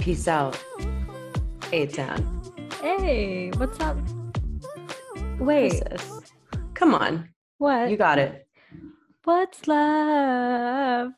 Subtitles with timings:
[0.00, 0.58] Peace out.
[1.72, 2.42] A Town.
[2.80, 3.98] Hey, what's up?
[5.38, 5.82] Wait,
[6.74, 7.28] Come on.
[7.58, 7.90] what?
[7.90, 8.46] You got it.
[9.24, 11.12] What's love?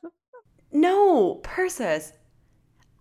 [0.73, 2.13] No, Persis.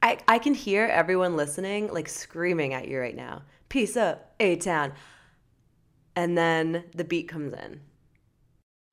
[0.03, 3.41] I, I can hear everyone listening like screaming at you right now.
[3.69, 4.93] Peace up, A Town.
[6.15, 7.81] And then the beat comes in.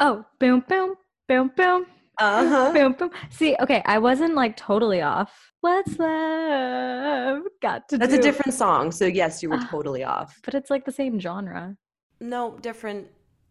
[0.01, 0.95] Oh, boom, boom,
[1.29, 1.87] boom, boom,
[2.21, 2.73] Uh huh.
[2.73, 3.11] boom, boom.
[3.31, 5.53] See, okay, I wasn't like totally off.
[5.61, 7.43] What's love?
[7.63, 8.91] Got to That's a different song.
[8.93, 9.69] So, yes, you were Ah.
[9.71, 10.39] totally off.
[10.45, 11.77] but it's like the same genre.
[12.21, 13.07] No, different,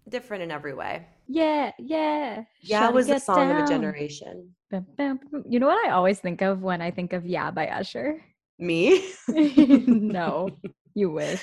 [0.09, 1.07] different in every way.
[1.27, 2.43] Yeah, yeah.
[2.61, 4.55] Yeah, Shawty, it was the get song of a generation.
[4.71, 5.43] Bum, bum, bum.
[5.47, 8.21] You know what I always think of when I think of Yeah by Usher?
[8.59, 9.05] Me?
[9.29, 10.49] no,
[10.95, 11.41] you wish.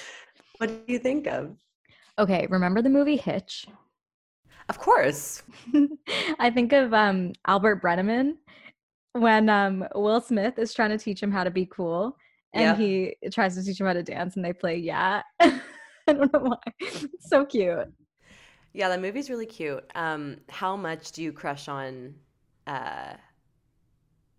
[0.59, 1.57] What do you think of?
[2.19, 3.67] Okay, remember the movie Hitch?
[4.69, 5.43] Of course.
[6.39, 8.37] I think of um, Albert Brenneman
[9.13, 12.17] when um, Will Smith is trying to teach him how to be cool
[12.55, 15.23] and he tries to teach him how to dance and they play Yeah.
[15.41, 16.73] I don't know why.
[16.81, 17.93] It's so cute.
[18.75, 19.85] Yeah, that movie's really cute.
[19.95, 22.15] Um, how much do you crush on?
[22.67, 23.15] Uh,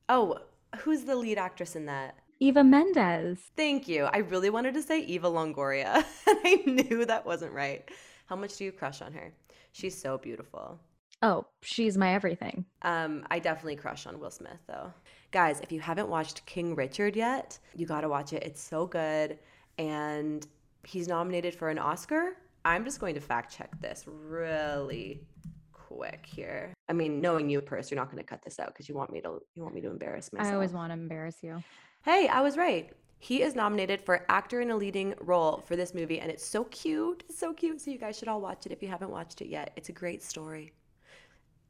[0.10, 0.38] oh,
[0.80, 2.16] who's the lead actress in that?
[2.40, 3.40] Eva Mendes.
[3.56, 4.04] Thank you.
[4.06, 7.90] I really wanted to say Eva Longoria, and I knew that wasn't right.
[8.26, 9.34] How much do you crush on her?
[9.76, 10.80] She's so beautiful.
[11.22, 12.64] Oh, she's my everything.
[12.84, 14.94] Um, I definitely crush on Will Smith though.
[15.32, 18.42] Guys, if you haven't watched King Richard yet, you got to watch it.
[18.44, 19.38] It's so good
[19.78, 20.48] and
[20.86, 22.38] he's nominated for an Oscar.
[22.64, 25.28] I'm just going to fact check this really
[25.74, 26.74] quick here.
[26.88, 29.12] I mean, knowing you, Purse, you're not going to cut this out because you want
[29.12, 30.54] me to you want me to embarrass myself.
[30.54, 31.62] I always want to embarrass you.
[32.06, 32.94] Hey, I was right.
[33.26, 36.66] He is nominated for actor in a leading role for this movie, and it's so
[36.66, 37.24] cute.
[37.28, 37.82] It's so cute.
[37.82, 39.72] So you guys should all watch it if you haven't watched it yet.
[39.76, 40.74] It's a great story.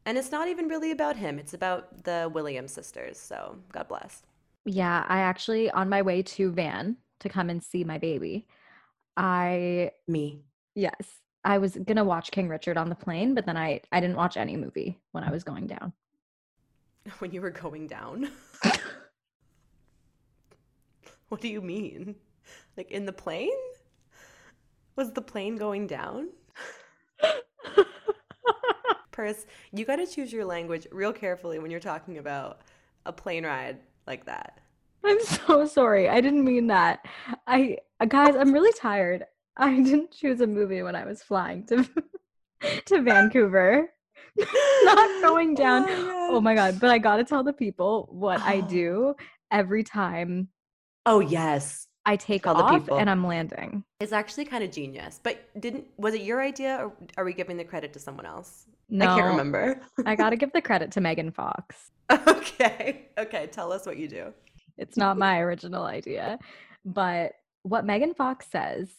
[0.05, 1.39] And it's not even really about him.
[1.39, 3.17] It's about the Williams sisters.
[3.17, 4.23] So God bless.
[4.65, 8.47] Yeah, I actually on my way to Van to come and see my baby.
[9.15, 10.41] I Me.
[10.73, 14.01] yes, I was going to watch King Richard on the plane, but then I I
[14.01, 15.93] didn't watch any movie when I was going down.
[17.19, 18.29] When you were going down.
[21.29, 22.15] what do you mean?
[22.77, 23.49] Like in the plane?
[24.95, 26.29] Was the plane going down?
[29.11, 32.61] Purse, you got to choose your language real carefully when you're talking about
[33.05, 34.59] a plane ride like that.
[35.03, 36.09] I'm so sorry.
[36.09, 37.05] I didn't mean that.
[37.47, 39.25] I uh, guys, I'm really tired.
[39.57, 41.87] I didn't choose a movie when I was flying to
[42.85, 43.89] to Vancouver.
[44.83, 45.85] Not going down.
[45.87, 48.61] Oh my god, but I got to tell the people what I Oh.
[48.69, 49.15] do
[49.51, 50.49] every time
[51.05, 52.97] Oh yes, I take Tell the off people.
[52.99, 53.83] and I'm landing.
[53.99, 55.19] it's actually kind of genius.
[55.21, 58.65] But didn't was it your idea, or are we giving the credit to someone else?
[58.89, 59.81] No, I can't remember.
[60.05, 61.91] I got to give the credit to Megan Fox.
[62.11, 63.47] okay, okay.
[63.47, 64.33] Tell us what you do.
[64.77, 66.37] It's not my original idea.
[66.83, 67.33] But
[67.63, 68.89] what Megan Fox says,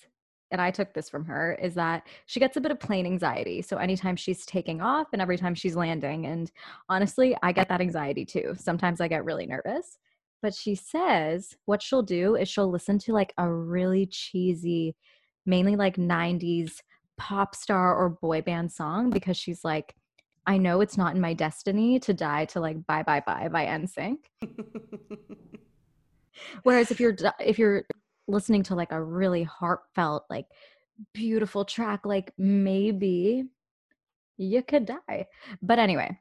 [0.50, 3.62] and I took this from her, is that she gets a bit of plane anxiety.
[3.62, 6.50] So anytime she's taking off and every time she's landing, and
[6.88, 8.55] honestly, I get that anxiety too.
[8.59, 9.99] Sometimes I get really nervous.
[10.43, 14.94] But she says what she'll do is she'll listen to like a really cheesy,
[15.44, 16.81] mainly like 90s
[17.17, 19.94] pop star or boy band song because she's like,
[20.47, 23.67] I know it's not in my destiny to die to like Bye Bye Bye by
[23.67, 24.19] NSYNC.
[26.62, 27.85] Whereas if you're if you're
[28.29, 30.47] listening to like a really heartfelt, like
[31.12, 33.44] beautiful track, like maybe
[34.37, 35.27] you could die.
[35.62, 36.19] But anyway,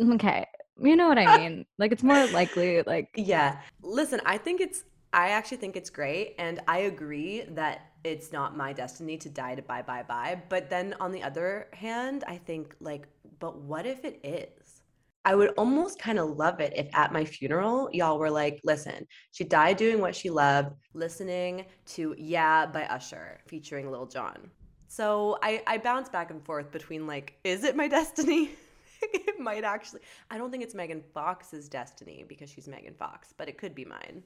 [0.00, 0.46] okay,
[0.80, 1.66] you know what I mean.
[1.78, 3.60] Like it's more likely like Yeah.
[3.82, 8.56] Listen, I think it's I actually think it's great and I agree that it's not
[8.56, 12.36] my destiny to die to bye bye bye, but then on the other hand, I
[12.36, 13.08] think like
[13.38, 14.82] but what if it is?
[15.24, 19.06] I would almost kind of love it if at my funeral, y'all were like, listen,
[19.32, 24.50] she died doing what she loved, listening to Yeah by Usher featuring Lil Jon.
[24.86, 28.50] So I, I bounce back and forth between like, is it my destiny?
[29.12, 30.00] it might actually.
[30.30, 33.84] I don't think it's Megan Fox's destiny because she's Megan Fox, but it could be
[33.84, 34.22] mine.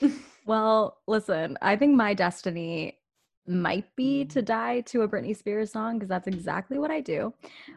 [0.46, 2.98] well, listen, I think my destiny
[3.46, 4.28] might be hmm.
[4.28, 7.32] to die to a Britney Spears song because that's exactly what I do.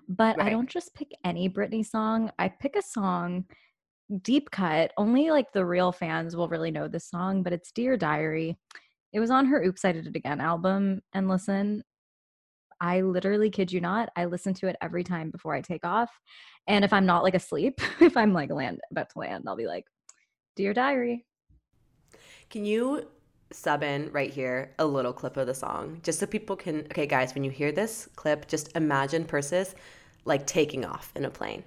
[0.07, 0.47] But right.
[0.47, 2.31] I don't just pick any Britney song.
[2.39, 3.45] I pick a song
[4.21, 4.91] deep cut.
[4.97, 8.57] Only like the real fans will really know this song, but it's Dear Diary.
[9.13, 11.01] It was on her Oops I Did It Again album.
[11.13, 11.83] And listen,
[12.81, 16.09] I literally kid you not, I listen to it every time before I take off.
[16.67, 19.67] And if I'm not like asleep, if I'm like land about to land, I'll be
[19.67, 19.85] like,
[20.55, 21.25] Dear Diary.
[22.49, 23.07] Can you
[23.51, 27.07] sub in right here a little clip of the song just so people can okay
[27.07, 29.73] guys when you hear this clip just imagine persis
[30.25, 31.63] like taking off in a plane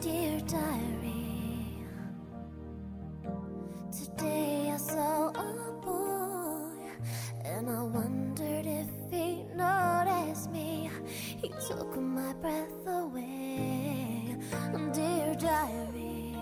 [0.00, 1.78] dear diary
[3.90, 6.90] today i saw a boy
[7.46, 8.31] and i wondered if
[9.62, 14.36] he noticed me he took my breath away
[14.92, 16.34] dear diary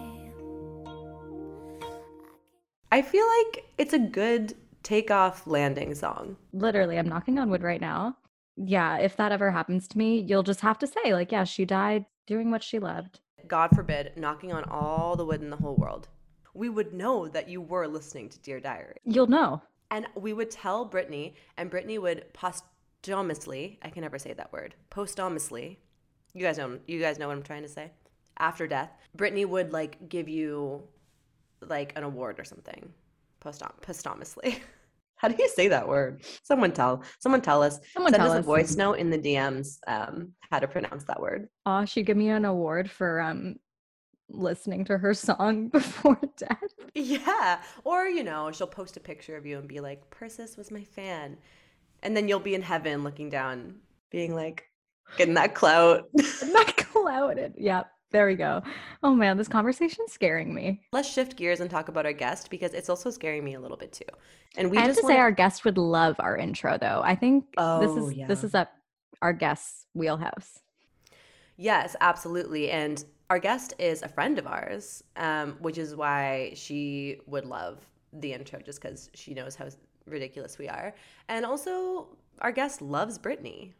[2.92, 6.36] I feel like it's a good takeoff landing song.
[6.52, 8.16] Literally, I'm knocking on wood right now.
[8.56, 11.64] Yeah, if that ever happens to me, you'll just have to say, like, yeah, she
[11.64, 13.20] died doing what she loved.
[13.46, 16.08] God forbid, knocking on all the wood in the whole world.
[16.52, 18.96] We would know that you were listening to Dear Diary.
[19.04, 19.62] You'll know.
[19.92, 22.32] And we would tell Britney, and Britney would
[23.02, 25.78] posthumously, I can never say that word, posthumously,
[26.34, 27.92] you guys know, you guys know what I'm trying to say,
[28.38, 30.82] after death, Britney would like give you
[31.60, 32.92] like an award or something
[33.40, 34.62] posthumously.
[35.16, 36.22] How do you say that word?
[36.42, 37.02] Someone tell.
[37.18, 37.78] Someone tell us.
[37.92, 39.76] Someone Send tell us a voice note in the DMs.
[39.86, 41.46] Um, how to pronounce that word?
[41.66, 43.56] Oh, she give me an award for um
[44.30, 46.72] listening to her song before death.
[46.94, 50.70] Yeah, or you know, she'll post a picture of you and be like, "Persis was
[50.70, 51.36] my fan,"
[52.02, 53.76] and then you'll be in heaven looking down,
[54.10, 54.64] being like,
[55.16, 56.08] getting that clout.
[56.14, 57.54] that clouded.
[57.56, 57.90] Yep.
[58.12, 58.62] There we go.
[59.04, 60.80] Oh man, this conversation's scaring me.
[60.92, 63.76] Let's shift gears and talk about our guest because it's also scaring me a little
[63.76, 64.04] bit too.
[64.56, 65.14] And we I have to wanna...
[65.14, 67.02] say our guest would love our intro though.
[67.04, 68.26] I think oh, this is yeah.
[68.26, 68.72] this is up
[69.22, 70.58] our guest's wheelhouse.
[71.56, 72.70] Yes, absolutely.
[72.70, 77.78] And our guest is a friend of ours, um, which is why she would love
[78.12, 79.68] the intro just because she knows how
[80.06, 80.94] ridiculous we are.
[81.28, 82.08] And also,
[82.40, 83.72] our guest loves Britney.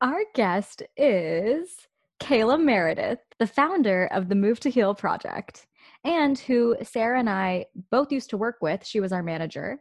[0.00, 1.88] Our guest is
[2.20, 5.66] Cayla Meredith, the founder of the Move to Heal project,
[6.04, 8.84] and who Sarah and I both used to work with.
[8.84, 9.80] She was our manager,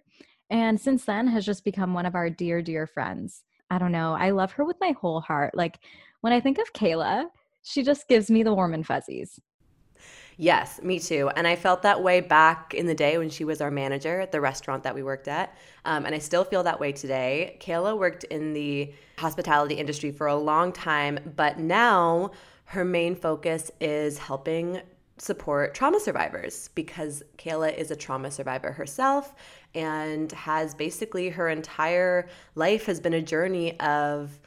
[0.49, 3.43] and since then has just become one of our dear, dear friends.
[3.69, 4.13] I don't know.
[4.13, 5.55] I love her with my whole heart.
[5.55, 5.79] Like
[6.21, 7.25] when I think of Cayla,
[7.63, 9.39] she just gives me the warm and fuzzies.
[10.37, 11.29] Yes, me too.
[11.35, 14.31] And I felt that way back in the day when she was our manager at
[14.31, 15.55] the restaurant that we worked at.
[15.85, 17.57] Um, and I still feel that way today.
[17.61, 22.31] Cayla worked in the hospitality industry for a long time, but now
[22.65, 24.81] her main focus is helping
[25.17, 29.35] support trauma survivors because Cayla is a trauma survivor herself
[29.75, 34.39] and has basically her entire life has been a journey of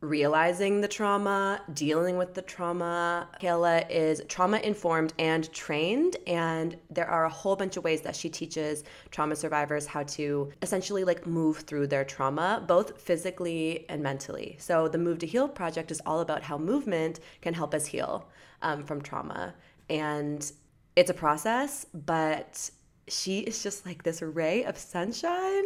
[0.00, 3.28] realizing the trauma, dealing with the trauma.
[3.40, 8.16] Cayla is trauma informed and trained, and there are a whole bunch of ways that
[8.16, 14.02] she teaches trauma survivors how to essentially like move through their trauma, both physically and
[14.02, 14.56] mentally.
[14.58, 18.28] So, the Move to Heal project is all about how movement can help us heal
[18.62, 19.54] um, from trauma.
[19.90, 20.50] And
[20.96, 22.70] it's a process, but
[23.08, 25.64] she is just like this ray of sunshine.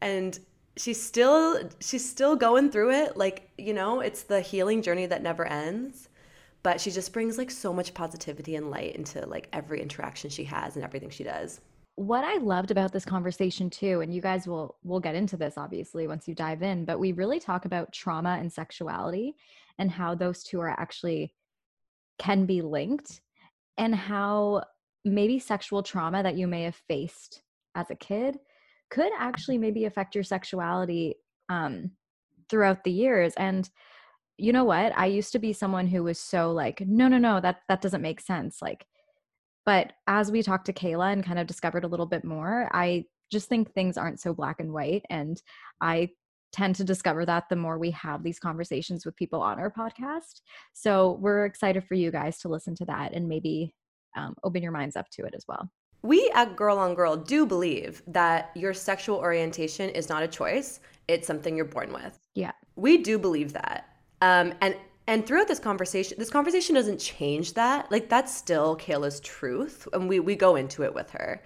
[0.00, 0.38] And
[0.78, 5.22] she's still she's still going through it like you know it's the healing journey that
[5.22, 6.08] never ends
[6.62, 10.44] but she just brings like so much positivity and light into like every interaction she
[10.44, 11.60] has and everything she does.
[11.94, 15.58] What i loved about this conversation too and you guys will will get into this
[15.58, 19.34] obviously once you dive in but we really talk about trauma and sexuality
[19.78, 21.34] and how those two are actually
[22.18, 23.20] can be linked
[23.78, 24.62] and how
[25.04, 27.42] maybe sexual trauma that you may have faced
[27.74, 28.38] as a kid
[28.90, 31.16] could actually maybe affect your sexuality
[31.48, 31.90] um,
[32.48, 33.34] throughout the years.
[33.36, 33.68] And
[34.36, 34.92] you know what?
[34.96, 38.02] I used to be someone who was so like, no, no, no, that that doesn't
[38.02, 38.62] make sense.
[38.62, 38.86] Like,
[39.66, 43.04] but as we talked to Cayla and kind of discovered a little bit more, I
[43.30, 45.04] just think things aren't so black and white.
[45.10, 45.42] And
[45.80, 46.10] I
[46.52, 50.40] tend to discover that the more we have these conversations with people on our podcast.
[50.72, 53.74] So we're excited for you guys to listen to that and maybe
[54.16, 55.68] um, open your minds up to it as well
[56.02, 60.80] we at Girl on Girl do believe that your sexual orientation is not a choice,
[61.08, 62.18] it's something you're born with.
[62.34, 62.52] Yeah.
[62.76, 63.96] We do believe that.
[64.20, 64.76] Um, and
[65.08, 67.90] And throughout this conversation, this conversation doesn't change that.
[67.90, 71.42] Like that's still Cayla's truth, and we we go into it with her.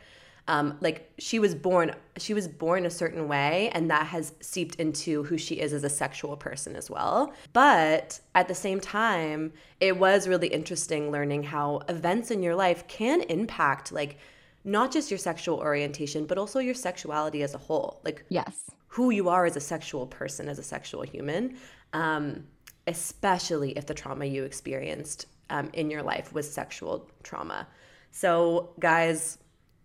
[0.49, 4.75] Um, like she was born, she was born a certain way, and that has seeped
[4.81, 7.33] into who she is as a sexual person as well.
[7.53, 12.89] But at the same time, it was really interesting learning how events in your life
[12.89, 14.19] can impact like
[14.65, 18.01] not just your sexual orientation, but also your sexuality as a whole.
[18.05, 21.57] Like yes, who you are as a sexual person, as a sexual human.
[21.93, 22.45] Um,
[22.87, 27.67] especially if the trauma you experienced um, in your life was sexual trauma.
[28.11, 29.39] So, guys,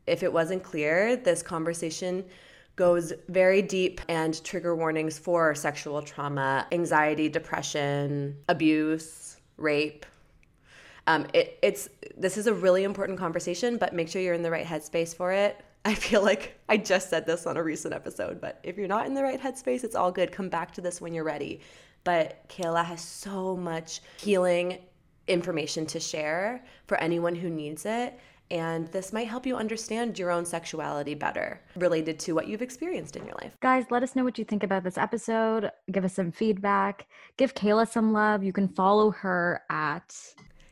[0.06, 2.26] if it wasn't clear, this conversation
[2.76, 10.06] goes very deep and trigger warnings for sexual trauma, anxiety, depression, abuse, rape.
[11.08, 14.52] Um, it, it's this is a really important conversation, but make sure you're in the
[14.52, 15.64] right headspace for it.
[15.86, 19.06] I feel like I just said this on a recent episode, but if you're not
[19.06, 20.32] in the right headspace, it's all good.
[20.32, 21.62] Come back to this when you're ready.
[22.04, 24.80] But Cayla has so much healing
[25.28, 28.20] information to share for anyone who needs it.
[28.50, 33.18] And this might help you understand your own sexuality better related to what you've experienced
[33.18, 33.52] in your life.
[33.62, 35.70] Guys, let us know what you think about this episode.
[35.92, 37.08] Give us some feedback.
[37.36, 38.44] Give Cayla some love.
[38.44, 40.16] You can follow her at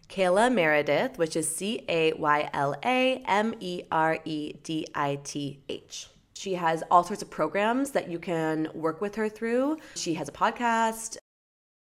[0.09, 5.19] Cayla Meredith, which is C A Y L A M E R E D I
[5.23, 6.09] T H.
[6.33, 9.77] She has all sorts of programs that you can work with her through.
[9.95, 11.17] She has a podcast,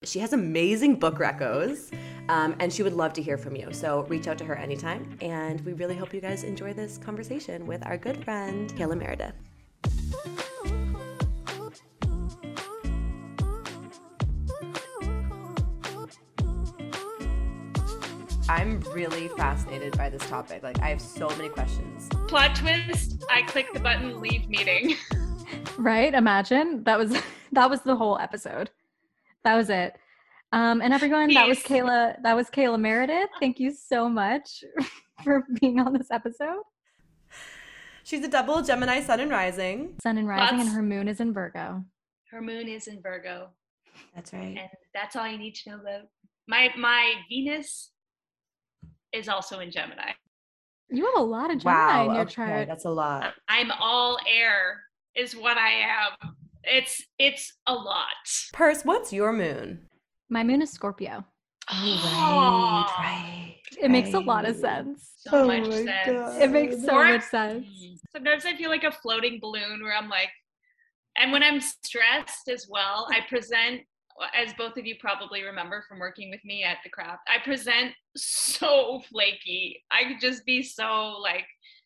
[0.03, 1.93] she has amazing book recos,
[2.27, 3.71] um, and she would love to hear from you.
[3.71, 5.17] So reach out to her anytime.
[5.21, 10.47] And we really hope you guys enjoy this conversation with our good friend, Cayla Meredith.
[18.51, 20.61] I'm really fascinated by this topic.
[20.61, 22.09] Like, I have so many questions.
[22.27, 24.97] Plot twist: I click the button, leave meeting.
[25.77, 26.13] right?
[26.13, 27.15] Imagine that was
[27.53, 28.69] that was the whole episode.
[29.45, 29.95] That was it.
[30.51, 31.35] Um, and everyone, Peace.
[31.37, 32.21] that was Cayla.
[32.23, 33.29] That was Cayla Meredith.
[33.39, 34.65] Thank you so much
[35.23, 36.63] for being on this episode.
[38.03, 39.93] She's a double Gemini Sun and Rising.
[40.03, 41.85] Sun and Rising, and her moon is in Virgo.
[42.29, 43.47] Her moon is in Virgo.
[44.13, 44.57] That's right.
[44.59, 46.01] And that's all you need to know about
[46.49, 47.91] my my Venus
[49.13, 50.11] is also in Gemini.
[50.89, 52.67] You have a lot of Gemini wow, in your okay, chart.
[52.67, 53.33] That's a lot.
[53.47, 54.81] I'm all air,
[55.15, 56.35] is what I am.
[56.63, 58.07] It's it's a lot.
[58.53, 59.87] Purse, what's your moon?
[60.29, 61.25] My moon is Scorpio.
[61.69, 63.55] Oh, right, right.
[63.77, 63.91] It right.
[63.91, 65.11] makes a lot of sense.
[65.17, 65.89] So oh much sense.
[66.05, 66.41] God.
[66.41, 67.67] It makes so or, much sense.
[68.11, 70.29] Sometimes I feel like a floating balloon where I'm like,
[71.17, 73.81] and when I'm stressed as well, I present,
[74.33, 77.93] as both of you probably remember from working with me at the craft, I present
[78.15, 79.83] so flaky.
[79.91, 81.45] I could just be so like,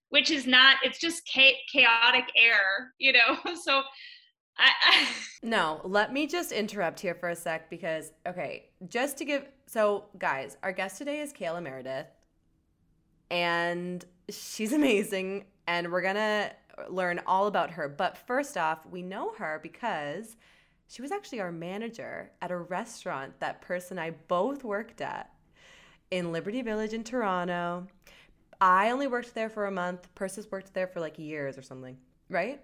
[0.10, 3.38] which is not, it's just chaotic air, you know?
[3.56, 3.82] So
[4.58, 5.08] I, I...
[5.44, 9.46] no, let me just interrupt here for a sec because, okay, just to give.
[9.68, 12.08] So, guys, our guest today is Cayla Meredith,
[13.32, 16.52] and she's amazing, and we're gonna
[16.90, 17.90] learn all about her.
[17.90, 20.38] But first off, we know her because
[20.88, 25.32] she was actually our manager at a restaurant that person I both worked at
[26.12, 27.88] in Liberty Village in Toronto.
[28.62, 30.08] I only worked there for a month.
[30.16, 31.98] Persis worked there for like years or something,
[32.30, 32.62] right?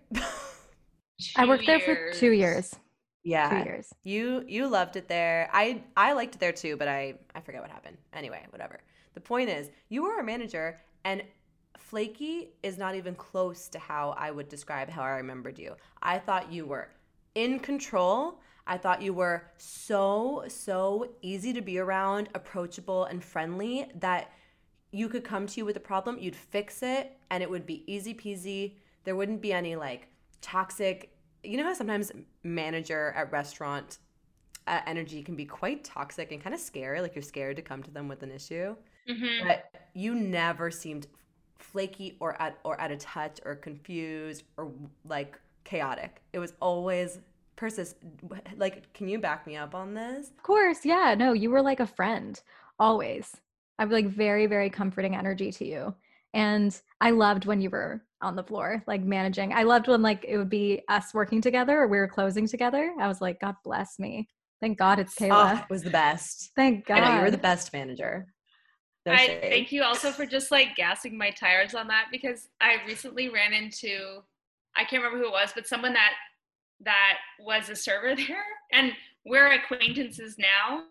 [1.35, 1.83] I worked years.
[1.85, 2.75] there for two years.
[3.23, 3.93] Yeah, two years.
[4.03, 5.49] You you loved it there.
[5.53, 7.97] I I liked it there too, but I I forget what happened.
[8.13, 8.79] Anyway, whatever.
[9.13, 11.23] The point is, you were a manager, and
[11.77, 15.75] flaky is not even close to how I would describe how I remembered you.
[16.01, 16.89] I thought you were
[17.35, 18.39] in control.
[18.67, 24.31] I thought you were so so easy to be around, approachable and friendly that
[24.91, 27.83] you could come to you with a problem, you'd fix it, and it would be
[27.91, 28.75] easy peasy.
[29.03, 30.07] There wouldn't be any like
[30.41, 32.11] toxic you know how sometimes
[32.43, 33.97] manager at restaurant
[34.67, 37.81] uh, energy can be quite toxic and kind of scary like you're scared to come
[37.81, 38.75] to them with an issue
[39.09, 39.47] mm-hmm.
[39.47, 41.07] but you never seemed
[41.57, 44.71] flaky or at or out of touch or confused or
[45.05, 45.39] like
[45.71, 47.19] chaotic it was always
[47.55, 47.95] persis
[48.57, 51.79] like can you back me up on this of course yeah no you were like
[51.79, 52.41] a friend
[52.79, 53.37] always
[53.79, 55.95] i have like very very comforting energy to you
[56.33, 59.53] and i loved when you were on the floor, like managing.
[59.53, 62.93] I loved when like it would be us working together or we were closing together.
[62.99, 64.29] I was like, God bless me.
[64.61, 65.53] Thank God it's ah, Cayla.
[65.53, 66.51] Oh, it was the best.
[66.55, 66.99] Thank God.
[66.99, 68.27] I know you were the best manager.
[69.05, 72.77] No I thank you also for just like gassing my tires on that because I
[72.85, 74.21] recently ran into
[74.75, 76.13] I can't remember who it was, but someone that
[76.83, 78.93] that was a server there and
[79.25, 80.83] we're acquaintances now.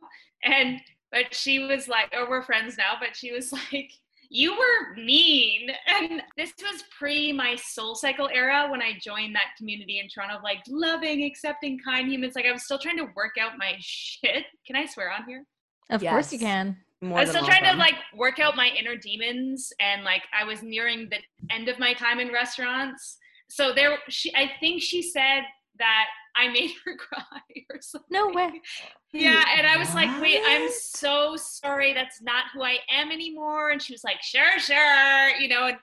[0.45, 0.81] And
[1.13, 3.91] but she was like, oh, we're friends now, but she was like,
[4.31, 5.71] you were mean.
[5.89, 10.43] And this was pre my SoulCycle era when I joined that community in Toronto of
[10.45, 12.37] like loving, accepting, kind humans.
[12.37, 14.45] Like I was still trying to work out my shit.
[14.67, 15.45] Can I swear on here?
[15.91, 16.77] Of course you can.
[17.03, 20.45] More I was still trying to like work out my inner demons, and like I
[20.45, 21.17] was nearing the
[21.53, 23.19] end of my time in restaurants.
[23.51, 25.43] So there, she I think she said
[25.79, 27.41] that I made her cry
[27.71, 28.09] or something.
[28.11, 28.61] No way.
[29.13, 31.93] Yeah, and I was like, wait, I'm so sorry.
[31.93, 33.71] That's not who I am anymore.
[33.71, 35.31] And she was like, sure, sure.
[35.31, 35.77] You know, and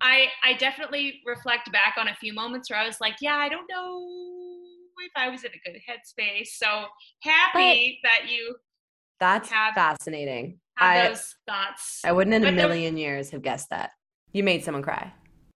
[0.00, 3.48] I I definitely reflect back on a few moments where I was like, yeah, I
[3.48, 4.04] don't know
[5.04, 6.48] if I was in a good headspace.
[6.56, 6.86] So
[7.20, 8.56] happy that you
[9.20, 10.58] That's have- fascinating.
[10.76, 12.00] have I those thoughts.
[12.04, 13.92] I wouldn't in a But there- million years have guessed that.
[14.32, 15.12] You made someone cry.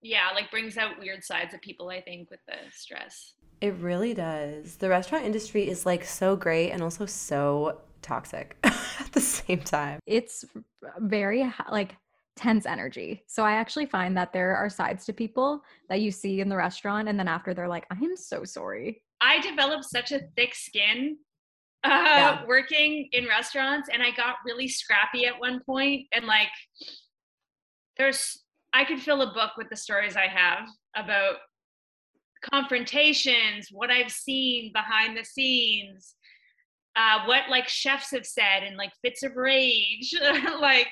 [0.07, 3.35] Yeah, like brings out weird sides of people, I think, with the stress.
[3.61, 4.77] It really does.
[4.77, 9.99] The restaurant industry is like so great and also so toxic at the same time.
[10.07, 10.45] It's
[10.99, 11.97] very like
[12.37, 13.25] tense energy.
[13.27, 16.57] So I actually find that there are sides to people that you see in the
[16.57, 19.03] restaurant and then after they're like, I am so sorry.
[19.21, 21.17] I developed such a thick skin
[21.85, 22.45] uh, Yeah.
[22.47, 26.07] working in restaurants, and I got really scrappy at one point.
[26.13, 26.49] And like,
[27.97, 28.43] there's,
[28.77, 31.37] I could fill a book with the stories I have about
[32.43, 36.15] confrontations, what I've seen behind the scenes,
[36.95, 40.15] uh, what like chefs have said, and like fits of rage,
[40.61, 40.89] like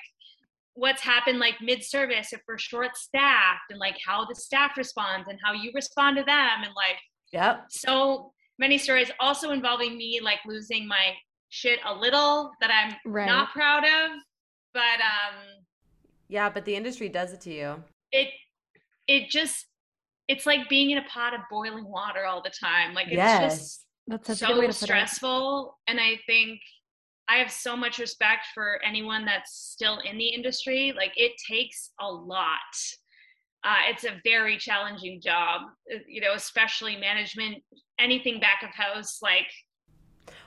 [0.73, 5.53] what's happened like mid-service if we're short-staffed, and like how the staff responds and how
[5.53, 6.99] you respond to them, and like
[7.33, 7.65] Yep.
[7.69, 11.13] so many stories also involving me like losing my
[11.51, 13.27] shit a little that I'm Right.
[13.27, 14.11] not proud of
[14.73, 15.64] but um
[16.35, 17.85] Yeah, but the industry does it to you.
[18.11, 18.29] it
[19.07, 19.67] it just
[20.27, 23.61] it's like being in a pot of boiling water all the time like it's Yes.
[23.61, 24.87] just That's such a good way so to put it.
[24.87, 26.61] stressful and I think
[27.29, 31.93] I have so much respect for anyone that's still in the industry like it takes
[32.01, 32.59] a lot
[33.65, 35.63] uh, it's a very challenging job
[35.95, 37.63] uh, you know especially management
[37.99, 39.47] anything back of house like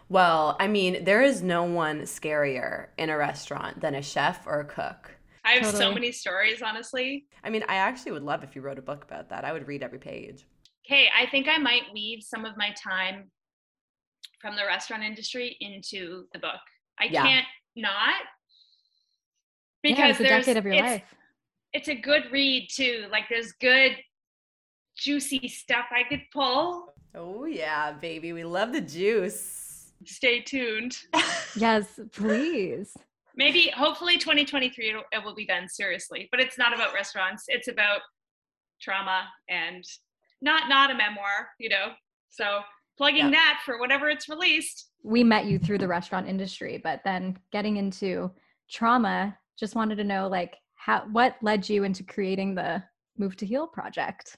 [0.09, 4.59] Well, I mean, there is no one scarier in a restaurant than a chef or
[4.61, 5.16] a cook.
[5.47, 7.25] I have so many stories, honestly.
[7.43, 9.45] I mean, I actually would love if you wrote a book about that.
[9.45, 10.45] I would read every page.
[10.85, 13.31] Okay, I think I might weave some of my time
[14.41, 16.59] from the restaurant industry into the book.
[16.99, 17.23] I Yeah.
[17.23, 18.15] can't not
[19.83, 21.15] yeah, because it's a there's decade of your it's, life.
[21.71, 23.05] it's a good read too.
[23.09, 23.97] Like there's good
[24.97, 26.93] juicy stuff I could pull.
[27.15, 28.33] Oh, yeah, baby.
[28.33, 29.93] We love the juice.
[30.05, 30.97] Stay tuned.
[31.55, 32.95] Yes, please.
[33.37, 37.43] Maybe hopefully 2023 it'll, it will be done seriously, but it's not about restaurants.
[37.47, 38.01] It's about
[38.81, 39.83] trauma and
[40.41, 41.91] not not a memoir, you know.
[42.29, 42.61] So
[42.97, 43.31] plugging Yeah.
[43.31, 44.89] that for whatever it's released.
[45.03, 48.31] We met you through the restaurant industry, but then getting into
[48.69, 52.83] trauma, just wanted to know like how what led you into creating the
[53.19, 54.35] Move to Heal project?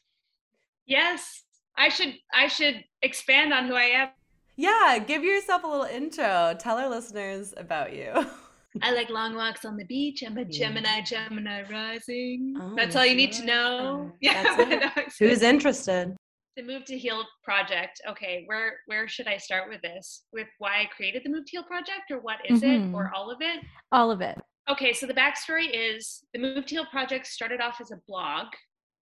[0.85, 1.43] Yes,
[1.77, 4.09] I should I should expand on who I am.
[4.57, 6.53] Yeah, give yourself a little intro.
[6.59, 8.11] Tell our listeners about you.
[8.83, 10.23] I like long walks on the beach.
[10.25, 12.55] I'm a Gemini, Gemini rising.
[12.59, 14.11] Oh, That's all you need to know.
[14.21, 14.91] Yeah.
[15.19, 16.15] Who's interested?
[16.57, 18.01] the Move to Heal project.
[18.09, 20.23] Okay, where where should I start with this?
[20.33, 22.91] With why I created the Move to Heal project, or what is Mhm.
[22.91, 23.63] it, or all of it?
[23.93, 24.37] All of it.
[24.69, 28.47] Okay, so the backstory is the Move to Heal project started off as a blog,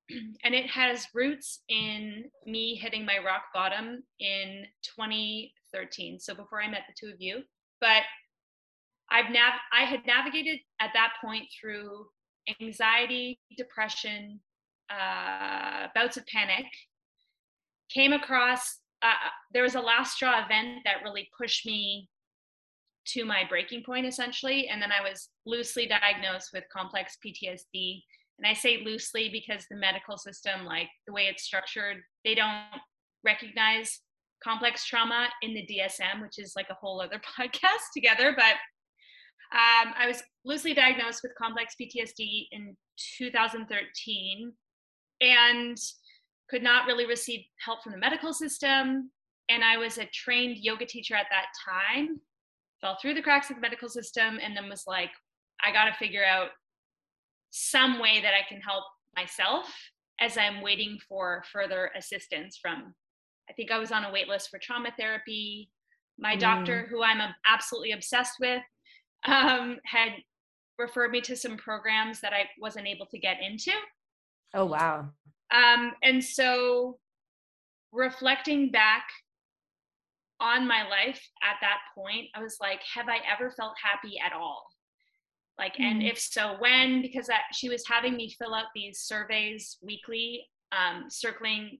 [0.44, 6.20] and it has roots in me hitting my rock bottom in 2013.
[6.20, 7.42] So before I met the two of you,
[7.82, 8.04] but
[9.12, 12.08] I've nav- I had navigated at that point through
[12.62, 14.40] anxiety, depression,
[14.90, 16.66] uh, bouts of panic.
[17.90, 19.14] Came across uh,
[19.54, 22.10] there was a last straw event that really pushed me
[23.06, 28.02] to my breaking point essentially and then i was loosely diagnosed with complex ptsd
[28.38, 32.66] and i say loosely because the medical system like the way it's structured they don't
[33.24, 34.02] recognize
[34.44, 38.56] complex trauma in the dsm which is like a whole other podcast together but
[39.54, 42.76] um, i was loosely diagnosed with complex ptsd in
[43.18, 44.52] 2013
[45.22, 45.78] and
[46.50, 49.10] could not really receive help from the medical system
[49.50, 52.20] and i was a trained yoga teacher at that time
[52.82, 55.12] fell through the cracks of the medical system and then was like
[55.64, 56.50] i got to figure out
[57.50, 58.84] some way that i can help
[59.16, 59.66] myself
[60.20, 62.94] as i'm waiting for further assistance from
[63.50, 65.70] i think i was on a wait list for trauma therapy
[66.20, 66.40] my Mm.
[66.40, 68.62] doctor who i'm absolutely obsessed with
[69.28, 70.12] um, had
[70.80, 73.72] referred me to some programs that i wasn't able to get into
[74.54, 75.10] Oh, wow.
[75.52, 77.00] um, and so
[77.92, 79.04] reflecting back
[80.40, 84.34] on my life at that point, I was like, have I ever felt happy at
[84.34, 84.68] all?
[85.58, 86.12] Like, and Mhm.
[86.12, 87.02] if so, when?
[87.02, 91.80] Because I, she was having me fill out these surveys weekly, um, circling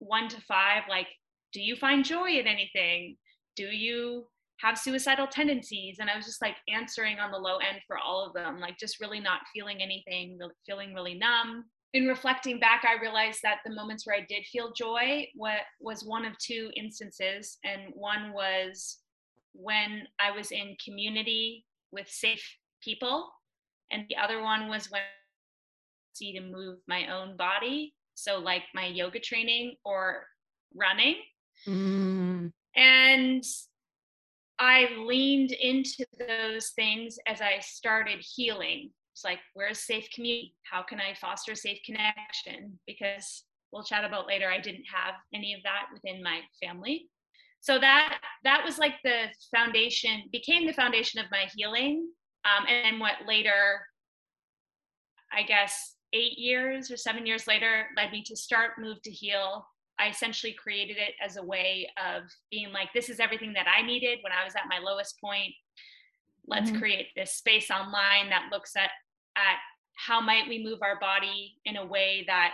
[0.00, 1.06] one to five, like,
[1.52, 3.16] do you find joy in anything?
[3.54, 4.28] Do you
[4.60, 8.24] have suicidal tendencies and i was just like answering on the low end for all
[8.26, 13.00] of them like just really not feeling anything feeling really numb in reflecting back i
[13.00, 17.58] realized that the moments where i did feel joy what was one of two instances
[17.64, 18.98] and one was
[19.52, 22.44] when i was in community with safe
[22.82, 23.30] people
[23.90, 28.62] and the other one was when I see to move my own body so like
[28.74, 30.26] my yoga training or
[30.74, 31.16] running
[31.66, 32.50] mm.
[32.76, 33.44] and
[34.58, 38.90] I leaned into those things as I started healing.
[39.12, 40.54] It's like, where's safe community?
[40.70, 42.78] How can I foster safe connection?
[42.86, 47.08] Because we'll chat about later, I didn't have any of that within my family.
[47.60, 52.08] So that that was like the foundation, became the foundation of my healing.
[52.44, 53.80] Um, and what later,
[55.32, 59.66] I guess, eight years or seven years later, led me to start Move to Heal,
[59.98, 63.82] I essentially created it as a way of being like, this is everything that I
[63.82, 65.52] needed when I was at my lowest point.
[66.46, 66.78] Let's mm-hmm.
[66.78, 68.90] create this space online that looks at
[69.36, 69.58] at
[69.94, 72.52] how might we move our body in a way that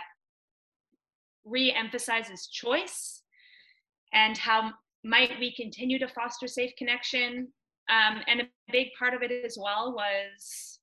[1.45, 3.21] re-emphasizes choice
[4.13, 4.71] and how
[5.03, 7.47] might we continue to foster safe connection
[7.89, 10.79] um, and a big part of it as well was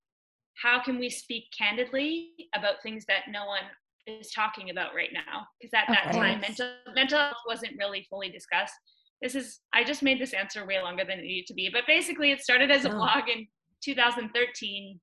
[0.55, 3.63] how can we speak candidly about things that no one
[4.07, 8.29] is talking about right now because at that time mental mental health wasn't really fully
[8.29, 8.75] discussed.
[9.21, 11.87] This is i just made this answer way longer than it needed to be but
[11.87, 12.97] basically it started as a oh.
[12.97, 13.47] blog in
[13.85, 14.99] 2013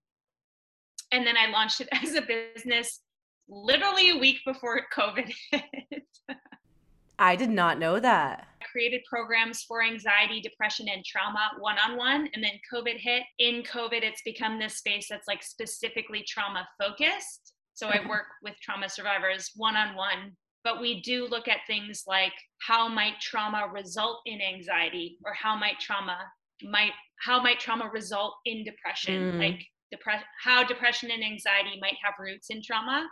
[1.14, 3.00] and then i launched it as a business
[3.48, 6.04] literally a week before covid hit.
[7.22, 8.48] I did not know that.
[8.62, 13.24] I created programs for anxiety depression and trauma one-on-one and then covid hit.
[13.40, 18.56] In covid it's become this space that's like specifically trauma focused so I work with
[18.62, 23.72] trauma survivors one on one, but we do look at things like how might trauma
[23.74, 26.18] result in anxiety or how might trauma
[26.62, 29.40] might how might trauma result in depression mm.
[29.40, 33.08] like depress how depression and anxiety might have roots in trauma.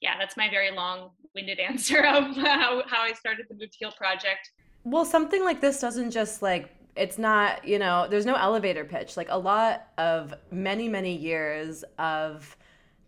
[0.00, 3.92] Yeah that's my very long-winded answer of how, how i started the move to heal
[3.96, 4.50] project.
[4.82, 9.16] Well something like this doesn't just like it's not you know there's no elevator pitch.
[9.16, 12.56] Like a lot of many many years of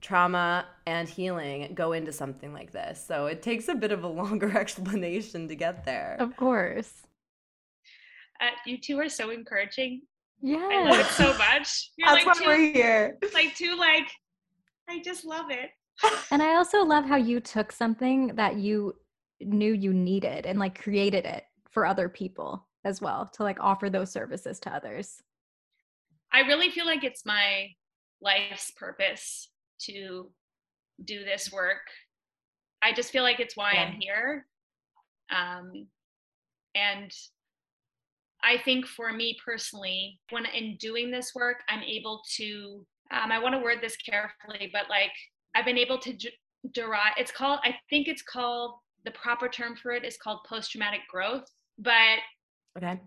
[0.03, 3.03] trauma and healing go into something like this.
[3.07, 6.17] So it takes a bit of a longer explanation to get there.
[6.19, 6.93] Of course.
[8.41, 10.03] Uh, you two are so encouraging.
[10.43, 10.69] Yeah.
[10.71, 11.93] I love it so much.
[11.97, 13.19] You're That's like why we we're here.
[13.33, 14.11] Like two like
[14.91, 15.71] I just love it.
[16.33, 18.95] and I also love how you took something that you
[19.41, 23.88] knew you needed and like created it for other people as well to like offer
[23.88, 25.23] those services to others.
[26.33, 27.69] I really feel like it's my
[28.21, 29.52] life's purpose
[29.87, 30.31] to
[31.05, 31.83] do this work.
[32.83, 33.83] I just feel like it's why yeah.
[33.83, 34.47] I'm here.
[35.31, 35.87] Um,
[36.75, 37.11] and
[38.42, 43.38] I think for me personally, when in doing this work, I'm able to, um, I
[43.38, 45.12] want to word this carefully, but like
[45.55, 46.33] I've been able to d-
[46.73, 50.71] derive, it's called, I think it's called, the proper term for it is called post
[50.71, 51.45] traumatic growth.
[51.79, 52.18] But
[52.77, 53.01] okay.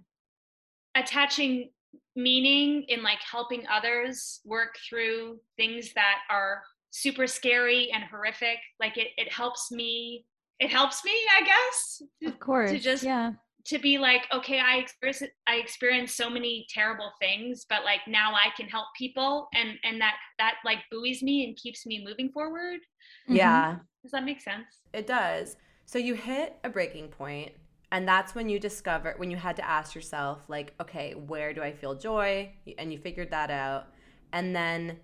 [0.96, 1.70] attaching
[2.16, 8.98] meaning in like helping others work through things that are super scary and horrific like
[8.98, 10.26] it, it helps me
[10.60, 13.32] it helps me i guess of course to just yeah.
[13.66, 18.34] to be like okay i experience i experienced so many terrible things but like now
[18.34, 22.30] i can help people and and that that like buoys me and keeps me moving
[22.32, 22.80] forward.
[23.28, 23.72] Yeah.
[23.72, 23.82] Mm-hmm.
[24.04, 24.82] does that make sense?
[24.94, 25.58] It does.
[25.86, 27.52] So you hit a breaking point
[27.96, 31.62] and that's when you discover when you had to ask yourself like okay where do
[31.62, 32.52] i feel joy?
[32.78, 33.88] And you figured that out.
[34.34, 35.00] And then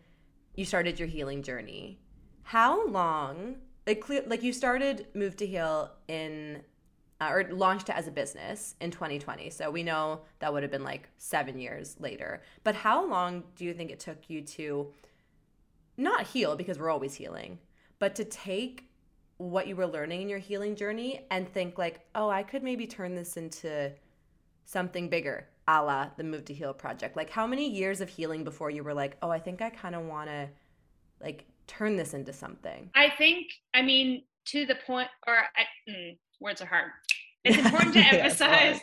[0.56, 2.02] you started your healing journey.
[2.44, 3.56] How long
[3.88, 6.64] like like you started move to heal in
[7.22, 10.72] uh, or launched it as a business in 2020 so we know that would have
[10.72, 12.44] been like seven years later.
[12.66, 14.92] But how long do you think it took you to
[15.96, 17.60] not heal because we're always healing
[18.00, 18.91] but to take
[19.42, 22.86] what you were learning in your healing journey and think like, oh, I could maybe
[22.86, 23.92] turn this into
[24.66, 27.16] something bigger, a la the Move to Heal project.
[27.16, 29.96] Like, how many years of healing before you were like, oh, I think I kind
[29.96, 30.48] of want to
[31.22, 32.90] like turn this into something?
[32.94, 36.92] I think, I mean, to the point, or I, mm, words are hard.
[37.44, 38.80] It's important to emphasize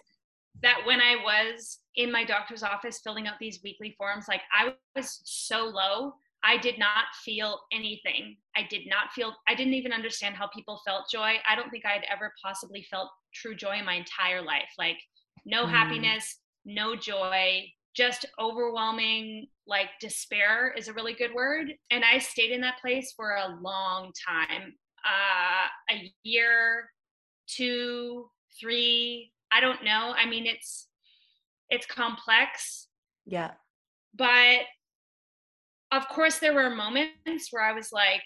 [0.63, 4.75] that when I was in my doctor's office filling out these weekly forms, like I
[4.97, 8.37] was so low I did not feel anything.
[8.57, 11.35] I did not feel, I didn't even understand how people felt joy.
[11.49, 14.71] I don't think I'd ever possibly felt true joy in my entire life.
[14.79, 14.99] Like,
[15.45, 15.71] no mm.
[15.71, 21.73] happiness, no joy, just overwhelming, like despair is a really good word.
[21.91, 24.75] And I stayed in that place for a long time
[25.05, 26.91] uh, a year,
[27.47, 30.15] two, three, I don't know.
[30.17, 30.89] I mean, it's,
[31.71, 32.89] it's complex.
[33.27, 33.53] Yeah.
[34.15, 34.61] But
[35.93, 38.25] of course, there were moments where I was like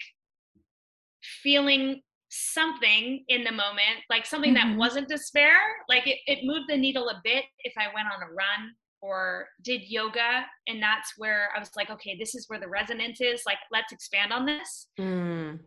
[1.43, 4.55] feeling something in the moment, like something Mhm.
[4.55, 5.55] that wasn't despair.
[5.89, 9.49] Like it, it moved the needle a bit if I went on a run or
[9.63, 10.47] did yoga.
[10.67, 13.43] And that's where I was like, okay, this is where the resonance is.
[13.45, 14.89] Like, let's expand on this.
[14.99, 15.61] Mm.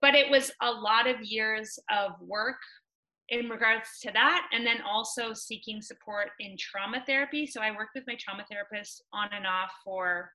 [0.00, 2.60] But it was a lot of years of work
[3.28, 4.48] in regards to that.
[4.52, 7.46] And then also seeking support in trauma therapy.
[7.46, 10.32] So I worked with my trauma therapist on and off for,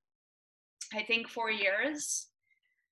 [0.94, 2.28] I think, four years.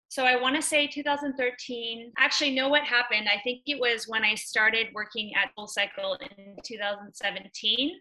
[0.10, 2.14] So I want to say 2013.
[2.18, 3.28] Actually, know what happened?
[3.30, 7.92] I think it was when I started working at SoulCycle in 2017,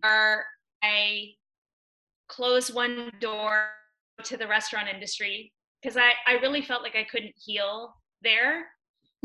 [0.00, 0.44] where
[0.82, 1.28] I
[2.28, 3.68] closed one door
[4.24, 8.66] to the restaurant industry because I, I really felt like I couldn't heal there.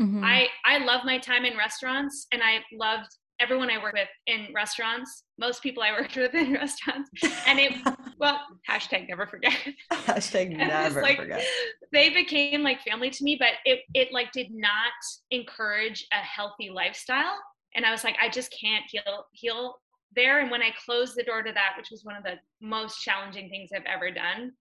[0.00, 0.22] Mhm.
[0.24, 3.08] I, I love my time in restaurants and I loved
[3.42, 7.10] everyone I worked with in restaurants, most people I worked with in restaurants.
[7.46, 7.72] And it,
[8.18, 9.56] well, hashtag never forget.
[9.92, 11.44] Hashtag never like, forget.
[11.92, 14.92] They became like family to me, but it it like did not
[15.30, 17.36] encourage a healthy lifestyle.
[17.74, 19.76] And I was like, I just can't heal heal
[20.14, 20.40] there.
[20.40, 23.48] And when I closed the door to that, which was one of the most challenging
[23.48, 24.52] things I've ever done,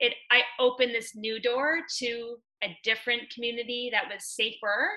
[0.00, 4.90] it I opened this new door to a different community that was safer.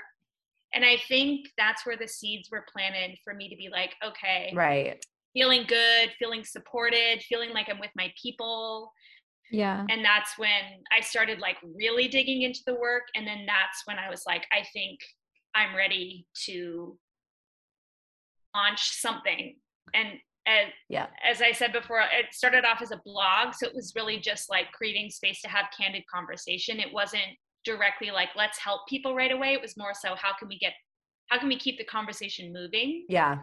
[0.74, 4.52] And I think that's where the seeds were planted for me to be like, okay,
[4.56, 5.04] Right.
[5.34, 8.92] feeling good, feeling supported, feeling like I'm with my people,
[9.52, 9.86] yeah.
[9.90, 10.50] and that's when
[10.98, 14.46] i started like really digging into the work and then that's when i was like
[14.54, 14.98] i think
[15.54, 16.98] i'm ready to
[18.56, 19.56] launch something
[19.94, 20.08] and
[20.48, 21.08] as, Yeah.
[21.30, 24.50] as i said before it started off as a blog so it was really just
[24.50, 27.24] like creating space to have candid conversation it wasn't
[27.64, 30.74] directly like let's help people right away it was more so how can we get
[31.28, 33.40] how can we keep the conversation moving Yeah.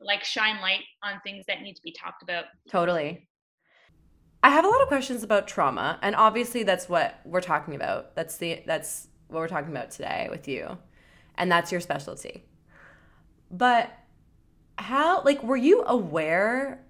[0.00, 3.26] like shine light on things that need to be talked about Totally.
[4.42, 8.14] I have a lot of questions about trauma, and obviously that's what we're talking about.
[8.14, 10.78] That's the that's what we're talking about today with you.
[11.36, 12.44] And that's your specialty.
[13.50, 13.92] But
[14.78, 16.84] how like were you aware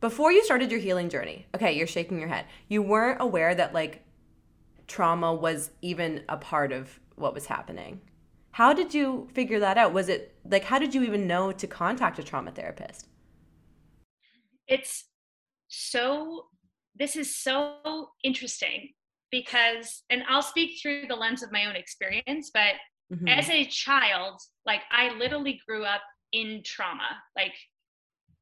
[0.00, 1.46] before you started your healing journey?
[1.54, 2.46] Okay, you're shaking your head.
[2.68, 4.02] You weren't aware that like
[4.90, 8.00] trauma was even a part of what was happening.
[8.50, 9.92] How did you figure that out?
[9.92, 13.06] Was it like how did you even know to contact a trauma therapist?
[14.68, 15.06] it's
[15.68, 16.46] so
[16.96, 18.90] this is so interesting
[19.32, 22.74] because and i'll speak through the lens of my own experience but
[23.12, 23.28] Mhm.
[23.38, 27.54] as a child like i literally grew up in trauma like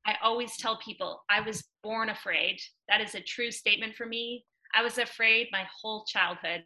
[0.07, 2.59] i always tell people i was born afraid
[2.91, 6.65] that is a true statement for me i was afraid my whole childhood.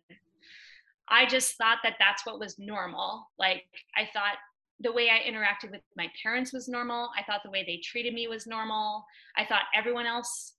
[1.08, 3.26] I just thought that that's what was normal.
[3.38, 3.64] Like
[3.96, 4.36] i thought
[4.80, 7.10] the way i interacted with my parents was normal.
[7.18, 9.04] I thought the way they treated me was normal.
[9.36, 10.54] I thought everyone else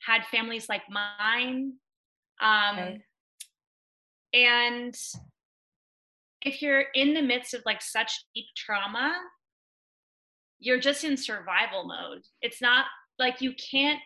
[0.00, 1.74] had families like mine.
[2.40, 3.00] Um, Right.
[4.32, 4.94] and
[6.42, 9.14] if you're in the midst of like such deep trauma
[10.58, 12.22] you're just in survival mode.
[12.40, 12.86] It's not
[13.18, 14.00] like you can't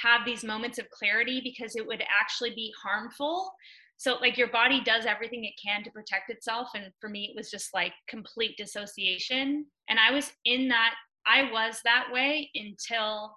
[0.00, 3.52] have these moments of clarity because it would actually be harmful.
[3.96, 7.36] So like your body does everything it can to protect itself and for me it
[7.36, 9.66] was just like complete dissociation.
[9.88, 10.94] And i was in that
[11.26, 13.36] i was that way until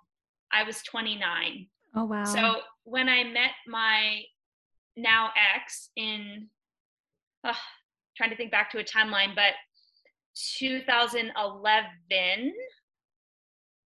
[0.51, 2.23] i was 29 Oh wow.
[2.23, 4.21] so when I met my
[4.95, 6.47] now ex in,
[7.43, 7.53] uh,
[8.15, 9.53] trying to think back to a timeline, but
[10.57, 12.53] 2011,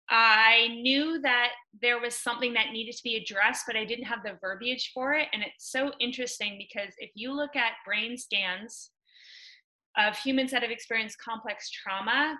[0.09, 4.23] I knew that there was something that needed to be addressed, but I didn't have
[4.23, 5.27] the verbiage for it.
[5.33, 8.89] And it's so interesting because if you look at brain scans
[9.97, 12.37] of humans that have experienced complex trauma,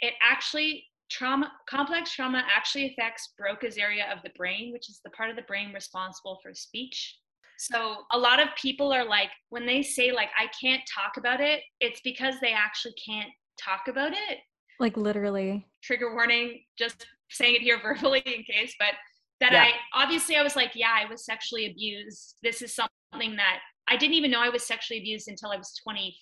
[0.00, 5.10] it actually trauma complex trauma actually affects broca's area of the brain which is the
[5.10, 7.18] part of the brain responsible for speech
[7.58, 11.40] so a lot of people are like when they say like i can't talk about
[11.40, 13.28] it it's because they actually can't
[13.62, 14.38] talk about it
[14.80, 15.66] like literally.
[15.82, 18.94] trigger warning just saying it here verbally in case but
[19.40, 19.64] that Yeah.
[19.64, 23.58] i obviously i was like yeah i was sexually abused this is something that
[23.88, 26.14] i didn't even know i was sexually abused until i was 25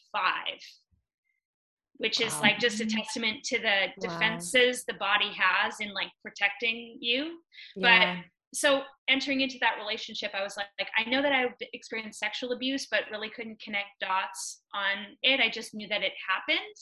[1.98, 3.92] which is like just a testament to the Wow.
[4.00, 7.38] defenses the body has in like protecting you
[7.76, 8.20] Yeah.
[8.54, 12.52] so entering into that relationship i was like, like i know that i experienced sexual
[12.52, 16.76] abuse but really couldn't connect dots on it i just knew that it happened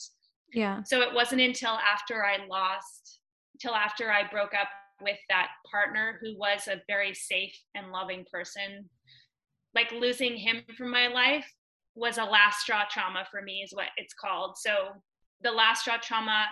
[0.53, 0.83] Yeah.
[0.83, 3.19] so it wasn't until after i lost
[3.59, 4.69] till after i broke up
[5.01, 8.89] with that partner who was a very safe and loving person
[9.73, 11.47] like losing him from my life
[11.95, 14.89] was a last straw trauma for me is what it's called so
[15.41, 16.45] the last straw trauma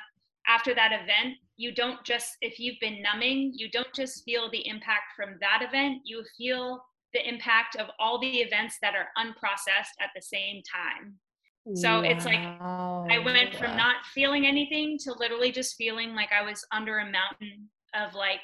[0.50, 4.68] after that event, you don't just, if you've been numbing, you don't just feel the
[4.68, 6.84] impact from that event, you feel
[7.14, 11.16] the impact of all the events that are unprocessed at the same time.
[11.76, 12.02] So wow.
[12.02, 16.66] it's like I went from not feeling anything to literally just feeling like I was
[16.72, 18.42] under a mountain of like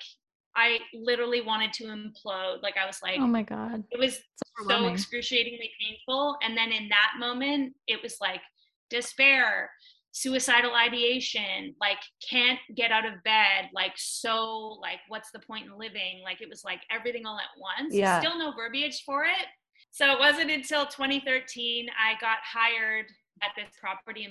[0.56, 2.62] I literally wanted to implode.
[2.62, 4.20] Like I was like, oh my god, it was
[4.68, 6.38] so excruciatingly painful.
[6.44, 8.42] And then in that moment, it was like
[8.90, 9.70] despair,
[10.12, 11.98] suicidal ideation, like
[12.30, 16.22] can't get out of bed, like so like what's the point in living?
[16.24, 17.94] Like it was like everything all at once.
[17.94, 18.20] Yeah.
[18.20, 19.48] Still no verbiage for it.
[19.96, 23.06] So it wasn't until 2013 I got hired
[23.42, 24.28] at this property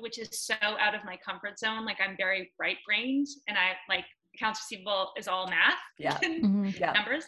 [0.00, 1.84] which is so out of my comfort zone.
[1.84, 6.16] Like I'm very right brained and I like accounts receivable is all math yeah.
[6.18, 6.68] mm-hmm.
[6.78, 6.92] yeah.
[6.92, 7.24] numbers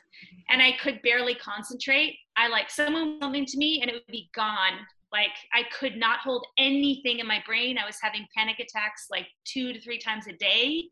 [0.51, 4.29] and i could barely concentrate i like someone something to me and it would be
[4.35, 4.75] gone
[5.11, 9.27] like i could not hold anything in my brain i was having panic attacks like
[9.47, 10.85] two to three times a day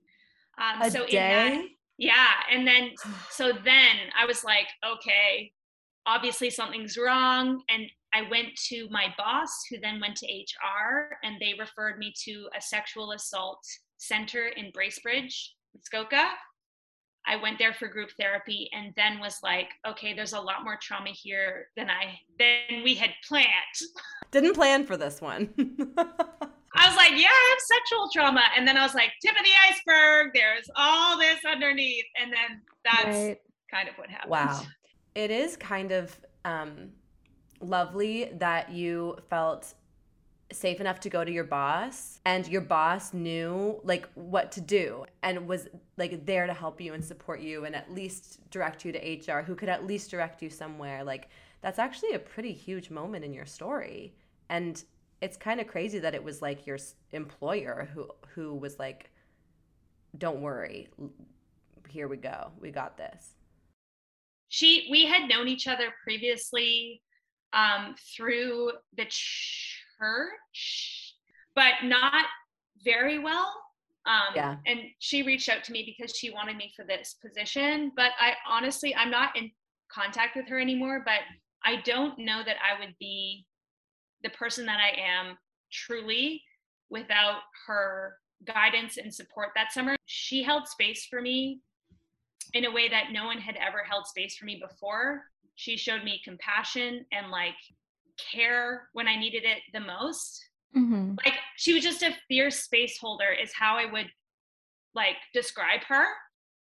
[0.59, 1.53] um, a so day?
[1.53, 1.65] in that
[1.99, 2.93] yeah and then
[3.31, 5.53] so then i was like okay
[6.07, 11.37] obviously something's wrong and i went to my boss who then went to hr and
[11.41, 13.63] they referred me to a sexual assault
[13.99, 16.31] center in bracebridge Muskoka.
[17.29, 20.79] I went there for group therapy and then was like, okay, there's a lot more
[20.81, 23.47] trauma here than I than we had planned.
[24.31, 25.53] Didn't plan for this one.
[25.99, 28.43] I was like, yeah, I have sexual trauma.
[28.57, 32.05] And then I was like, tip of the iceberg, there's all this underneath.
[32.21, 33.39] And then that's right.
[33.73, 34.31] kind of what happened.
[34.31, 34.63] Wow.
[35.17, 36.91] It is kind of um,
[37.63, 39.73] lovely that you felt
[40.53, 45.07] safe enough to go to your boss and your boss knew like what to do
[45.23, 48.93] and was like there to help you and support you and at least direct you
[48.93, 51.03] to HR who could at least direct you somewhere.
[51.03, 51.31] Like
[51.63, 54.15] that's actually a pretty huge moment in your story.
[54.51, 54.85] And
[55.23, 56.79] it's kind of crazy that it was like your
[57.13, 59.11] employer who who was like
[60.19, 60.89] don't worry
[61.89, 63.37] here we go we got this
[64.49, 67.03] she we had known each other previously
[67.53, 69.07] um, through the
[69.99, 71.15] church,
[71.55, 72.27] but not
[72.85, 73.53] very well.
[74.07, 74.57] Um, yeah.
[74.67, 77.91] And she reached out to me because she wanted me for this position.
[77.97, 79.51] But I honestly, I'm not in
[79.91, 81.03] contact with her anymore.
[81.05, 81.21] But
[81.65, 83.47] I don't know that I would be
[84.23, 85.37] the person that I am
[85.73, 86.43] truly
[86.89, 89.97] without her guidance and support that summer.
[90.07, 91.61] She held space for me
[92.55, 95.23] in a way that no one had ever held space for me before.
[95.55, 97.55] She showed me compassion and like
[98.33, 100.45] care when I needed it the most.
[100.77, 101.15] Mm-hmm.
[101.25, 104.09] Like she was just a fierce space holder, is how I would
[104.95, 106.05] like describe her.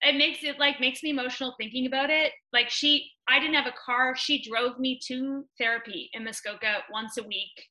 [0.03, 2.33] It makes it like makes me emotional thinking about it.
[2.53, 4.15] Like she, I didn't have a car.
[4.15, 7.69] She drove me to therapy in Muskoka once a week.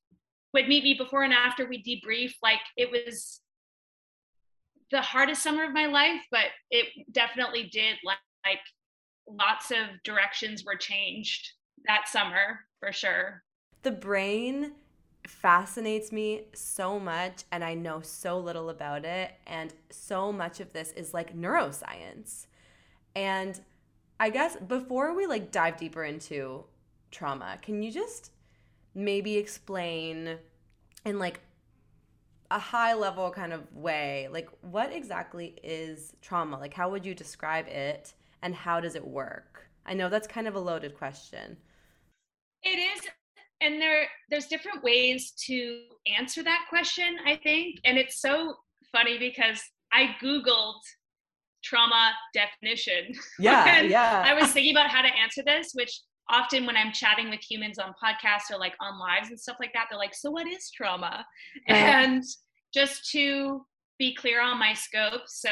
[0.54, 2.34] Would meet me before and after we debrief.
[2.41, 3.41] Like it was
[4.91, 8.60] the hardest summer of my life, but it definitely did like, like
[9.28, 11.54] lots of directions were changed
[11.88, 13.43] that summer for sure
[13.86, 14.71] the brain
[15.28, 20.74] fascinates me so much and I know so little about it and so much of
[20.74, 22.48] this is like neuroscience.
[23.15, 23.60] And
[24.19, 26.65] I guess before we like dive deeper into
[27.12, 28.32] trauma, can you just
[28.95, 30.39] maybe explain
[31.06, 31.41] in like
[32.51, 36.60] a high level kind of way like what exactly is trauma?
[36.60, 39.69] Like how would you describe it and how does it work?
[39.86, 41.58] I know that's kind of a loaded question.
[42.63, 43.01] It is
[43.62, 45.81] and there there's different ways to
[46.17, 48.55] answer that question i think and it's so
[48.91, 49.62] funny because
[49.93, 50.79] i googled
[51.63, 56.78] trauma definition yeah yeah i was thinking about how to answer this which often when
[56.78, 60.00] i'm chatting with humans on podcasts or like on lives and stuff like that they're
[60.00, 61.26] like so what is trauma
[61.68, 62.24] and
[62.74, 63.66] just to
[64.00, 65.50] be clear on my scope so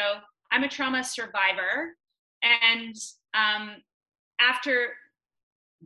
[0.51, 1.95] i'm a trauma survivor
[2.43, 2.95] and
[3.33, 3.77] um,
[4.39, 4.89] after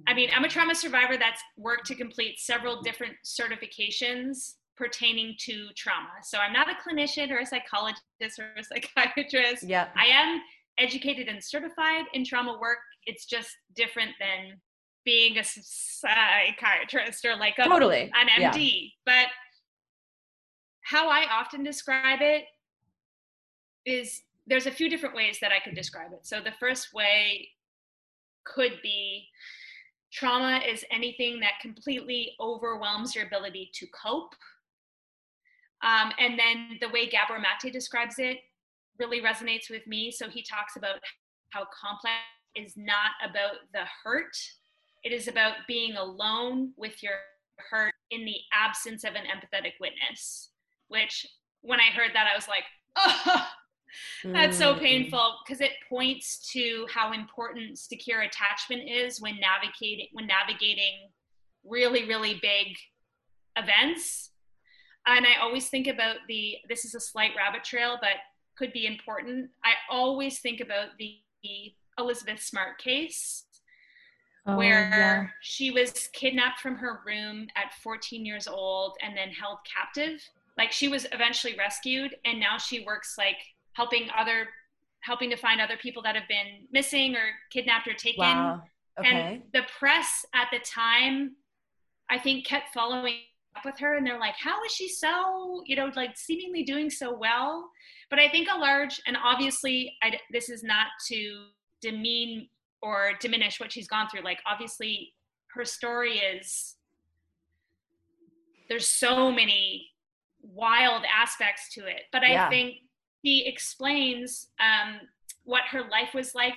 [0.05, 5.69] I mean, I'm a trauma survivor that's worked to complete several different certifications pertaining to
[5.75, 6.09] trauma.
[6.21, 8.03] So I'm not a clinician or a psychologist
[8.37, 9.63] or a psychiatrist.
[9.63, 9.87] Yeah.
[9.95, 10.39] I am
[10.77, 12.77] educated and certified in trauma work.
[13.05, 14.59] It's just different than
[15.07, 18.11] being a psychiatrist or like a, totally.
[18.13, 18.81] an MD.
[18.83, 18.89] Yeah.
[19.05, 19.27] But
[20.81, 22.43] how I often describe it
[23.85, 26.27] is there's a few different ways that I could describe it.
[26.27, 27.47] So the first way
[28.43, 29.29] could be
[30.11, 34.35] Trauma is anything that completely overwhelms your ability to cope.
[35.85, 38.39] Um, and then the way Gabor Mate describes it
[38.99, 40.11] really resonates with me.
[40.11, 40.99] So he talks about
[41.51, 42.15] how complex
[42.55, 44.35] is not about the hurt,
[45.03, 47.13] it is about being alone with your
[47.69, 50.49] hurt in the absence of an empathetic witness.
[50.89, 51.25] Which,
[51.61, 52.63] when I heard that, I was like,
[52.95, 53.47] Oh,
[54.33, 54.79] that's so Mm.
[54.79, 61.09] painful because it points to how important secure attachment is when navigating when navigating
[61.63, 62.75] really really big
[63.57, 64.31] events.
[65.05, 68.17] And I always think about the this is a slight rabbit trail, but
[68.57, 69.49] could be important.
[69.63, 73.45] I always think about the, the Elizabeth Smart case
[74.49, 75.27] Oh, where yeah.
[75.41, 80.21] she was kidnapped from her room at 14 years old and then held captive.
[80.57, 83.37] Like she was eventually rescued and now she works like
[83.73, 84.47] helping other
[85.01, 88.23] helping to find other people that have been missing or kidnapped or taken.
[88.23, 88.61] Wow.
[88.97, 89.09] Okay.
[89.09, 91.35] And the press at the time
[92.09, 93.15] I think kept following
[93.57, 96.89] up with her and they're like how is she so, you know, like seemingly doing
[96.89, 97.69] so well?
[98.09, 101.47] But I think a large and obviously I, this is not to
[101.81, 102.47] demean
[102.81, 104.21] or diminish what she's gone through.
[104.21, 105.13] Like obviously
[105.55, 106.75] her story is
[108.69, 109.89] there's so many
[110.41, 112.03] wild aspects to it.
[112.11, 112.49] But I Yeah.
[112.49, 112.77] think
[113.25, 115.01] she explains um,
[115.43, 116.55] what her life was like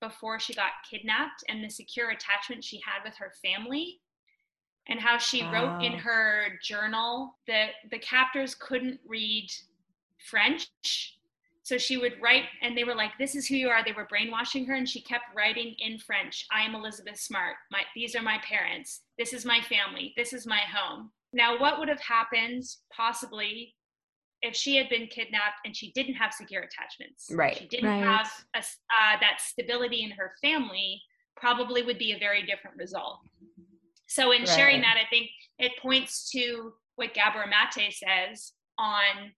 [0.00, 4.00] before she got kidnapped and the secure attachment she had with her family
[4.88, 9.48] and how she wrote in her journal that the captors couldn't read
[10.28, 11.18] French.
[11.62, 14.06] So she would write, and they were like, "This is who you are." They were
[14.06, 16.46] brainwashing her, and she kept writing in French.
[16.50, 17.56] I am Elizabeth Smart.
[17.70, 19.02] My, these are my parents.
[19.18, 20.14] This is my family.
[20.16, 21.12] This is my home.
[21.32, 23.74] Now, what would have happened possibly
[24.42, 27.28] if she had been kidnapped and she didn't have secure attachments?
[27.30, 27.56] Right.
[27.58, 28.02] She didn't Right.
[28.04, 31.02] have a s uh, that stability in her family.
[31.36, 33.20] Probably would be a very different result.
[34.08, 39.32] So in sharing that, I think it points to what Gabor Mate says on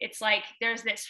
[0.00, 1.06] it's like there's this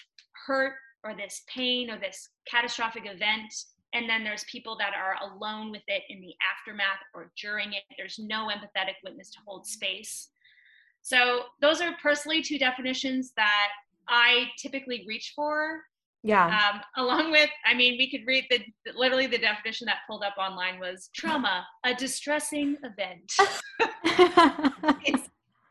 [0.47, 0.74] hurt
[1.05, 3.53] or this pain or this catastrophic event
[3.93, 7.82] and then there's people that are alone with it in the aftermath or during it
[7.99, 10.30] there's no empathetic witness to hold space
[11.03, 13.68] so those are personally two definitions that
[14.09, 15.82] i typically reach for
[16.22, 16.47] Yeah.
[16.47, 18.64] um, along with i mean we could read the
[18.97, 23.32] literally the definition that pulled up online was trauma a distressing event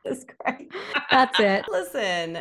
[0.05, 0.69] That's great.
[1.09, 1.65] That's it.
[1.71, 2.39] Listen,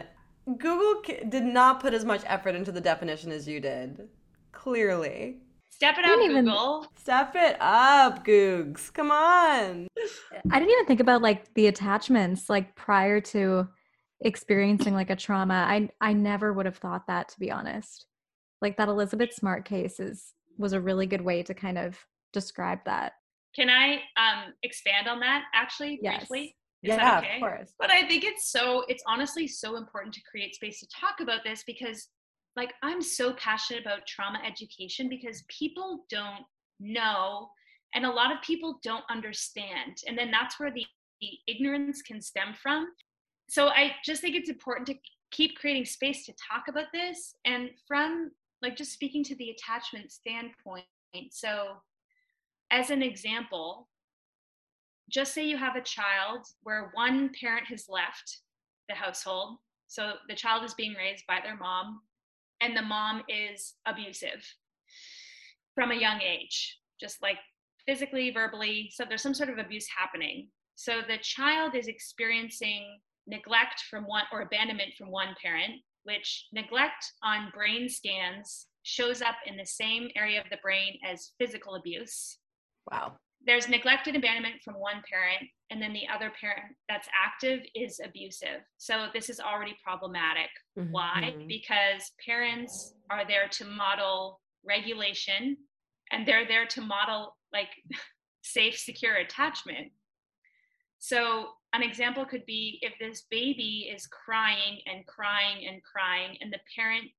[0.59, 4.09] Google did not put as much effort into the definition as you did.
[4.53, 5.39] Clearly.
[5.71, 8.93] step it up even- google Step it up, Googs.
[8.93, 9.89] Come on.
[10.51, 13.69] I didn't even think about like the attachments like prior to
[14.21, 15.65] experiencing like a trauma.
[15.69, 18.07] I I never would have thought that to be honest.
[18.61, 21.99] Like that Elizabeth Smart case is was a really good way to kind of
[22.33, 23.15] describe that.
[23.57, 26.19] can i um, expand on that actually Yes.
[26.29, 27.35] briefly Is yeah, that okay?
[27.37, 27.75] of course.
[27.79, 31.45] But I think it's so, it's honestly so important to create space to talk about
[31.45, 32.09] this because,
[32.57, 36.45] like, I'm so passionate about trauma education because people don't
[36.81, 37.49] know
[37.95, 39.99] and a lot of people don't understand.
[40.07, 40.85] And then that's where the,
[41.21, 42.89] the ignorance can stem from.
[43.49, 44.95] So I just think it's important to
[45.31, 47.35] keep creating space to talk about this.
[47.45, 48.31] And from,
[48.63, 50.85] like, just speaking to the attachment standpoint.
[51.31, 51.77] So,
[52.71, 53.89] as an example,
[55.13, 58.41] just say you have a child where one parent has left
[58.89, 59.59] the household.
[59.87, 62.01] So the child is being raised by their mom,
[62.61, 64.43] and the mom is abusive
[65.75, 67.39] from a young age, just like
[67.87, 68.91] physically, verbally.
[68.93, 70.49] So there's some sort of abuse happening.
[70.75, 77.05] So the child is experiencing neglect from one or abandonment from one parent, which neglect
[77.23, 82.39] on brain scans shows up in the same area of the brain as physical abuse
[82.91, 83.19] Wow.
[83.47, 88.01] There's neglect and abandonment from one parent and then the other parent that's active is
[88.05, 88.61] abusive.
[88.79, 90.51] So this is already problematic.
[90.75, 91.35] Why?
[91.37, 91.49] Mhm.
[91.49, 95.57] because parents are there to model regulation
[96.13, 97.71] and they're there to model like
[98.43, 99.93] safe secure attachment.
[100.99, 106.53] So an example could be if this baby is crying and crying and crying and
[106.53, 107.11] the parent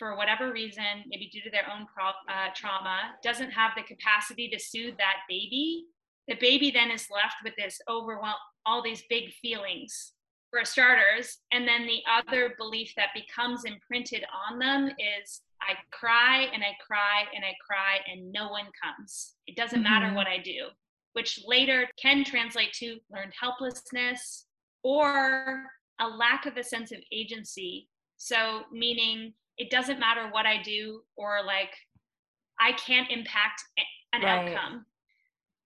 [0.00, 1.86] for whatever reason, maybe due to their own
[2.28, 5.84] uh, trauma, doesn't have the capacity to soothe that baby,
[6.26, 8.34] the baby then is left with this overwhelm,
[8.64, 10.14] all these big feelings
[10.50, 11.38] for starters.
[11.52, 16.74] And then the other belief that becomes imprinted on them is I cry and I
[16.84, 19.34] cry and I cry and no one comes.
[19.46, 20.14] It doesn't matter Mhm.
[20.14, 20.70] what I do,
[21.12, 24.46] which later can translate to learned helplessness
[24.82, 27.90] or a lack of a sense of agency.
[28.16, 31.74] So, meaning it doesn't matter what I do, or like
[32.58, 33.62] I can't impact
[34.14, 34.56] an Right.
[34.56, 34.86] outcome,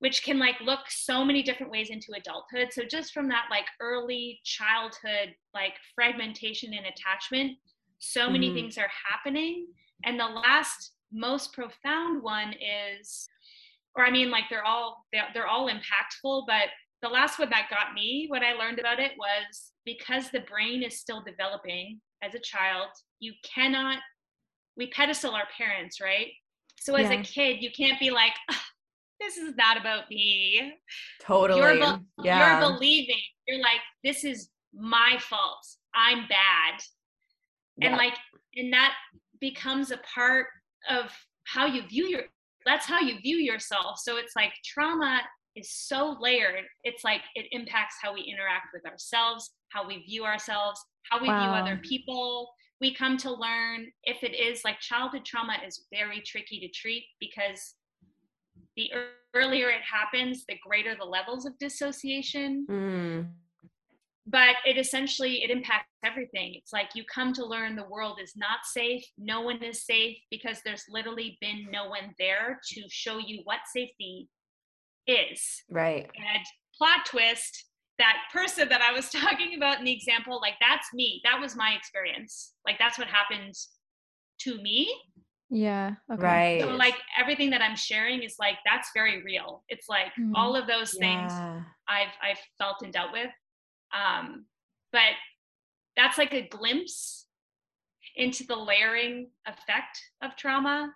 [0.00, 2.72] which can like look so many different ways into adulthood.
[2.72, 7.56] So, just from that like early childhood, like fragmentation and attachment,
[8.00, 8.54] so many Mhm.
[8.54, 9.68] things are happening.
[10.04, 13.28] And the last most profound one is,
[13.94, 16.68] or I mean, like they're all they're, they're all impactful, but
[17.00, 20.82] the last one that got me, what I learned about it was because the brain
[20.82, 22.88] is still developing as a child,
[23.20, 23.98] you cannot,
[24.76, 26.28] we pedestal our parents, right?
[26.78, 27.20] So as Yeah.
[27.20, 28.56] a kid, you can't be like, "Ugh,
[29.20, 30.74] this is not about me.
[31.20, 31.60] Totally.
[31.60, 32.60] You're, be- yeah.
[32.60, 33.20] you're believing.
[33.46, 35.64] You're like, this is my fault.
[35.94, 36.80] I'm bad.
[37.80, 38.14] And like,
[38.56, 38.94] and that
[39.40, 40.46] becomes a part
[40.88, 41.10] of
[41.44, 42.22] how you view your,
[42.66, 43.98] that's how you view yourself.
[43.98, 45.20] So it's like trauma
[45.56, 46.64] is so layered.
[46.82, 51.26] It's like it impacts how we interact with ourselves, how we view ourselves, how we
[51.26, 52.50] view other people.
[52.80, 57.04] We come to learn if it is like childhood trauma is very tricky to treat
[57.20, 57.74] because
[58.76, 58.90] the
[59.34, 62.66] earlier it happens, the greater the levels of dissociation.
[62.70, 63.28] Mm.
[64.26, 66.54] But it essentially it impacts everything.
[66.54, 69.04] It's like you come to learn the world is not safe.
[69.18, 73.60] No one is safe because there's literally been no one there to show you what
[73.72, 74.28] safety
[75.06, 75.62] is.
[75.70, 76.10] Right.
[76.16, 76.44] And
[76.76, 77.66] plot twist,
[77.98, 81.20] that person that I was talking about in the example, like that's me.
[81.24, 82.52] That was my experience.
[82.66, 83.54] Like that's what happened
[84.40, 84.92] to me.
[85.50, 85.92] Yeah.
[86.12, 86.22] Okay.
[86.22, 86.60] Right.
[86.62, 89.62] So like everything that I'm sharing is like that's very real.
[89.68, 90.32] It's like Mhm.
[90.34, 91.62] all of those things Yeah.
[91.88, 93.30] I've I've felt and dealt with.
[93.92, 94.46] Um,
[94.90, 95.12] but
[95.96, 97.26] that's like a glimpse
[98.16, 100.92] into the layering effect of trauma.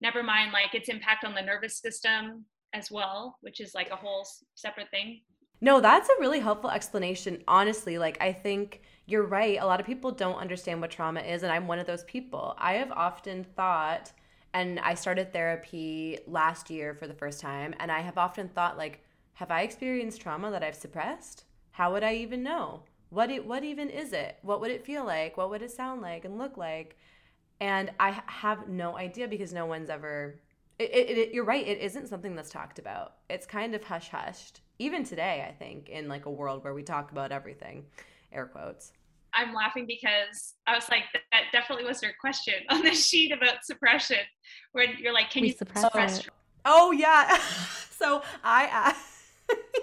[0.00, 3.96] Never mind like its impact on the nervous system as well, which is like a
[3.96, 4.24] whole
[4.54, 5.22] separate thing.
[5.60, 7.42] No, that's a really helpful explanation.
[7.48, 9.58] Honestly, like I think you're right.
[9.60, 12.54] A lot of people don't understand what trauma is, and I'm one of those people.
[12.58, 14.12] I have often thought,
[14.52, 18.78] and I started therapy last year for the first time, and I have often thought,
[18.78, 19.02] like,
[19.34, 21.44] have I experienced trauma that I've suppressed?
[21.72, 22.82] How would I even know?
[23.10, 24.38] What it what even is it?
[24.42, 25.36] What would it feel like?
[25.36, 26.96] What would it sound like and look like?
[27.60, 30.40] And I have no idea because no one's ever.
[30.78, 31.66] It, it, it, you're right.
[31.66, 33.14] It isn't something that's talked about.
[33.30, 34.60] It's kind of hush hushed.
[34.78, 37.86] Even today, I think, in like a world where we talk about everything,
[38.32, 38.92] air quotes.
[39.34, 43.32] I'm laughing because I was like, that, that definitely was your question on the sheet
[43.32, 44.18] about suppression,
[44.72, 46.18] where you're like, can We you suppress suppress?
[46.20, 46.22] it.
[46.22, 46.36] trauma?
[46.64, 47.38] Oh yeah.
[47.90, 49.22] so I asked,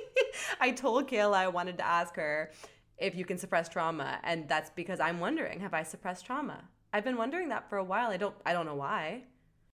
[0.59, 2.51] I told Cayla I wanted to ask her
[2.97, 6.63] if you can suppress trauma, and that's because I'm wondering, have I suppressed trauma?
[6.93, 8.09] I've been wondering that for a while.
[8.11, 9.23] I don't I don't know why.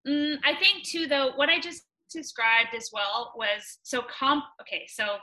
[0.08, 4.44] Mm, I think too, though, what I just described as well was so comp.
[4.62, 5.18] Okay, so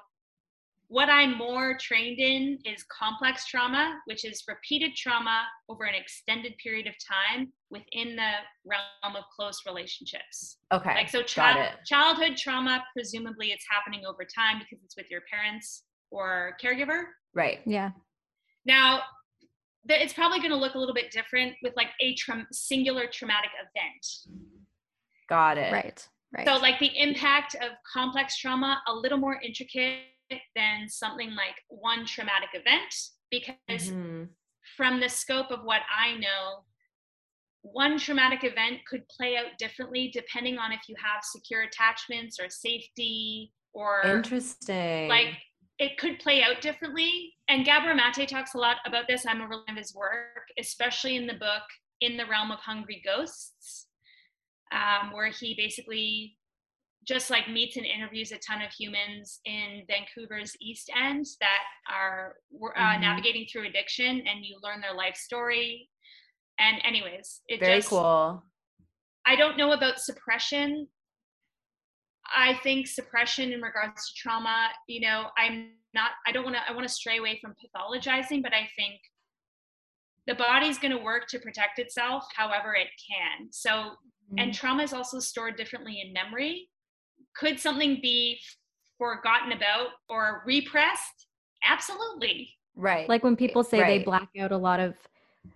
[0.89, 6.55] what I'm more trained in is complex trauma, which is repeated trauma over an extended
[6.57, 8.30] period of time within the
[8.64, 10.57] realm of close relationships.
[10.72, 10.95] Okay.
[10.95, 11.84] Like so, got child, it.
[11.84, 17.03] childhood trauma, presumably it's happening over time because it's with your parents or caregiver.
[17.34, 17.61] Right.
[17.66, 17.91] Yeah.
[18.64, 19.03] Now,
[19.84, 23.07] the, it's probably going to look a little bit different with like a tra- singular
[23.07, 24.07] traumatic event.
[25.28, 25.70] Got it.
[25.70, 26.09] Right.
[26.37, 26.47] Right.
[26.47, 30.03] So, like the impact of complex trauma, a little more intricate
[30.55, 32.95] than something like one traumatic event,
[33.31, 34.29] because Mhm.
[34.76, 36.64] from the scope of what I know,
[37.62, 42.49] one traumatic event could play out differently depending on if you have secure attachments or
[42.49, 45.09] safety or Interesting.
[45.09, 45.35] like
[45.79, 47.37] it could play out differently.
[47.49, 49.24] And Gabor Mate talks a lot about this.
[49.26, 51.62] I'm a real fan of his work, especially in the book
[52.01, 53.88] In the Realm of Hungry Ghosts,
[54.73, 56.37] um, where he basically
[57.07, 62.37] just like meets and interviews a ton of humans in Vancouver's East End that are
[62.77, 63.01] uh, Mhm.
[63.01, 65.89] navigating through addiction, and you learn their life story.
[66.59, 68.45] And anyways, it very just cool.
[69.25, 70.89] I don't know about suppression.
[72.27, 76.62] I think suppression in regards to trauma, you know, I'm not, I don't want to,
[76.69, 79.01] I want to stray away from pathologizing, but I think
[80.27, 83.51] the body's going to work to protect itself however it can.
[83.51, 83.97] So,
[84.37, 86.68] and trauma is also stored differently in memory.
[87.37, 88.39] Could something be
[88.99, 91.26] forgotten about or repressed?
[91.64, 92.51] Absolutely.
[92.76, 93.09] Right.
[93.09, 94.95] like when people say they black out a lot of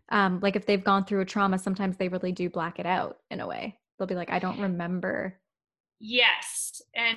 [0.09, 3.19] um like if they've gone through a trauma sometimes they really do black it out
[3.31, 5.39] in a way they'll be like i don't remember
[6.05, 7.17] Yes, and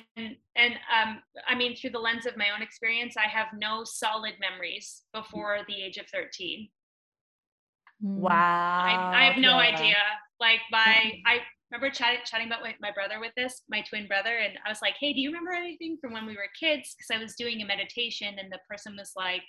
[0.54, 4.34] and um, I mean through the lens of my own experience, I have no solid
[4.40, 6.68] memories before the age of thirteen.
[8.00, 8.18] Mm.
[8.18, 8.30] wow.
[8.32, 9.74] I, I have no Cayla.
[9.74, 9.96] idea.
[10.40, 11.26] Like my, mm-hmm.
[11.26, 11.38] I
[11.70, 14.82] remember chatting chatting about my, my brother with this, my twin brother, and I was
[14.82, 17.62] like, "Hey, do you remember anything from when we were kids?" Because I was doing
[17.62, 19.42] a meditation, and the person was like,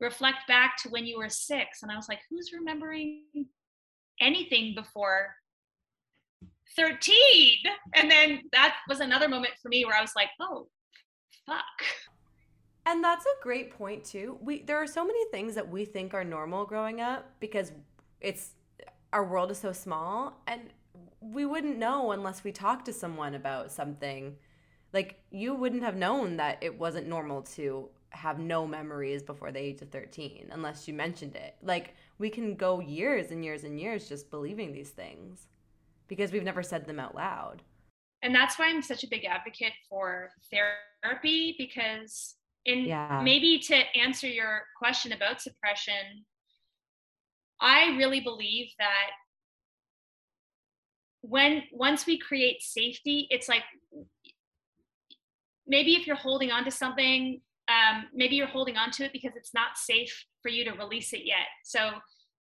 [0.00, 1.82] "Reflect back to when you were six.
[1.82, 3.24] and I was like, "Who's remembering
[4.20, 5.34] anything before?"
[6.76, 7.56] 13
[7.94, 10.68] and then that was another moment for me where i was like oh
[11.46, 11.64] fuck
[12.88, 14.38] And that's a great point too.
[14.40, 17.70] We there are so many things that we think are normal growing up because
[18.22, 18.52] it's
[19.12, 20.70] our world is so small and
[21.20, 24.36] we wouldn't know unless we talked to someone about something
[24.92, 29.60] Like you wouldn't have known that it wasn't normal to have no memories before the
[29.60, 31.56] age of 13 unless you mentioned it.
[31.62, 35.48] Like we can go years and years and years just believing these things
[36.08, 37.62] because we've never said them out loud.
[38.22, 43.20] And that's why I'm such a big advocate for therapy because in Yeah.
[43.20, 46.24] maybe to answer your question about suppression,
[47.60, 49.10] I really believe that
[51.22, 53.62] when once we create safety, it's like
[55.66, 59.32] maybe if you're holding on to something, um, maybe you're holding on to it because
[59.36, 61.48] it's not safe for you to release it yet.
[61.64, 61.90] So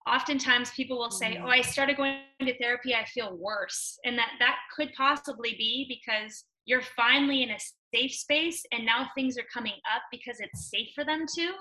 [0.08, 1.38] oftentimes people will say.
[1.38, 5.86] "Oh, I started going to therapy, I feel worse," and that that could possibly be
[5.88, 7.60] because you're finally in a
[7.94, 11.54] safe space, and now things are coming up because it's safe for them to.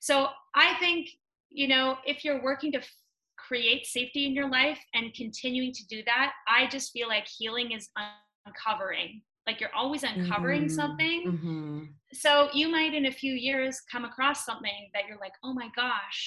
[0.00, 1.08] So I think
[1.60, 2.90] you know if you're working to f-
[3.48, 7.68] create safety in your life and continuing to do that, I just feel like healing
[7.72, 7.88] is
[8.46, 9.22] uncovering.
[9.46, 10.70] Like you're always uncovering Mhm.
[10.80, 11.94] something Mhm.
[12.12, 15.68] so you might in a few years come across something that you're like oh my
[15.76, 16.20] gosh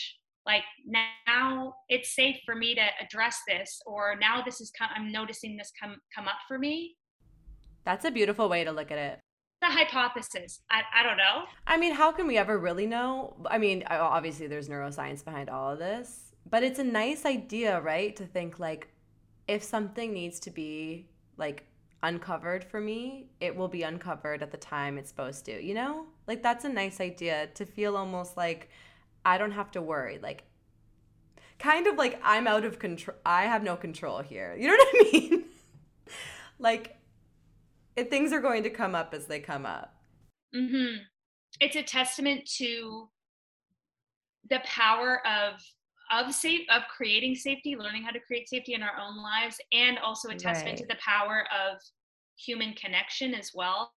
[0.46, 5.12] like now it's safe for me to address this or now this is com- i'm
[5.12, 6.96] noticing this come come up for me
[7.86, 9.20] That's a beautiful way to look at it.
[9.62, 13.36] The hypothesis i, I don't know I mean, how can we ever really know?
[13.46, 18.16] I mean, obviously there's neuroscience behind all of this, but it's a nice idea, right?
[18.16, 18.88] To think like
[19.48, 21.06] if something needs to be
[21.38, 21.68] like
[22.02, 26.08] uncovered for me, it will be uncovered at the time it's supposed to, you know?
[26.26, 28.72] Like that's a nice idea to feel almost like
[29.24, 30.18] I don't have to worry.
[30.18, 30.44] Like
[31.60, 33.16] kind of like I'm out of control.
[33.28, 34.56] I have no control here.
[34.58, 35.44] You know what I mean?
[36.58, 36.98] like
[38.00, 39.94] if things are going to come up as they come up.
[40.54, 40.96] hmm
[41.60, 43.10] it's a testament to
[44.50, 45.54] the power of
[46.12, 49.98] of safe of creating safety learning how to create safety in our own lives and
[50.00, 51.78] also a testament to the power of
[52.38, 53.92] human connection as well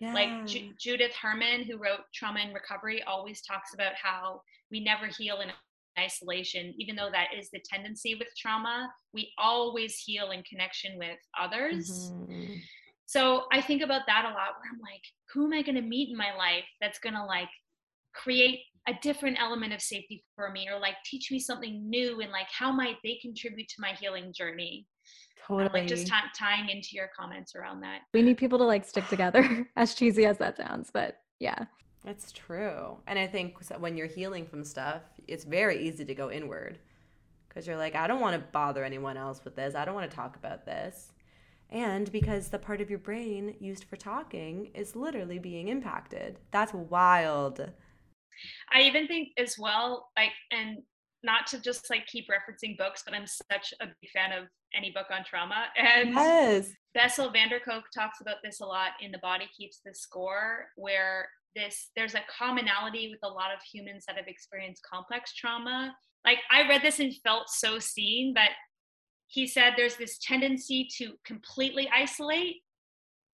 [0.00, 0.12] Yeah.
[0.12, 5.06] like Ju- Judith Herman, who wrote Trauma and Recovery, always talks about how we never
[5.06, 5.50] heal in
[5.98, 8.92] isolation, even though that is the tendency with trauma.
[9.12, 12.10] We always heal in connection with others.
[12.12, 12.60] Mhm.
[13.12, 15.02] So I think about that a lot where I'm like,
[15.34, 17.50] who am I going to meet in my life that's going to like
[18.14, 22.32] create a different element of safety for me or like teach me something new and
[22.32, 24.86] like how might they contribute to my healing journey?
[25.46, 25.80] Totally.
[25.80, 27.98] Like just ti- tying into your comments around that.
[28.14, 31.66] We need people to like stick together, as cheesy as that sounds, but yeah.
[32.06, 32.96] It's true.
[33.06, 36.78] And I think when you're healing from stuff, it's very easy to go inward
[37.46, 39.74] because you're like, I don't want to bother anyone else with this.
[39.74, 41.11] I don't want to talk about this.
[41.72, 46.38] And because the part of your brain used for talking is literally being impacted.
[46.50, 47.66] That's wild.
[48.72, 50.78] I even think as well, like, and
[51.22, 54.90] not to just like keep referencing books, but I'm such a big fan of any
[54.90, 55.66] book on trauma.
[55.76, 56.72] And Yes.
[56.94, 60.66] Bessel van der Kolk talks about this a lot in The Body Keeps the Score,
[60.76, 65.94] where this there's a commonality with a lot of humans that have experienced complex trauma.
[66.24, 68.50] Like I read this and felt so seen that
[69.32, 72.56] he said there's this tendency to completely isolate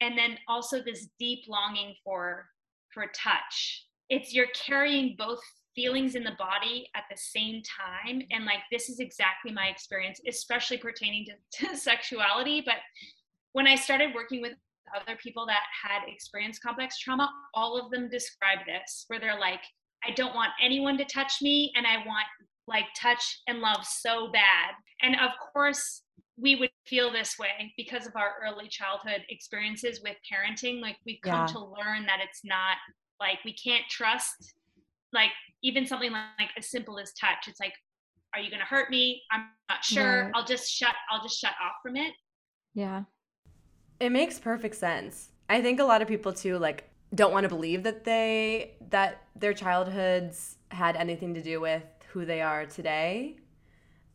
[0.00, 2.46] and then also this deep longing for
[2.94, 3.84] for touch.
[4.08, 5.40] It's you're carrying both
[5.74, 8.22] feelings in the body at the same time.
[8.30, 12.62] And like this is exactly my experience especially pertaining to, to sexuality.
[12.64, 12.76] But
[13.52, 14.52] when i started working with
[14.96, 19.62] other people that had experienced complex trauma all of them describe this where they're like
[20.04, 22.26] i don't want anyone to touch me and i want
[22.68, 26.02] like touch and love so bad and of course
[26.40, 31.20] we would feel this way because of our early childhood experiences with parenting like we've
[31.22, 31.46] come Yeah.
[31.46, 32.76] to learn that it's not
[33.20, 34.54] like we can't trust
[35.12, 35.30] like
[35.62, 37.72] even something like, like as simple as touch it's like
[38.34, 40.32] are you to hurt me i'm not sure Right.
[40.34, 42.12] i'll just shut i'll just shut off from it
[42.74, 43.04] Yeah.
[44.00, 45.30] It makes perfect sense.
[45.48, 49.22] I think a lot of people too like don't want to believe that they that
[49.34, 51.82] their childhoods had anything to do with
[52.12, 53.38] who they are today.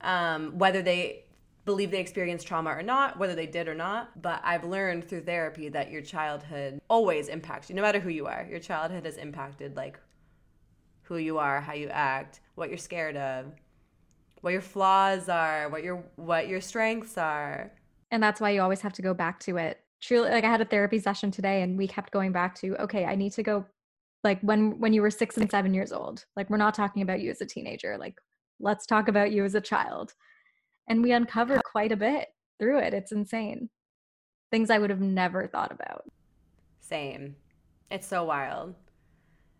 [0.02, 1.26] Um, whether they
[1.66, 4.22] believe they experienced trauma or not, whether they did or not.
[4.22, 8.26] But I've learned through therapy that your childhood always impacts you, no matter who you
[8.26, 8.46] are.
[8.50, 10.00] Your childhood has impacted like
[11.04, 13.54] who you are, how you act, what you're scared of,
[14.42, 17.72] what your flaws are, what your what your strengths are.
[18.12, 19.80] And that's why you always have to go back to it.
[20.02, 23.06] Truly, like I had a therapy session today and we kept going back to, okay,
[23.06, 23.66] I need to go
[24.24, 26.26] like when when you were 6 and 7 years old.
[26.36, 27.98] Like we're not talking about you as a teenager.
[27.98, 28.16] Like
[28.60, 30.14] let's talk about you as a child.
[30.88, 32.94] And we uncovered quite a bit through it.
[32.94, 33.70] It's insane.
[34.52, 36.06] Things I would have never thought about.
[36.80, 37.36] Same.
[37.90, 38.76] It's so wild.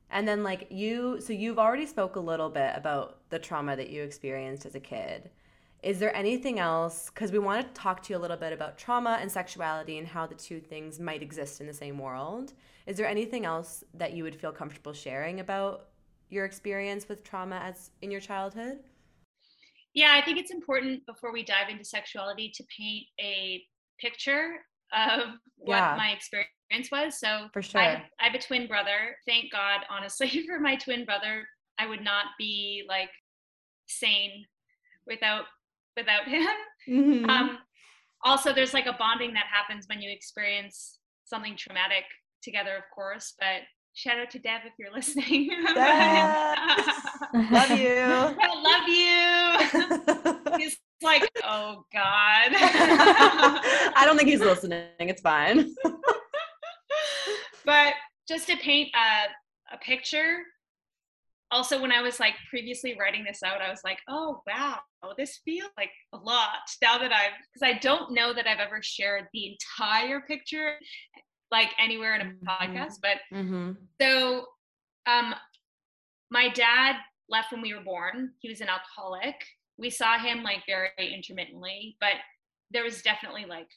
[0.10, 3.90] And then like you so you've already spoke a little bit about the trauma that
[3.90, 5.30] you experienced as a kid.
[5.82, 7.10] Is there anything else?
[7.14, 10.08] Because we want to talk to you a little bit about trauma and sexuality and
[10.08, 12.54] how the two things might exist in the same world.
[12.86, 15.90] Is there anything else that you would feel comfortable sharing about
[16.30, 18.80] your experience with trauma as in your childhood?
[19.94, 23.62] Yeah, I think it's important before we dive into sexuality to paint a
[24.00, 24.56] picture
[24.92, 25.96] of what yeah.
[25.98, 27.20] my experience was.
[27.20, 29.16] So for sure, I, I have a twin brother.
[29.28, 33.10] Thank God, honestly, for my twin brother, I would not be like
[33.88, 34.46] sane
[35.08, 35.46] without
[35.96, 36.48] without him.
[36.90, 37.30] Mm-hmm.
[37.30, 37.60] Um,
[38.24, 42.06] also, there's like a bonding that happens when you experience something traumatic
[42.44, 43.34] together, of course.
[43.40, 43.62] But
[43.94, 45.50] shout out to Dev if you're listening.
[47.52, 48.00] love you.
[48.42, 50.58] I love you.
[50.58, 52.52] he's like, oh God.
[53.96, 54.88] I don't think he's listening.
[55.00, 55.74] It's fine.
[57.66, 57.94] but
[58.28, 60.38] just to paint a, a picture,
[61.52, 64.80] also when I was like previously writing this out, I was like, oh wow,
[65.18, 66.48] this feels like a lot
[66.82, 70.78] now that I've because I don't know that I've ever shared the entire picture
[71.54, 72.48] like anywhere in a mm-hmm.
[72.50, 72.96] podcast.
[73.02, 73.72] But mm-hmm.
[74.02, 74.48] so
[75.06, 75.34] um
[76.30, 76.96] my dad
[77.30, 78.32] left when we were born.
[78.40, 79.36] He was an alcoholic.
[79.78, 82.16] We saw him like very intermittently, but
[82.72, 83.68] there was definitely like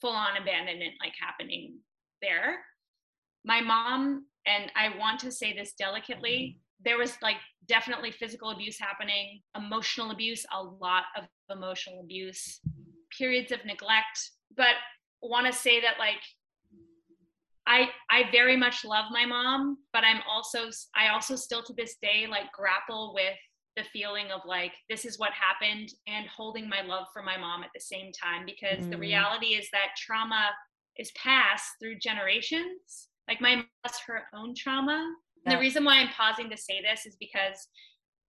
[0.00, 1.78] full on abandonment like happening
[2.22, 2.60] there.
[3.44, 6.82] My mom, and I want to say this delicately, mm-hmm.
[6.84, 7.36] there was like
[7.66, 12.60] definitely physical abuse happening, emotional abuse, a lot of emotional abuse,
[13.16, 14.30] periods of neglect.
[14.56, 14.76] But
[15.20, 16.22] want to say that like
[17.66, 21.96] I I very much love my mom, but I'm also I also still to this
[22.02, 23.36] day like grapple with
[23.76, 27.62] the feeling of like this is what happened and holding my love for my mom
[27.62, 28.90] at the same time because mm.
[28.90, 30.50] the reality is that trauma
[30.98, 33.08] is passed through generations.
[33.28, 35.14] Like my mom has her own trauma.
[35.46, 35.54] Yeah.
[35.54, 37.66] the reason why I'm pausing to say this is because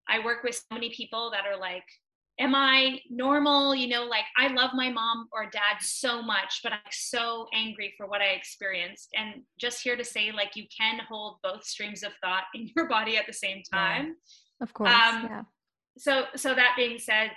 [0.08, 1.84] I work with so many people that are like
[2.40, 3.76] am I normal?
[3.76, 7.94] You know, like I love my mom or dad so much, but I'm so angry
[7.98, 9.10] for what I experienced.
[9.16, 12.88] And just here to say, like, you can hold both streams of thought in your
[12.88, 14.16] body at the same time.
[14.60, 14.90] Yeah, of course.
[14.90, 15.42] Um, yeah.
[15.98, 17.32] So, so that being said,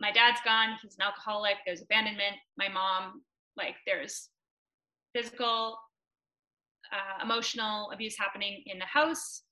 [0.00, 0.76] my dad's gone.
[0.82, 1.56] He's an alcoholic.
[1.64, 2.36] There's abandonment.
[2.56, 3.22] My mom,
[3.56, 4.28] like, there's
[5.14, 5.78] physical,
[6.92, 9.42] uh, emotional abuse happening in the house.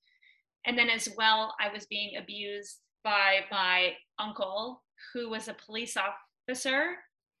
[0.65, 4.83] And then as well, I was being abused by my uncle,
[5.13, 6.95] who was a police officer.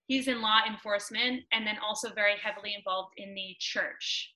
[0.07, 4.31] He's in law enforcement and then also very heavily involved in the church.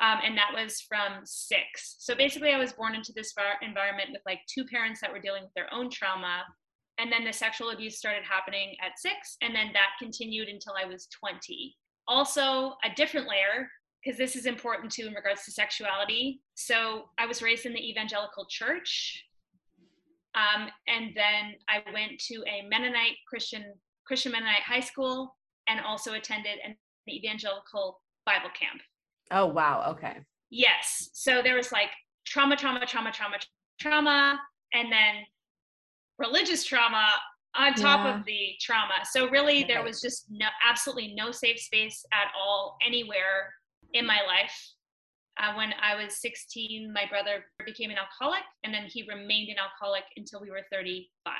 [0.00, 1.96] Um, and that was from six.
[1.98, 3.32] So basically, I was born into this
[3.62, 6.42] environment with like two parents that were dealing with their own trauma.
[6.98, 9.36] And then the sexual abuse started happening at six.
[9.42, 11.76] And then that continued until I was 20.
[12.08, 13.68] Also, a different layer,
[14.02, 16.40] because this is important too in regards to sexuality.
[16.54, 19.25] So I was raised in the evangelical church.
[20.36, 23.64] Um, and then I went to a Mennonite Christian
[24.06, 25.34] Christian Mennonite high school
[25.68, 26.76] and also attended an
[27.08, 28.82] evangelical Bible camp.
[29.30, 30.18] Oh wow, okay.
[30.50, 31.10] Yes.
[31.12, 31.90] So there was like
[32.24, 33.36] trauma, trauma, trauma, trauma,
[33.80, 34.38] trauma,
[34.74, 35.24] and then
[36.18, 37.08] religious trauma
[37.56, 38.18] on top yeah.
[38.18, 38.94] of the trauma.
[39.10, 43.54] So really there was just no absolutely no safe space at all anywhere
[43.94, 44.75] in my life
[45.38, 49.56] uh, when I was 16, my brother became an alcoholic, and then he remained an
[49.58, 51.34] alcoholic until we were 35.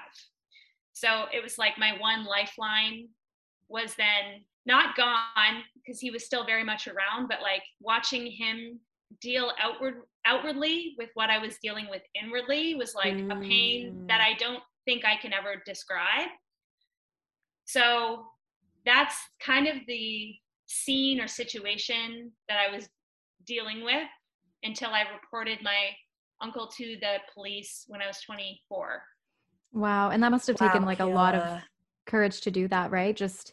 [0.92, 3.08] So it was like my one lifeline
[3.68, 8.80] was then not gone because he was still very much around, but like watching him
[9.20, 13.30] deal outward outwardly with what I was dealing with inwardly was like mm.
[13.30, 16.28] a pain that I don't think I can ever describe.
[17.64, 18.26] So
[18.84, 20.34] that's kind of the
[20.66, 22.88] scene or situation that I was
[23.46, 24.08] dealing with
[24.62, 25.90] until I reported my
[26.40, 29.02] uncle to the police when I was 24.
[29.72, 30.10] Wow.
[30.10, 31.60] And that must have taken wow, like a lot of
[32.06, 33.16] courage to do that, right?
[33.16, 33.52] Just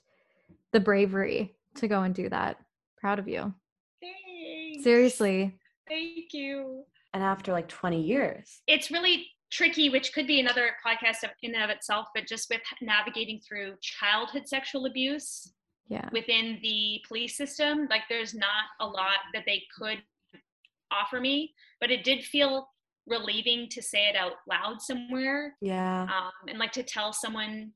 [0.71, 2.57] the bravery to go and do that.
[2.97, 3.53] Proud of you.
[4.01, 4.83] Thanks.
[4.83, 5.57] Seriously.
[5.87, 6.83] Thank you.
[7.13, 8.61] And after like 20 years.
[8.67, 12.61] It's really tricky, which could be another podcast in and of itself, but just with
[12.81, 15.53] navigating through childhood sexual abuse
[15.87, 16.09] yeah.
[16.11, 17.87] within the police system.
[17.89, 20.01] Like there's not a lot that they could
[20.91, 22.69] offer me, but it did feel
[23.07, 25.55] relieving to say it out loud somewhere.
[25.61, 26.03] Yeah.
[26.03, 27.71] Um, and like to tell someone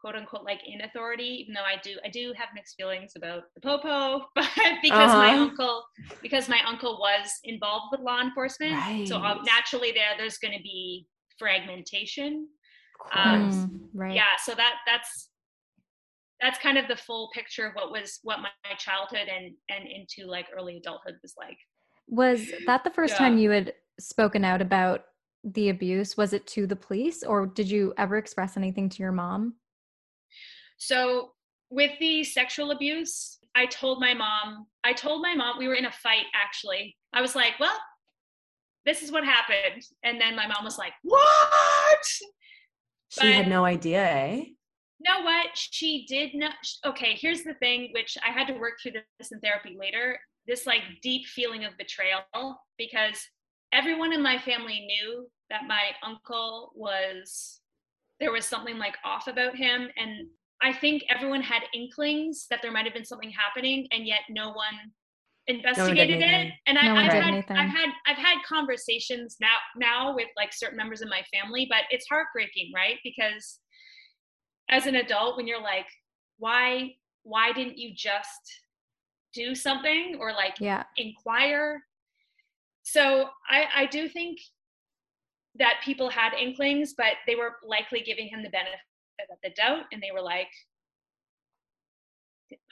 [0.00, 3.44] quote unquote like in authority even though i do i do have mixed feelings about
[3.54, 4.48] the popo but
[4.82, 5.16] because uh-huh.
[5.16, 5.82] my uncle
[6.22, 9.08] because my uncle was involved with law enforcement right.
[9.08, 11.06] so naturally there there's going to be
[11.38, 12.46] fragmentation
[13.14, 15.30] um, mm, right yeah so that that's
[16.40, 20.30] that's kind of the full picture of what was what my childhood and and into
[20.30, 21.58] like early adulthood was like
[22.08, 23.18] was that the first yeah.
[23.18, 25.04] time you had spoken out about
[25.44, 26.16] the abuse?
[26.16, 29.54] Was it to the police or did you ever express anything to your mom?
[30.78, 31.30] So,
[31.70, 35.86] with the sexual abuse, I told my mom, I told my mom, we were in
[35.86, 36.96] a fight actually.
[37.12, 37.76] I was like, well,
[38.84, 39.82] this is what happened.
[40.04, 42.04] And then my mom was like, what?
[43.08, 44.44] She but, had no idea, eh?
[45.00, 45.48] Know what?
[45.54, 46.54] She did not.
[46.84, 50.18] Okay, here's the thing, which I had to work through this in therapy later.
[50.46, 52.22] This like deep feeling of betrayal
[52.78, 53.20] because
[53.72, 57.60] everyone in my family knew that my uncle was
[58.20, 60.28] there was something like off about him and
[60.62, 64.48] I think everyone had inklings that there might have been something happening, and yet no
[64.48, 64.92] one
[65.48, 66.52] investigated no one it.
[66.66, 67.56] And I, have had anything.
[67.56, 71.82] I've had I've had conversations now now with like certain members of my family, but
[71.90, 72.96] it's heartbreaking, right?
[73.04, 73.60] Because
[74.68, 75.86] as an adult, when you're like,
[76.38, 78.60] why why didn't you just
[79.34, 80.84] do something or like yeah.
[80.96, 81.82] inquire?
[82.82, 84.38] So I I do think
[85.58, 88.80] that people had inklings, but they were likely giving him the benefit
[89.30, 90.48] of the doubt and they were like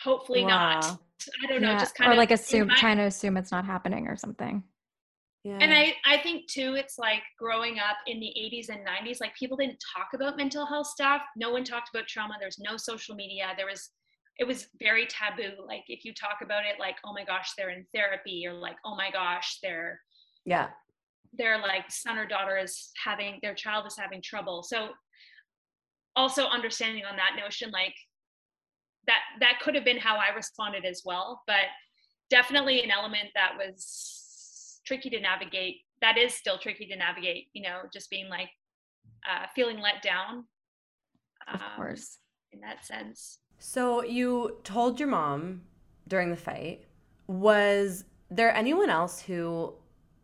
[0.01, 0.49] hopefully wow.
[0.81, 0.85] not
[1.43, 1.79] i don't know yeah.
[1.79, 4.63] just kind or of like assume my, trying to assume it's not happening or something
[5.45, 5.59] yeah.
[5.61, 9.35] And I, I think too, it's like growing up in the 80s and 90s, like
[9.35, 11.23] people didn't talk about mental health stuff.
[11.37, 12.35] No one talked about trauma.
[12.41, 13.49] There's no social media.
[13.57, 13.91] There was,
[14.39, 15.53] it was very taboo.
[15.67, 18.77] Like if you talk about it, like, oh my gosh, they're in therapy or like,
[18.87, 20.01] oh my gosh, they're,
[20.47, 20.69] yeah,
[21.37, 24.63] their like son or daughter is having, their child is having trouble.
[24.63, 24.89] So
[26.17, 27.95] also understanding on that notion like
[29.07, 31.67] that that could have been how i responded as well but
[32.31, 34.24] definitely an element that was
[34.87, 38.51] tricky to navigate that is still tricky to navigate you know just being like
[39.29, 40.45] uh, feeling let down
[41.49, 42.19] um, of course
[42.53, 45.63] in that sense so you told your mom
[46.09, 46.85] during the fight
[47.27, 49.73] was there anyone else who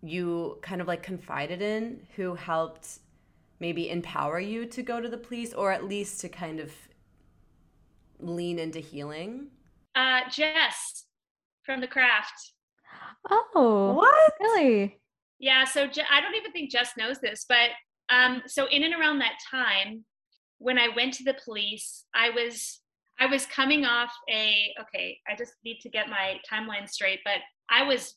[0.02, 3.00] you kind of like confided in who helped
[3.58, 6.72] maybe empower you to go to the police or at least to kind of
[8.18, 9.48] lean into healing?
[9.94, 11.04] Uh, Jess
[11.62, 12.52] from the craft.
[13.30, 14.32] Oh, what?
[14.41, 14.99] Really?
[15.38, 15.64] Yeah.
[15.64, 17.70] So Je- I don't even think Jess knows this, but
[18.09, 20.05] um, so in and around that time,
[20.59, 22.80] when I went to the police, I was
[23.18, 25.18] I was coming off a okay.
[25.28, 27.38] I just need to get my timeline straight, but
[27.68, 28.16] I was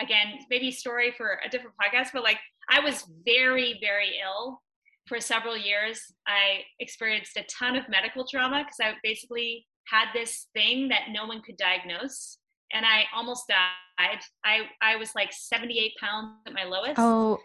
[0.00, 2.38] again maybe story for a different podcast, but like
[2.70, 4.60] I was very very ill
[5.08, 10.48] for several years, I experienced a ton of medical trauma because I basically had this
[10.54, 12.38] thing that no one could diagnose.
[12.72, 14.20] And I almost died.
[14.44, 16.94] I, I was like 78 pounds at my lowest.
[16.98, 17.38] Oh,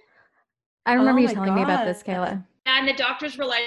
[0.85, 1.55] I remember oh you telling God.
[1.55, 2.43] me about this, Cayla.
[2.65, 3.63] And the doctors were like,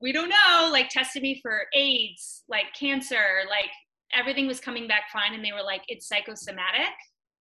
[0.00, 3.70] we don't know, like tested me for AIDS, like cancer, like
[4.12, 5.34] everything was coming back fine.
[5.34, 6.94] And they were like, it's psychosomatic.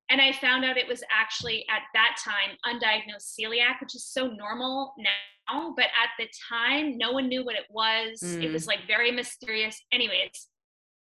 [0.09, 4.27] And I found out it was actually at that time undiagnosed celiac, which is so
[4.27, 5.73] normal now.
[5.75, 8.19] But at the time, no one knew what it was.
[8.23, 8.43] Mm.
[8.43, 9.79] It was like very mysterious.
[9.91, 10.47] Anyways,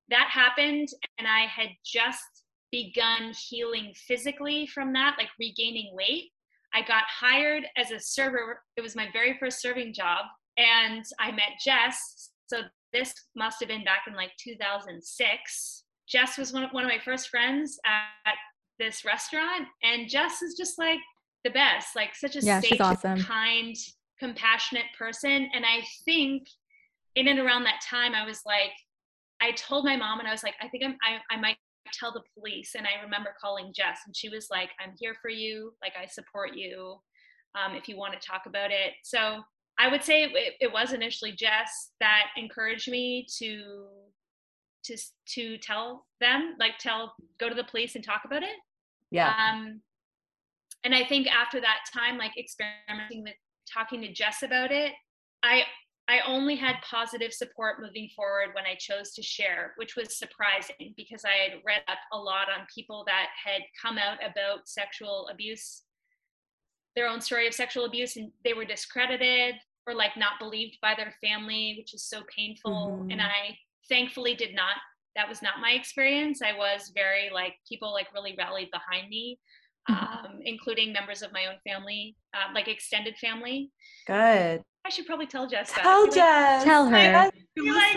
[0.10, 0.90] that happened.
[1.18, 6.32] And I had just begun healing physically from that, like regaining weight.
[6.74, 8.62] I got hired as a server.
[8.78, 10.26] It was my very first serving job.
[10.58, 12.32] And I met Jess.
[12.48, 15.84] So this must have been back in like 2006.
[16.08, 18.36] Jess was one of, one of my first friends at
[18.80, 21.00] this restaurant and Jess is just like
[21.44, 23.22] the best, like such a yeah, safe, awesome.
[23.22, 23.76] kind,
[24.20, 25.50] compassionate person.
[25.54, 26.48] And I think
[27.16, 28.72] in and around that time, I was like,
[29.44, 31.58] I told my mom and I was like, I think I'm, I, I might
[31.94, 32.76] tell the police.
[32.76, 35.74] And I remember calling Jess and she was like, I'm here for you.
[35.82, 36.96] Like, I support you
[37.54, 38.94] um, if you want to talk about it.
[39.04, 39.42] So
[39.78, 43.88] I would say it, it was initially Jess that encouraged me to
[44.84, 48.56] to to tell them like tell go to the police and talk about it
[49.12, 49.82] yeah um
[50.84, 53.34] and i think after that time like experimenting with
[53.72, 54.92] talking to jess about it
[55.42, 55.64] i
[56.10, 60.94] i only had positive support moving forward when i chose to share which was surprising
[60.98, 65.30] because i had read up a lot on people that had come out about sexual
[65.32, 65.84] abuse
[66.96, 69.56] their own story of sexual abuse and they were discredited
[69.88, 73.00] or like not believed by their family which is so painful.
[73.00, 73.12] Mm-hmm.
[73.12, 73.58] and i
[73.90, 74.78] thankfully did not.
[75.16, 76.42] That was not my experience.
[76.42, 79.40] I was very like people like really rallied behind me
[79.90, 80.26] mm-hmm.
[80.26, 83.72] um, including members of my own family uh, like extended family.
[84.08, 85.82] Good i should probably tell jess that.
[85.82, 86.94] tell jess like, tell her.
[86.94, 87.34] like,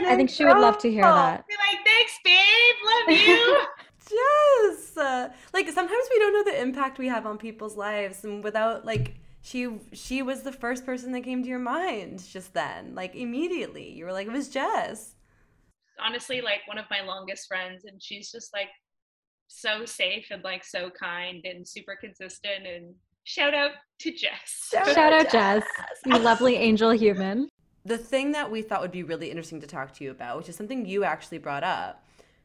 [0.06, 1.46] i think she would love to hear that.
[1.46, 2.74] be like thanks babe.
[2.84, 3.62] Love you.
[4.08, 8.44] Jess, uh, like sometimes we don't know the impact we have on people's lives and
[8.44, 12.94] without like she she was the first person that came to your mind just then
[12.94, 13.90] like immediately.
[13.90, 15.14] You were like it was jess.
[15.98, 18.68] Honestly like one of my longest friends and she's just like
[19.48, 22.94] so safe and like so kind and super consistent and
[23.26, 24.68] Shout out to Jess.
[24.70, 25.64] Shout, Shout out, Jess.
[26.06, 27.48] You lovely angel human.
[27.84, 30.48] The thing that we thought would be really interesting to talk to you about, which
[30.48, 32.04] is something you actually brought up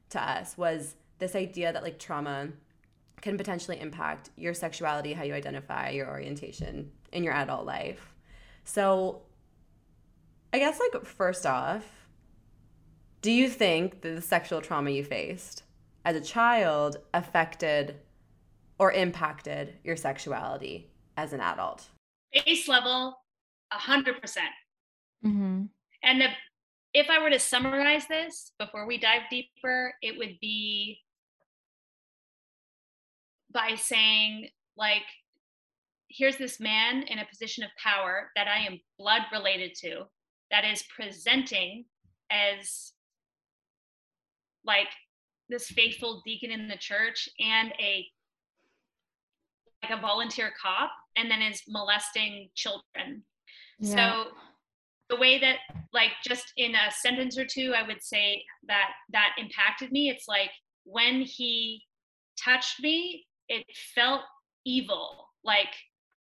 [0.09, 2.47] to us, was this idea that like trauma
[3.21, 8.15] can potentially impact your sexuality, how you identify, your orientation in your adult life.
[8.63, 9.21] So,
[10.51, 11.86] I guess, like, first off,
[13.21, 15.61] do you think that the sexual trauma you faced
[16.05, 17.97] as a child affected
[18.82, 21.88] or impacted your sexuality as an adult?
[22.34, 23.15] Base level,
[23.71, 24.19] 100%.
[24.19, 24.49] percent
[25.23, 25.61] mm hmm
[26.03, 26.29] And the,
[26.95, 30.97] if I were to summarize this before we dive deeper, it would be
[33.53, 35.03] by saying, like,
[36.09, 40.05] here's this man in a position of power that I am blood related to
[40.49, 41.86] that is presenting
[42.32, 42.93] as
[44.65, 44.89] like
[45.49, 48.07] this faithful deacon in the church and a like
[49.91, 53.23] a volunteer cop and then is molesting children.
[53.79, 53.95] Yeah.
[53.95, 54.31] So
[55.09, 55.57] the way that
[55.93, 60.25] like just in a sentence or two I would say that that impacted me it's
[60.27, 60.51] like
[60.85, 61.83] when he
[62.41, 64.21] touched me it felt
[64.65, 65.67] evil like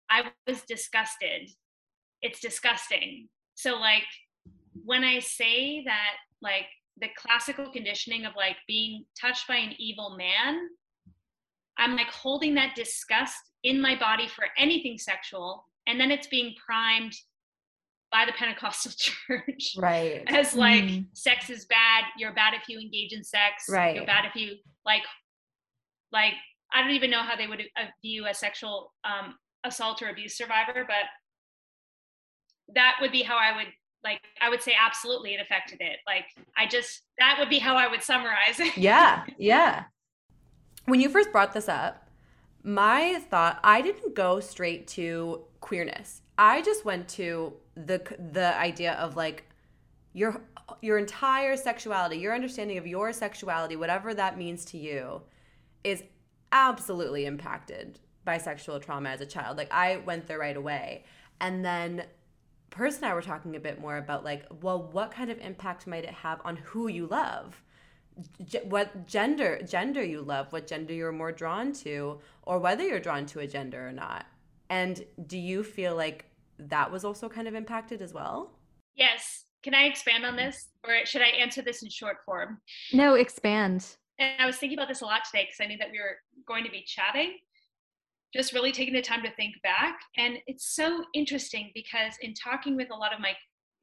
[0.09, 1.49] I was disgusted.
[2.21, 3.29] It's disgusting.
[3.55, 4.07] So like
[4.73, 6.65] when I say that like
[6.99, 10.67] the classical conditioning of like being touched by an evil man,
[11.77, 16.53] I'm like holding that disgust in my body for anything sexual and then it's being
[16.63, 17.13] primed
[18.11, 19.75] by the Pentecostal church.
[19.77, 20.23] Right.
[20.27, 21.05] As like mm.
[21.13, 23.65] sex is bad, you're bad if you engage in sex.
[23.69, 23.95] Right.
[23.95, 24.55] You're bad if you
[24.85, 25.03] like
[26.11, 26.33] like
[26.73, 30.37] I don't even know how they would uh, view a sexual um, assault or abuse
[30.37, 31.05] survivor, but
[32.75, 33.67] that would be how I would
[34.03, 35.97] like I would say absolutely it affected it.
[36.07, 36.25] Like
[36.57, 38.77] I just that would be how I would summarize it.
[38.77, 39.23] yeah.
[39.37, 39.85] Yeah.
[40.85, 42.08] When you first brought this up,
[42.63, 46.21] my thought I didn't go straight to queerness.
[46.37, 48.01] I just went to the
[48.31, 49.45] the idea of like
[50.13, 50.41] your
[50.81, 55.21] your entire sexuality, your understanding of your sexuality, whatever that means to you,
[55.83, 56.03] is
[56.51, 59.57] absolutely impacted by sexual trauma as a child.
[59.57, 61.05] Like I went there right away.
[61.41, 62.03] And then
[62.69, 65.87] Pers and I were talking a bit more about like, well, what kind of impact
[65.87, 67.61] might it have on who you love?
[68.45, 72.99] G- what gender gender you love, what gender you're more drawn to, or whether you're
[72.99, 74.25] drawn to a gender or not.
[74.69, 76.25] And do you feel like
[76.57, 78.51] that was also kind of impacted as well?
[78.95, 79.45] Yes.
[79.61, 82.61] Can I expand on this, or should I answer this in short form?
[82.93, 83.85] No, expand.
[84.17, 86.17] And I was thinking about this a lot today because I knew that we were
[86.47, 87.33] going to be chatting
[88.33, 89.99] just really taking the time to think back.
[90.17, 93.33] And it's so interesting because in talking with a lot of my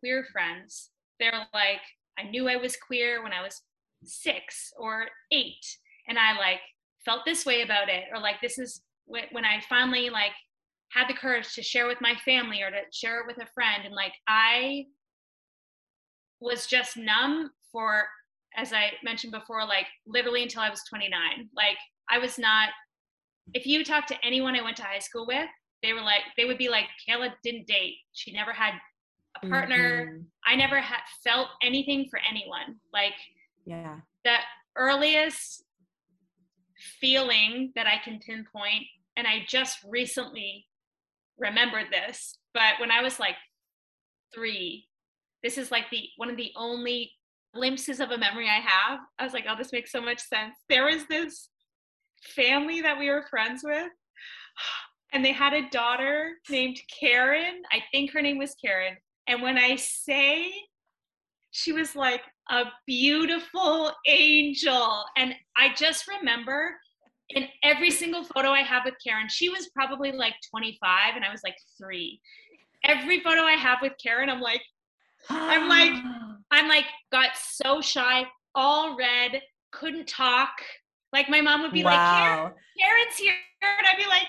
[0.00, 1.80] queer friends, they're like,
[2.18, 3.62] I knew I was queer when I was
[4.06, 5.64] six or eight.
[6.08, 6.60] And I like
[7.04, 8.04] felt this way about it.
[8.12, 10.32] Or like, this is when I finally like
[10.90, 13.84] had the courage to share with my family or to share it with a friend.
[13.84, 14.86] And like, I
[16.40, 18.04] was just numb for,
[18.56, 21.10] as I mentioned before, like literally until I was 29.
[21.54, 21.76] Like,
[22.08, 22.70] I was not
[23.54, 25.48] if you talk to anyone I went to high school with,
[25.82, 27.96] they were like, they would be like, Cayla didn't date.
[28.12, 28.74] She never had
[29.42, 30.06] a partner.
[30.06, 30.22] Mm-hmm.
[30.44, 32.76] I never had felt anything for anyone.
[32.92, 33.12] Like,
[33.66, 34.36] yeah, the
[34.76, 35.64] earliest
[37.00, 38.84] feeling that I can pinpoint,
[39.16, 40.66] and I just recently
[41.38, 43.36] remembered this, but when I was like
[44.34, 44.88] three,
[45.42, 47.12] this is like the one of the only
[47.54, 49.00] glimpses of a memory I have.
[49.18, 50.54] I was like, oh, this makes so much sense.
[50.68, 51.48] There was this
[52.22, 53.90] family that we were friends with
[55.12, 57.62] and they had a daughter named Karen.
[57.72, 58.96] I think her name was Karen.
[59.26, 60.50] And when I say
[61.50, 66.76] she was like a beautiful angel, and I just remember
[67.30, 71.30] in every single photo I have with Karen, she was probably like 25 and I
[71.30, 72.20] was like three.
[72.84, 74.62] Every photo I have with Karen, I'm like,
[75.28, 75.92] I'm like,
[76.52, 78.24] I'm like, got so shy,
[78.54, 79.42] all red,
[79.72, 80.52] couldn't talk,
[81.12, 81.90] like my mom would be wow.
[81.90, 83.34] like, Karen, Karen's here.
[83.62, 84.26] And I'd be like,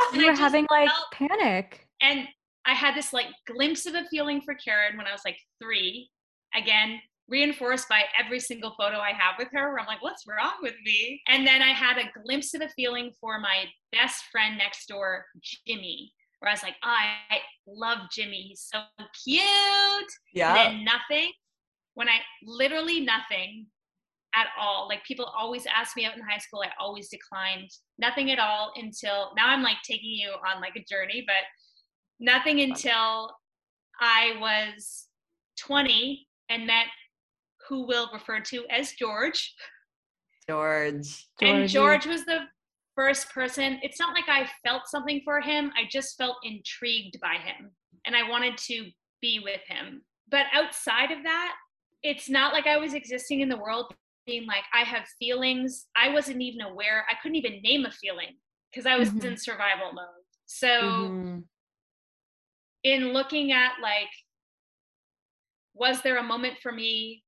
[0.00, 0.14] ah.
[0.14, 1.86] you were having like panic.
[2.00, 2.26] And
[2.64, 6.10] I had this like glimpse of a feeling for Karen when I was like three.
[6.54, 10.54] Again, reinforced by every single photo I have with her, where I'm like, what's wrong
[10.60, 11.20] with me?
[11.28, 15.24] And then I had a glimpse of a feeling for my best friend next door,
[15.66, 16.88] Jimmy, where I was like, oh,
[17.30, 18.42] I love Jimmy.
[18.42, 18.80] He's so
[19.24, 19.42] cute.
[20.34, 20.54] Yeah.
[20.54, 21.30] And then nothing.
[21.94, 23.66] When I literally nothing
[24.34, 24.88] at all.
[24.88, 26.62] Like people always asked me out in high school.
[26.64, 30.84] I always declined nothing at all until now I'm like taking you on like a
[30.90, 31.44] journey, but
[32.18, 33.30] nothing until
[34.00, 35.06] I was
[35.60, 36.86] 20 and met
[37.68, 39.54] who will refer to as George.
[40.48, 41.26] George.
[41.40, 42.40] And George was the
[42.94, 43.78] first person.
[43.82, 45.72] It's not like I felt something for him.
[45.76, 47.70] I just felt intrigued by him
[48.06, 48.86] and I wanted to
[49.20, 50.02] be with him.
[50.30, 51.54] But outside of that,
[52.02, 53.94] it's not like I was existing in the world
[54.26, 55.86] being like, I have feelings.
[55.96, 57.04] I wasn't even aware.
[57.08, 58.36] I couldn't even name a feeling
[58.70, 59.26] because I was mm-hmm.
[59.26, 60.06] in survival mode.
[60.46, 61.38] So, mm-hmm.
[62.84, 64.08] in looking at like,
[65.74, 67.22] was there a moment for me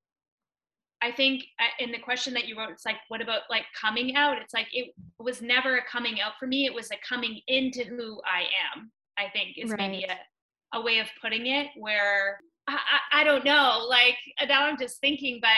[1.05, 4.16] I think uh, in the question that you wrote, it's like, what about like coming
[4.16, 4.38] out?
[4.40, 6.64] It's like, it was never a coming out for me.
[6.64, 9.78] It was a coming into who I am, I think is right.
[9.78, 12.78] maybe a, a way of putting it where I,
[13.12, 13.84] I, I, don't know.
[13.86, 14.16] Like
[14.49, 15.51] now I'm just thinking, but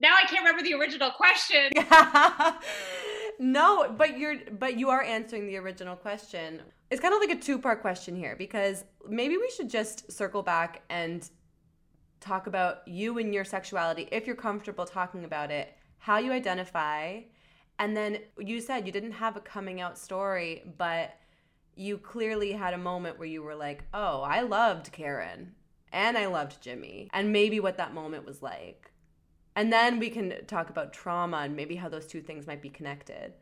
[0.00, 1.72] now I can't remember the original question.
[3.38, 6.62] no, but you're, but you are answering the original question.
[6.90, 10.42] It's kind of like a two part question here because maybe we should just circle
[10.42, 11.28] back and
[12.20, 17.20] talk about you and your sexuality if you're comfortable talking about it, how you identify.
[17.78, 21.14] And then you said you didn't have a coming out story, but
[21.74, 25.52] you clearly had a moment where you were like, oh, I loved Karen
[25.92, 28.90] and I loved Jimmy, and maybe what that moment was like.
[29.54, 32.68] And then we can talk about trauma and maybe how those two things might be
[32.68, 33.32] connected.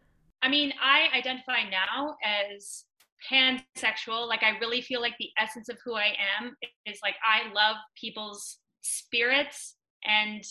[0.42, 2.84] I mean, I identify now as
[3.30, 4.28] pansexual.
[4.28, 6.54] Like, I really feel like the essence of who I am
[6.86, 10.44] is like, I love people's spirits and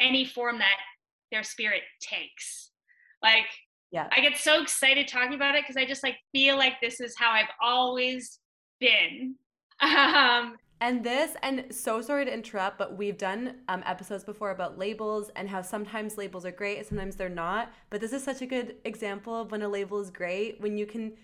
[0.00, 0.78] any form that
[1.30, 2.70] their spirit takes.
[3.22, 3.46] Like,
[3.90, 7.00] yeah, I get so excited talking about it because I just like feel like this
[7.00, 8.40] is how I've always
[8.80, 9.36] been.
[9.82, 14.78] Um, and this, and so sorry to interrupt, but we've done um, episodes before about
[14.78, 17.72] labels and how sometimes labels are great and sometimes they're not.
[17.90, 20.86] But this is such a good example of when a label is great, when you
[20.86, 21.14] can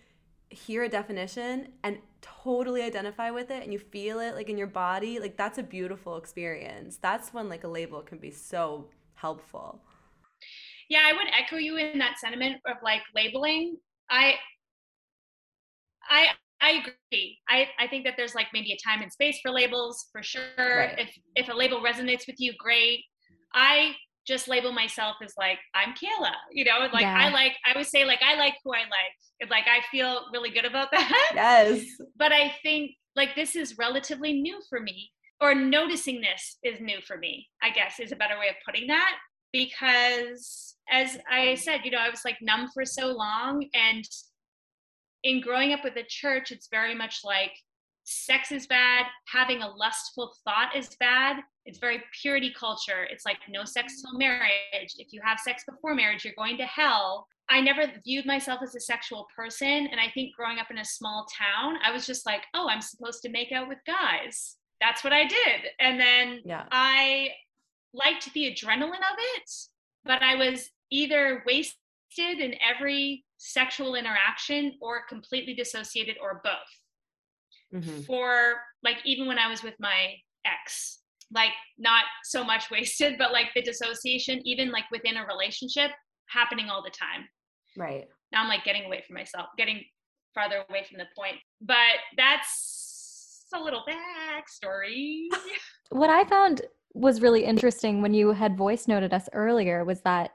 [0.51, 4.67] hear a definition and totally identify with it and you feel it like in your
[4.67, 6.99] body like that's a beautiful experience.
[7.01, 9.81] That's when like a label can be so helpful.
[10.89, 13.77] Yeah i would echo you in that sentiment of like labeling.
[14.11, 14.35] I
[16.09, 16.27] i
[16.61, 17.39] i agree.
[17.49, 20.43] I i think that there's like maybe a time and space for labels for sure.
[20.59, 20.99] Right.
[20.99, 23.05] if if a label resonates with you great.
[23.55, 23.95] I
[24.27, 27.17] just label myself as like I'm Cayla, you know, like yeah.
[27.19, 29.15] I like I would say like I like who I like.
[29.41, 31.33] And Like I feel really good about that.
[31.35, 31.85] Yes.
[32.17, 35.11] but I think like this is relatively new for me
[35.41, 37.49] or noticing this is new for me.
[37.63, 39.17] I guess is a better way of putting that
[39.53, 44.05] because as I said, you know, I was like numb for so long and
[45.23, 47.53] in growing up with the church it's very much like
[48.11, 51.37] sex is bad, having a lustful thought is bad.
[51.65, 53.05] It's very purity culture.
[53.09, 54.95] It's like no sex till marriage.
[54.99, 57.29] If you have sex before marriage, you're going to hell.
[57.49, 59.69] I never viewed myself as a sexual person.
[59.69, 62.81] And I think growing up in a small town, I was just like, oh, I'm
[62.81, 64.57] supposed to make out with guys.
[64.81, 65.61] That's what I did.
[65.79, 66.65] And then yeah.
[66.73, 67.31] I
[67.95, 69.51] liked the adrenaline of it,
[70.05, 76.80] but I was either wasted in every sexual interaction or completely dissociated or both
[77.75, 78.01] mm-hmm.
[78.03, 80.15] for like even when I was with my
[80.45, 81.01] ex,
[81.33, 85.91] like not so much wasted, but like the dissociation, even like within a relationship,
[86.29, 87.29] happening all the time.
[87.77, 88.07] Right.
[88.33, 89.83] Now I'm like getting away from myself, getting
[90.35, 91.37] farther away from the point.
[91.61, 95.27] But that's a little backstory.
[95.91, 96.63] what I found
[96.95, 100.31] was really interesting when you had voice noted us earlier was that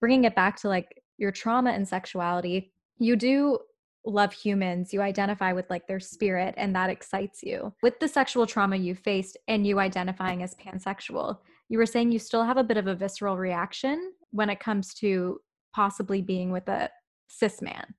[0.00, 3.58] bringing it back to like your trauma and sexuality, you do
[4.06, 7.74] love humans, you identify with like their spirit, and that excites you.
[7.82, 11.38] With the sexual trauma you faced and you identifying as pansexual,
[11.68, 14.94] you were saying you still have a bit of a visceral reaction when it comes
[14.94, 15.40] to
[15.74, 16.88] possibly being with a
[17.28, 17.94] cis man.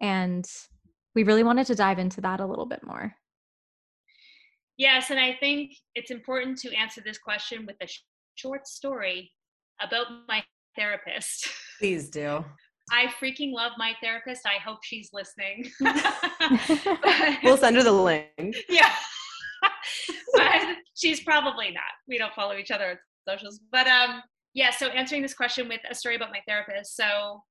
[0.00, 0.48] And
[1.14, 3.14] we really wanted to dive into that a little bit more.
[4.76, 8.04] Yes, and I think it's important to answer this question with a sh-
[8.36, 9.32] short story
[9.80, 10.42] about my
[10.76, 11.48] therapist.
[11.80, 12.44] Please do.
[12.90, 14.46] I freaking love my therapist.
[14.46, 15.70] I hope she's listening.
[17.42, 18.56] we'll send her the link.
[18.68, 18.92] Yeah.
[20.34, 21.82] but she's probably not.
[22.06, 22.98] We don't follow each other on
[23.28, 23.60] socials.
[23.70, 24.22] But um
[24.54, 26.96] yeah, so answering this question with a story about my therapist.
[26.96, 27.42] So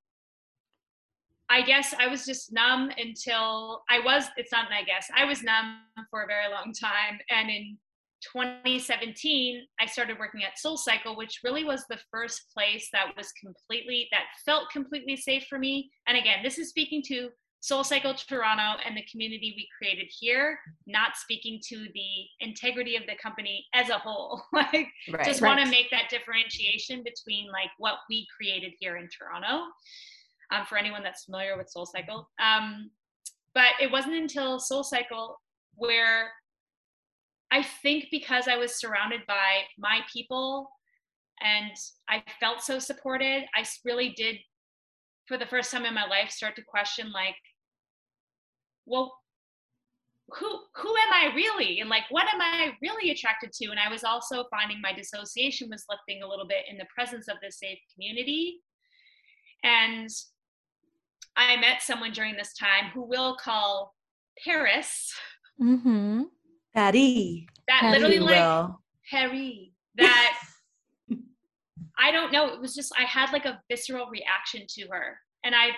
[1.49, 5.09] I guess I was just numb until I was it's not I guess.
[5.15, 7.77] I was numb for a very long time and in
[8.21, 14.07] 2017 i started working at SoulCycle which really was the first place that was completely
[14.11, 15.89] that felt completely safe for me.
[16.07, 17.29] And again this is speaking to
[17.63, 23.15] SoulCycle toronto and the community we created here not speaking to the integrity of the
[23.21, 24.41] company as a whole.
[24.53, 25.55] Like right, just right.
[25.55, 29.65] want to make that differentiation between like what we created here in toronto
[30.51, 32.89] um, for anyone that's familiar with SoulCycle um,
[33.53, 35.33] but it wasn't until SoulCycle
[35.75, 36.31] where
[37.51, 40.69] I think because I was surrounded by my people
[41.41, 41.71] and
[42.09, 44.37] I felt so supported, I really did
[45.27, 47.35] for the first time in my life start to question like
[48.85, 49.13] well
[50.29, 51.79] who who am i really?
[51.79, 53.69] And like what am i really attracted to?
[53.71, 57.27] And i was also finding my dissociation was lifting a little bit in the presence
[57.27, 58.61] of this safe community.
[59.63, 60.09] And
[61.35, 63.93] i met someone during this time who will call
[64.43, 65.13] paris
[65.61, 66.21] Mm-hmm.
[66.77, 67.49] Patty.
[67.67, 68.79] that Patty literally like Will.
[69.09, 70.37] Harry that
[71.99, 72.53] I don't know.
[72.53, 75.69] It was just I had like a visceral reaction to her, and I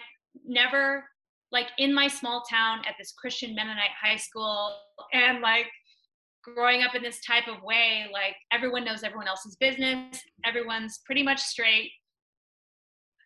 [0.45, 1.05] never
[1.51, 4.76] like in my small town at this Christian Mennonite high school,
[5.13, 5.67] and like
[6.43, 11.23] growing up in this type of way, like everyone knows everyone else's business, everyone's pretty
[11.23, 11.91] much straight.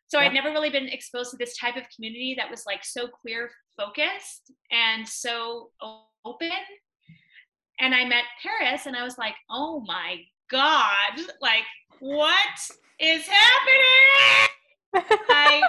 [0.07, 0.27] So Yeah.
[0.27, 3.49] I'd never really been exposed to this type of community that was like so queer
[3.75, 5.71] focused and so
[6.23, 6.51] open
[7.79, 10.17] and I met Paris and I was like, oh my
[10.49, 11.63] God, like,
[11.99, 12.35] what
[12.99, 15.09] is happening?
[15.29, 15.61] I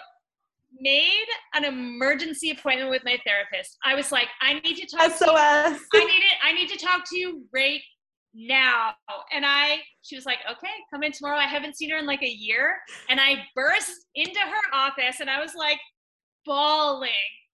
[0.78, 3.78] made an emergency appointment with my therapist.
[3.84, 5.32] I was like, I need to talk to you.
[5.32, 6.38] I need it.
[6.42, 7.80] I need to talk to you right
[8.34, 8.94] now.
[9.32, 11.38] And I, she was like, okay, come in tomorrow.
[11.38, 12.76] I haven't seen her in like a year.
[13.08, 15.78] And I burst into her office and I was like
[16.44, 17.10] bawling.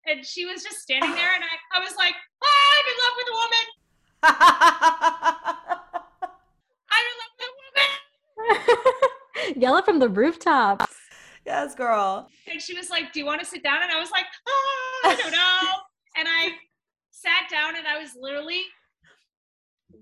[0.06, 3.14] And she was just standing there and I, I was like, oh, I'm in love
[3.16, 3.80] with a woman.
[4.22, 4.34] I'm
[7.18, 7.55] love with
[8.56, 9.60] woman.
[9.60, 10.86] Yell it from the rooftops.
[11.47, 12.28] yes, girl.
[12.51, 13.82] And she was like, do you want to sit down?
[13.82, 15.70] And I was like, oh, I don't know.
[16.16, 16.52] and I
[17.10, 18.62] sat down and I was literally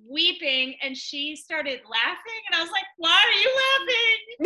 [0.09, 3.51] weeping and she started laughing and I was like, why are you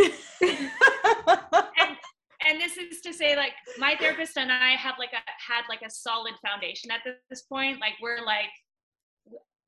[0.02, 1.70] laughing?
[1.78, 1.96] and
[2.44, 5.22] and this is to say like my therapist and I have like a
[5.52, 7.00] had like a solid foundation at
[7.30, 7.80] this point.
[7.80, 8.50] Like we're like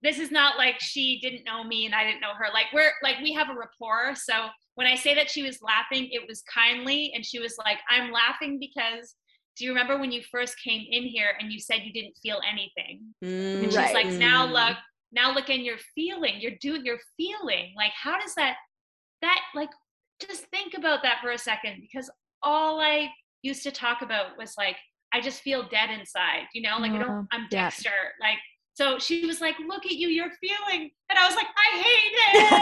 [0.05, 2.48] this is not like she didn't know me and I didn't know her.
[2.52, 4.14] Like we're like we have a rapport.
[4.14, 4.35] So
[4.74, 8.12] when I say that she was laughing, it was kindly and she was like, I'm
[8.12, 9.14] laughing because
[9.56, 12.40] do you remember when you first came in here and you said you didn't feel
[12.47, 13.01] anything?
[13.22, 14.52] And she's mm, like, now mm.
[14.52, 14.76] look,
[15.10, 17.72] now look and you're feeling, you're doing you're feeling.
[17.74, 18.56] Like how does that
[19.22, 19.70] that like
[20.20, 22.10] just think about that for a second because
[22.43, 23.09] all I
[23.43, 24.76] used to talk about was like
[25.14, 27.22] I just feel dead inside, you know, like I don't uh-huh.
[27.32, 27.70] I'm yeah.
[27.70, 27.90] Dexter.
[28.20, 28.39] Like
[28.74, 32.12] so she was like, look at you, you're feeling and I was like, I hate
[32.12, 32.52] it.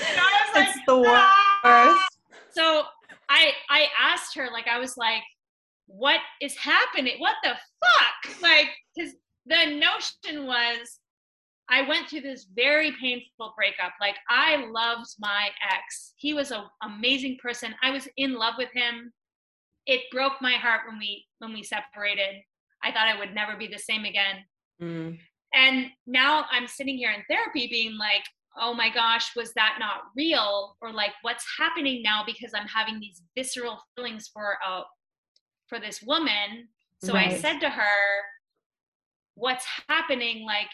[0.08, 2.08] and I was like, it's the "Ah."
[2.50, 2.84] So
[3.28, 5.22] I I asked her like I was like,
[5.86, 7.14] what is happening?
[7.18, 8.42] What the fuck?
[8.42, 9.14] Like, because
[9.46, 10.98] the notion was
[11.70, 13.92] I went through this very painful breakup.
[14.00, 16.12] Like I loved my ex.
[16.16, 17.74] He was an amazing person.
[17.82, 19.12] I was in love with him.
[19.86, 22.42] It broke my heart when we when we separated.
[22.82, 24.36] I thought I would never be the same again.
[24.82, 25.18] Mm.
[25.54, 28.24] And now I'm sitting here in therapy being like,
[28.58, 30.76] oh my gosh, was that not real?
[30.80, 34.82] Or like, what's happening now because I'm having these visceral feelings for uh,
[35.68, 36.68] for this woman.
[37.02, 37.96] So I said to her,
[39.36, 40.44] what's happening?
[40.44, 40.68] Like,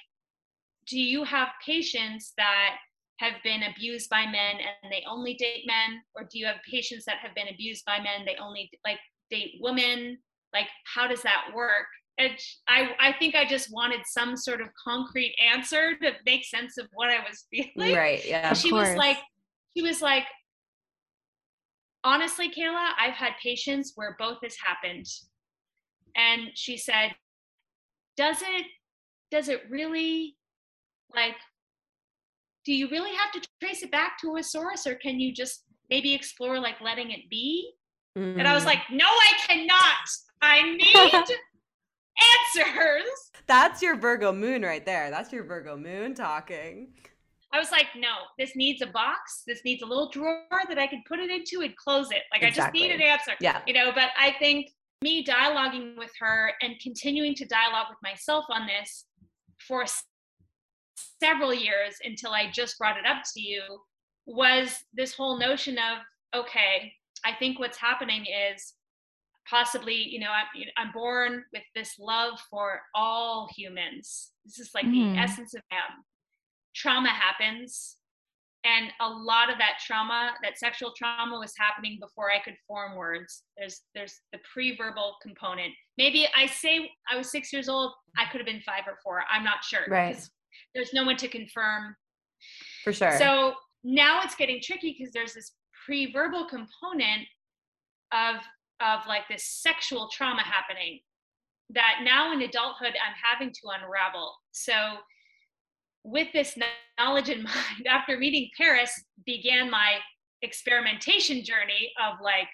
[0.88, 2.76] do you have patients that
[3.18, 6.00] have been abused by men and they only date men?
[6.14, 8.98] Or do you have patients that have been abused by men, they only like
[9.30, 10.18] date women?
[10.52, 11.86] Like, how does that work?
[12.18, 12.32] And
[12.66, 16.86] I, I think I just wanted some sort of concrete answer to make sense of
[16.94, 17.94] what I was feeling.
[17.94, 18.24] right.
[18.26, 18.54] Yeah.
[18.54, 19.18] She was like,
[19.76, 20.24] she was like,
[22.04, 25.06] honestly, Cayla, I've had patients where both has happened.
[26.16, 27.10] And she said,
[28.16, 28.66] does it,
[29.30, 30.36] does it really
[31.14, 31.34] like,
[32.64, 35.64] do you really have to trace it back to a source or can you just
[35.90, 37.72] maybe explore like letting it be?
[38.16, 38.66] And I was Mm.
[38.66, 40.08] like, no, I cannot.
[40.40, 41.12] I need
[42.56, 43.08] answers.
[43.46, 45.10] that's your Virgo moon right there.
[45.10, 46.88] That's your Virgo moon talking.
[47.52, 49.42] I was like, no, this needs a box.
[49.46, 52.22] This needs a little drawer that I could put it into and close it.
[52.32, 53.32] Like, I just need an answer.
[53.40, 53.62] Yeah.
[53.66, 54.70] You know, but I think
[55.02, 59.06] me dialoguing with her and continuing to dialogue with myself on this
[59.66, 59.84] for
[61.20, 63.62] several years until I just brought it up to you
[64.26, 65.98] was this whole notion of,
[66.34, 66.92] okay,
[67.24, 68.74] I think what's happening is
[69.48, 70.46] possibly, you know, I'm,
[70.76, 74.32] I'm born with this love for all humans.
[74.44, 75.14] This is like Mhm.
[75.14, 76.04] the essence of them.
[76.74, 77.96] Trauma happens.
[78.64, 82.96] And a lot of that trauma, that sexual trauma was happening before I could form
[82.96, 83.44] words.
[83.56, 85.72] There's there's the pre-verbal component.
[85.96, 89.22] Maybe I say I was six years old, I could have been five or four.
[89.30, 89.84] I'm not sure.
[89.86, 90.18] Right.
[90.74, 91.94] There's no one to confirm
[92.82, 93.16] For sure.
[93.18, 93.54] so
[93.84, 95.52] now it's getting tricky because there's this
[95.84, 97.28] pre-verbal component
[98.12, 98.36] of
[98.80, 101.00] of like this sexual trauma happening
[101.70, 104.34] that now in adulthood I'm having to unravel.
[104.52, 104.72] So
[106.04, 106.56] with this
[106.98, 108.92] knowledge in mind, after meeting Paris,
[109.24, 109.96] began my
[110.42, 112.48] experimentation journey of like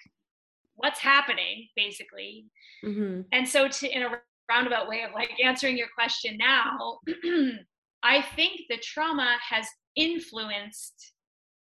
[0.75, 2.45] what's happening basically
[2.83, 3.21] mm-hmm.
[3.31, 4.09] and so to in a
[4.49, 6.97] roundabout way of like answering your question now
[8.03, 11.12] i think the trauma has influenced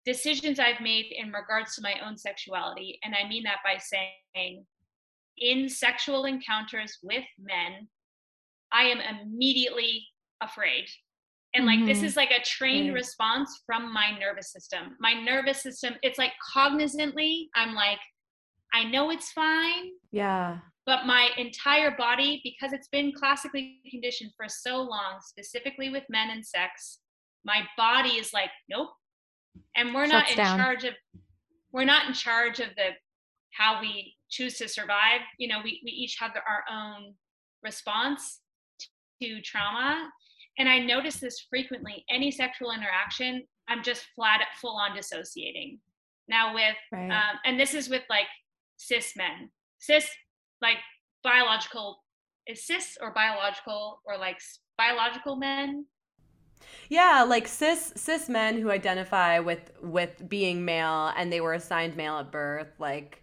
[0.05, 2.99] decisions i've made in regards to my own sexuality.
[3.05, 4.65] And i mean that by saying
[5.39, 7.89] in sexual encounters with men
[8.73, 10.07] i am immediately
[10.43, 10.87] afraid.
[11.55, 11.89] And like mm-hmm.
[11.89, 14.97] this is like a trained response from my nervous system.
[15.01, 17.99] My nervous system it's like cognizantly i'm like
[18.73, 20.59] i know it's fine yeah.
[20.87, 26.31] but my entire body because it's been classically conditioned for so long specifically with men
[26.31, 27.01] and sex
[27.45, 28.91] my body is like nope
[29.77, 30.59] and we're not in down.
[30.59, 30.95] charge of
[31.73, 32.91] we're not in charge of the
[33.53, 37.15] how we choose to survive you know we, we each have our own
[37.63, 38.41] response
[39.21, 40.11] to trauma
[40.61, 42.05] and I notice this frequently.
[42.11, 45.79] Any sexual interaction, I'm just flat full on dissociating.
[46.29, 47.11] Now with, right.
[47.11, 48.27] um, and this is with like
[48.77, 50.07] cis men, cis
[50.61, 50.77] like
[51.25, 52.03] biological,
[52.47, 54.39] is cis or biological or like
[54.77, 55.87] biological men?
[56.89, 61.97] Yeah, like cis cis men who identify with with being male and they were assigned
[61.97, 63.23] male at birth, like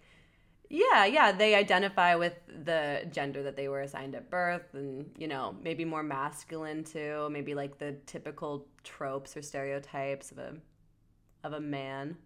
[0.70, 2.34] yeah, yeah, they identify with
[2.66, 7.30] the gender that they were assigned at birth and, you know, maybe more masculine too,
[7.32, 10.54] maybe like the typical tropes or stereotypes of a
[11.44, 12.18] of a man.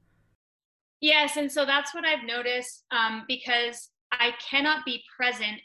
[1.01, 5.59] Yes, and so that's what I've noticed um, because I cannot be present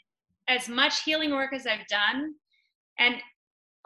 [0.47, 2.33] as much healing work as I've done.
[2.99, 3.15] And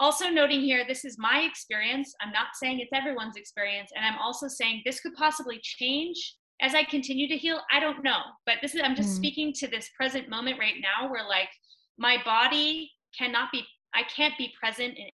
[0.01, 2.13] also noting here, this is my experience.
[2.19, 3.91] I'm not saying it's everyone's experience.
[3.95, 8.03] And I'm also saying this could possibly change as I continue to heal, I don't
[8.03, 8.19] know.
[8.45, 9.15] But this is, I'm just mm.
[9.15, 11.49] speaking to this present moment right now where like
[11.97, 13.63] my body cannot be,
[13.93, 15.07] I can't be present in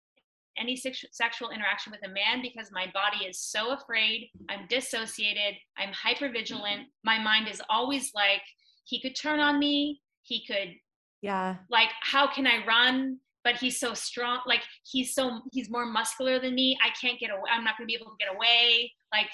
[0.56, 4.30] any sexual interaction with a man because my body is so afraid.
[4.48, 5.58] I'm dissociated.
[5.76, 6.88] I'm hyper vigilant.
[7.04, 8.42] My mind is always like,
[8.84, 10.00] he could turn on me.
[10.22, 10.74] He could,
[11.22, 11.56] yeah.
[11.70, 13.18] Like, how can I run?
[13.46, 14.40] But he's so strong.
[14.44, 16.76] Like, he's so, he's more muscular than me.
[16.84, 17.48] I can't get away.
[17.52, 18.92] I'm not going to be able to get away.
[19.14, 19.30] Like,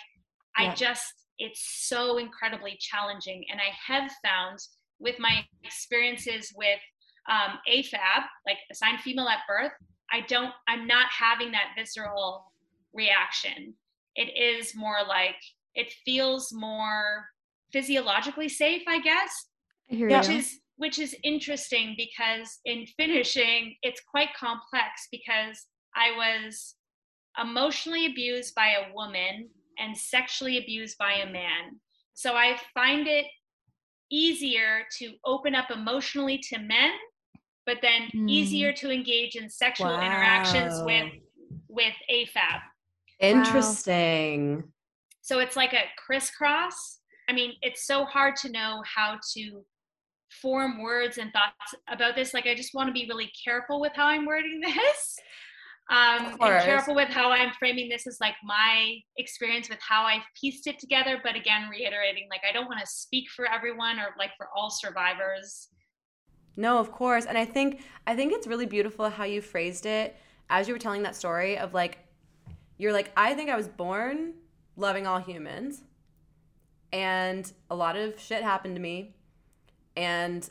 [0.58, 0.70] yeah.
[0.70, 3.42] I just, it's so incredibly challenging.
[3.50, 4.58] And I have found
[5.00, 6.78] with my experiences with
[7.30, 9.72] um, AFAB, like assigned female at birth,
[10.12, 12.52] I don't, I'm not having that visceral
[12.92, 13.72] reaction.
[14.14, 15.36] It is more like,
[15.74, 17.24] it feels more
[17.72, 19.48] physiologically safe, I guess.
[19.90, 20.36] I hear which you.
[20.36, 26.74] is which is interesting because in finishing, it's quite complex because I was
[27.40, 29.48] emotionally abused by a woman
[29.78, 31.78] and sexually abused by a man.
[32.14, 33.26] So I find it
[34.10, 36.90] easier to open up emotionally to men,
[37.64, 38.28] but then mm.
[38.28, 40.04] easier to engage in sexual wow.
[40.04, 41.12] interactions with
[41.68, 42.60] with AFAB.
[43.20, 44.56] Interesting.
[44.56, 44.62] Wow.
[45.20, 46.98] So it's like a crisscross.
[47.28, 49.64] I mean, it's so hard to know how to
[50.40, 52.32] form words and thoughts about this.
[52.32, 55.18] Like, I just want to be really careful with how I'm wording this
[55.90, 60.22] um, and careful with how I'm framing this as like my experience with how I've
[60.40, 61.20] pieced it together.
[61.22, 64.70] But again, reiterating, like, I don't want to speak for everyone or like for all
[64.70, 65.68] survivors.
[66.56, 67.26] No, of course.
[67.26, 70.16] And I think, I think it's really beautiful how you phrased it
[70.50, 71.98] as you were telling that story of like,
[72.78, 74.34] you're like, I think I was born
[74.76, 75.82] loving all humans.
[76.92, 79.14] And a lot of shit happened to me.
[79.96, 80.48] And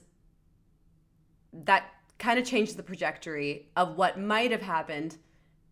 [1.53, 1.85] that
[2.19, 5.17] kind of changed the trajectory of what might have happened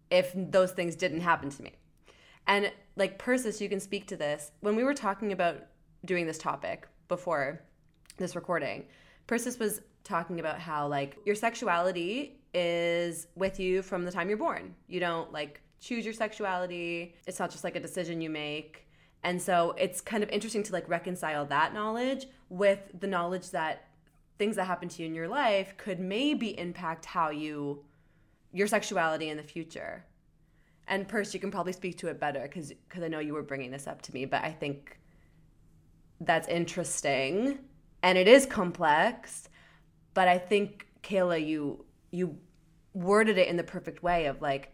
[0.09, 1.73] if those things didn't happen to me.
[2.47, 4.51] And like Persis, you can speak to this.
[4.61, 5.67] When we were talking about
[6.05, 7.61] doing this topic before
[8.17, 8.85] this recording,
[9.27, 14.37] Persis was talking about how like your sexuality is with you from the time you're
[14.37, 14.73] born.
[14.87, 17.15] You don't like choose your sexuality.
[17.27, 18.87] It's not just like a decision you make.
[19.23, 23.87] And so it's kind of interesting to like reconcile that knowledge with the knowledge that
[24.37, 27.83] things that happen to you in your life could maybe impact how you
[28.51, 30.03] your sexuality in the future.
[30.87, 33.43] And Pers, you can probably speak to it better because because I know you were
[33.43, 34.97] bringing this up to me, but I think
[36.21, 37.59] that's interesting
[38.01, 39.49] and it is complex.
[40.13, 42.37] But I think Cayla, you you
[42.93, 44.73] worded it in the perfect way of like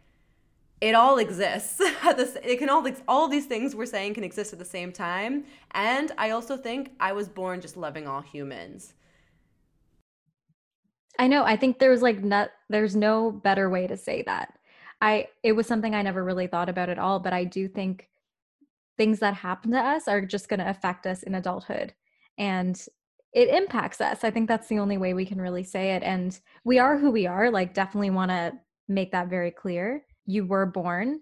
[0.81, 4.65] it all exists it can all all these things we're saying can exist at the
[4.65, 8.93] same time and i also think i was born just loving all humans
[11.19, 11.43] I know.
[11.43, 14.57] I think there's like not there's no better way to say that.
[15.01, 18.09] I it was something I never really thought about at all, but I do think
[18.97, 21.93] things that happen to us are just going to affect us in adulthood
[22.37, 22.81] and
[23.33, 24.23] it impacts us.
[24.23, 27.11] I think that's the only way we can really say it and we are who
[27.11, 27.51] we are.
[27.51, 28.53] Like definitely want to
[28.87, 30.05] make that very clear.
[30.25, 31.21] You were born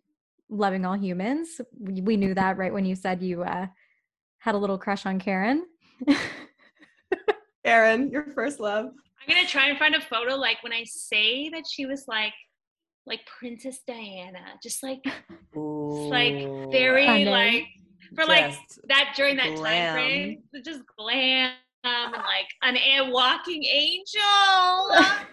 [0.50, 1.60] loving all humans.
[1.80, 3.68] We knew that right when you said you uh,
[4.40, 5.66] had a little crush on Karen.
[7.66, 8.86] Erin, your first love.
[8.86, 12.34] I'm gonna try and find a photo like when I say that she was like
[13.06, 15.04] like Princess Diana, just like
[15.58, 17.28] Ooh, like very Stunning.
[17.28, 17.66] like
[18.16, 19.96] for like just that during that glam.
[19.96, 21.54] time frame, just glam
[21.84, 25.26] and like an a walking angel.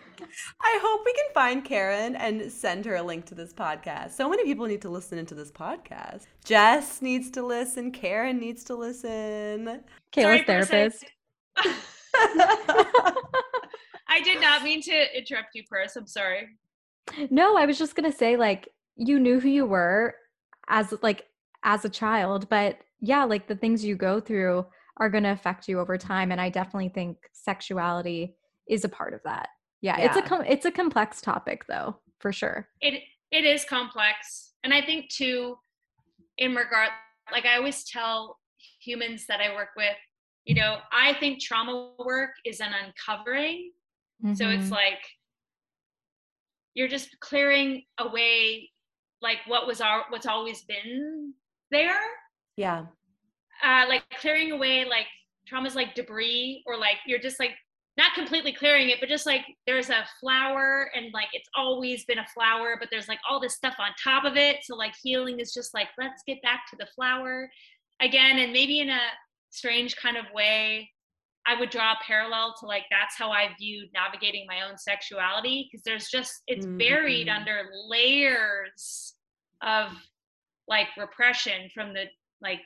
[0.61, 4.13] I hope we can find Karen and send her a link to this podcast.
[4.13, 6.27] So many people need to listen into this podcast.
[6.45, 7.91] Jess needs to listen.
[7.93, 9.83] Karen needs to listen.
[10.13, 11.05] Cayla's Sorry therapist.
[14.11, 15.97] I did not mean to interrupt you, Paris.
[15.97, 16.49] I'm sorry.
[17.31, 20.15] No, I was just gonna say like you knew who you were
[20.69, 21.27] as like
[21.63, 24.67] as a child, but yeah, like the things you go through
[24.97, 28.37] are gonna affect you over time, and I definitely think sexuality
[28.69, 29.49] is a part of that.
[29.82, 32.69] Yeah, it's a com- it's a complex topic though, for sure.
[32.81, 35.57] It it is complex, and I think too,
[36.39, 36.90] in regard,
[37.32, 38.39] like I always tell
[38.82, 39.97] humans that I work with,
[40.44, 43.73] you know, I think trauma work is an uncovering.
[44.35, 44.70] So it's Mhm.
[44.73, 45.02] like
[46.74, 48.70] you're just clearing away
[49.23, 51.35] like what was our what's always been
[51.70, 51.98] there.
[52.57, 52.86] yeah.
[53.62, 55.07] Uh like clearing away like
[55.47, 57.52] trauma's like debris or like you're just like
[58.01, 62.18] not completely clearing it, but just like there's a flower and like it's always been
[62.18, 64.56] a flower, but there's like all this stuff on top of it.
[64.64, 67.51] So like healing is just like let's get back to the flower
[68.01, 69.01] again and maybe in a
[69.51, 70.89] strange kind of way
[71.47, 75.68] I would draw a parallel to like that's how I viewed navigating my own sexuality
[75.70, 77.36] because there's just it's buried Mhm.
[77.36, 79.14] under layers
[79.62, 79.89] of
[80.68, 82.05] like repression from the
[82.40, 82.62] like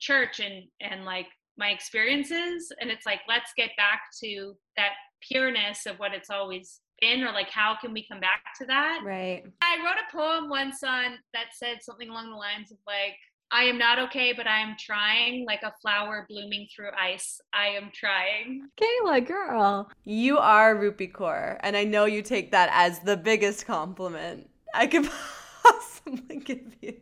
[0.00, 1.28] church and and like
[1.58, 6.80] my experiences and it's like let's get back to that pureness of what it's always
[7.00, 9.42] been or like how can we come back to that Right.
[9.60, 13.16] I wrote a poem once on that said something along the lines of like,
[13.50, 17.38] I am not okay, but I am trying, like a flower blooming through ice.
[17.52, 18.66] I am trying.
[18.80, 19.90] Cayla, girl.
[20.04, 24.86] You are Rupi Kaur, and I know you take that as the biggest compliment I
[24.86, 25.06] could
[25.62, 26.96] possibly give you.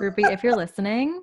[0.00, 1.22] Rupi, if you're listening,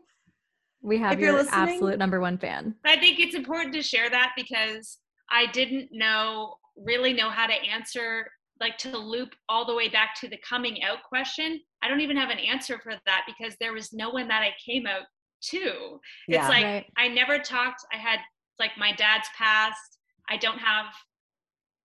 [0.85, 2.75] we have If your absolute number one fan.
[2.85, 4.99] I think it's important to share that because
[5.31, 8.27] I didn't know, really know how to answer,
[8.59, 11.59] like to loop all the way back to the coming out question.
[11.81, 14.53] I don't even have an answer for that because there was no one that I
[14.63, 15.07] came out
[15.45, 15.99] to.
[16.27, 16.41] Yeah.
[16.41, 16.85] It's like Right.
[16.97, 17.81] I never talked.
[17.91, 18.19] I had
[18.59, 19.97] like my dad's past.
[20.29, 20.85] I don't have.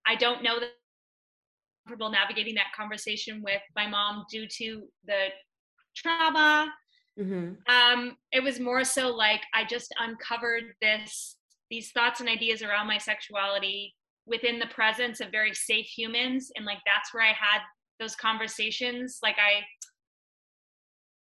[0.06, 5.28] I don't know that I'm comfortable navigating that conversation with my mom due to the
[5.96, 6.72] trauma.
[7.20, 11.36] Hmm Um, it was more so like I just uncovered this
[11.70, 13.94] these thoughts and ideas around my sexuality
[14.26, 17.60] within the presence of very safe humans, and like that's where I had
[17.98, 19.18] those conversations.
[19.22, 19.62] Like I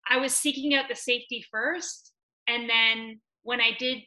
[0.10, 2.12] I was seeking out the safety first.
[2.48, 4.00] And then when I did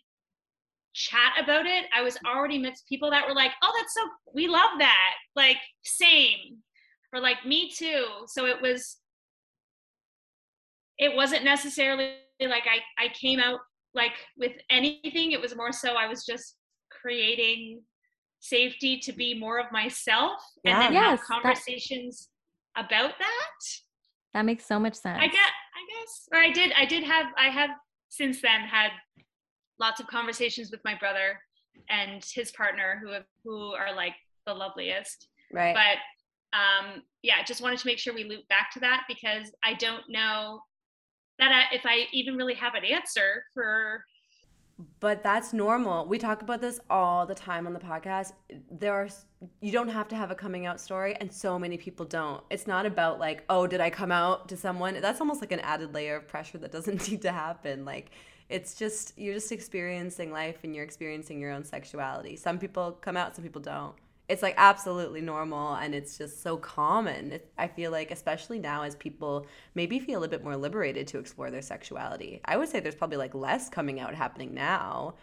[0.95, 4.01] chat about it, I was already amidst people that were like, oh, that's so,
[4.35, 5.15] we love that.
[5.37, 6.59] Like, same.
[7.12, 8.07] Or like, me too.
[8.27, 8.97] So it was,
[11.01, 13.59] it wasn't necessarily like I, I came out
[13.95, 15.33] like with anything.
[15.33, 16.57] It was more so I was just
[17.03, 17.83] creating
[18.41, 21.01] safety to be more of myself and then Yeah.
[21.01, 22.29] have Yes, that- conversations
[22.77, 23.61] about that.
[24.35, 25.19] That makes so much sense.
[25.21, 27.71] I get, I guess, or I did, I did have, I have
[28.11, 28.91] since then had
[29.81, 31.41] lots of conversations with my brother
[31.89, 34.15] and his partner, who have, who are like
[34.47, 35.29] the loveliest.
[35.53, 35.75] Right.
[35.75, 39.75] But um, yeah, just wanted to make sure we loop back to that because I
[39.75, 40.61] don't know
[41.41, 44.05] that I, if I even really have an answer for.
[44.99, 46.07] But that's normal.
[46.07, 48.33] We talk about this all the time on the podcast.
[48.71, 49.09] There are
[49.61, 52.43] you don't have to have a coming out story and so many people don't.
[52.49, 55.61] It's not about like, "Oh, did I come out to someone?" That's almost like an
[55.61, 57.85] added layer of pressure that doesn't need to happen.
[57.85, 58.11] Like
[58.49, 62.37] it's just you're just experiencing life and you're experiencing your own sexuality.
[62.37, 63.95] Some people come out, some people don't.
[64.31, 67.32] It's like absolutely normal and it's just so common.
[67.32, 69.44] It, I feel like especially now as people
[69.74, 72.40] maybe feel a bit more liberated to explore their sexuality.
[72.44, 75.15] I would say there's probably like less coming out happening now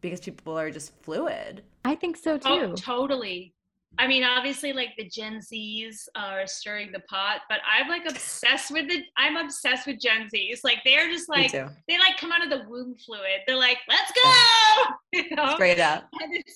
[0.00, 1.64] because people are just fluid.
[1.84, 2.72] I think so oh, too.
[2.72, 3.52] Oh, totally.
[3.98, 8.70] I mean, obviously, like the Gen Zs are stirring the pot, but I'm like obsessed
[8.70, 9.04] with it.
[9.16, 10.60] I'm obsessed with Gen Zs.
[10.64, 13.40] Like they're just like they like come out of the womb fluid.
[13.46, 14.30] They're like, let's go.
[15.14, 15.54] You know?
[15.54, 16.10] Straight up.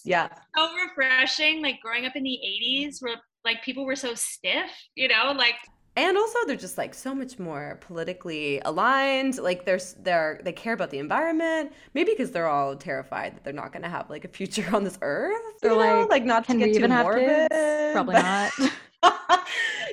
[0.05, 0.29] Yeah.
[0.57, 1.63] so refreshing.
[1.63, 4.73] Like growing up in the '80s, where like people were so stiff.
[4.97, 5.55] You know, like
[5.99, 9.37] And also they're just like so much more politically aligned.
[9.39, 11.73] Like they're they're they care about the environment.
[11.93, 14.85] Maybe because they're all terrified that they're not going to have like a future on
[14.85, 15.43] this earth.
[15.61, 17.49] They're like, like not to get even too have morbid.
[17.51, 17.93] kids?
[17.93, 18.53] Probably not.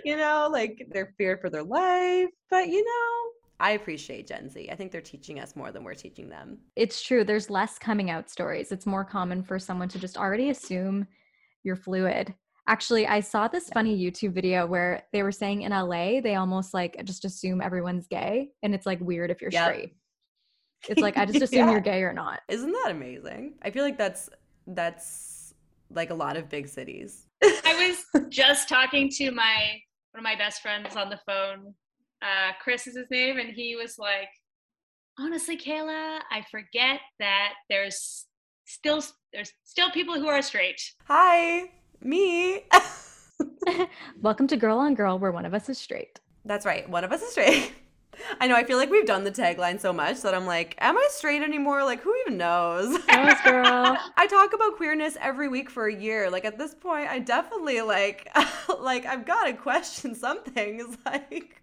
[0.05, 2.29] you know, like they're feared for their life.
[2.51, 4.69] But you know, I appreciate Gen Z.
[4.71, 6.59] I think they're teaching us more than we're teaching them.
[6.75, 7.23] It's true.
[7.23, 8.71] There's less coming out stories.
[8.71, 11.07] It's more common for someone to just already assume
[11.63, 12.35] you're fluid.
[12.67, 16.73] Actually, I saw this funny YouTube video where they were saying in LA, they almost
[16.73, 18.49] like just assume everyone's gay.
[18.63, 19.65] And it's like weird if you're yep.
[19.65, 19.95] straight.
[20.89, 21.71] It's like, I just assume yeah.
[21.71, 22.41] you're gay or not.
[22.47, 23.53] Isn't that amazing?
[23.61, 24.29] I feel like that's,
[24.67, 25.53] that's
[25.91, 27.27] like a lot of big cities.
[27.43, 29.79] I was just talking to my,
[30.11, 31.75] one of my best friends on the phone
[32.21, 34.29] uh, Chris is his name, and he was like,
[35.19, 38.25] honestly, Cayla, I forget that there's
[38.65, 40.81] still there's still people who are straight.
[41.07, 41.71] Hi,
[42.01, 42.63] me.
[44.21, 46.19] Welcome to Girl on Girl, where one of us is straight.
[46.45, 47.73] That's right, one of us is straight.
[48.39, 48.55] I know.
[48.55, 51.41] I feel like we've done the tagline so much that I'm like, am I straight
[51.41, 51.83] anymore?
[51.83, 52.97] Like, who even knows?
[53.07, 53.97] Knows, girl.
[54.15, 56.29] I talk about queerness every week for a year.
[56.29, 58.29] Like at this point, I definitely like,
[58.79, 60.97] like I've got to question some things.
[61.05, 61.61] Like,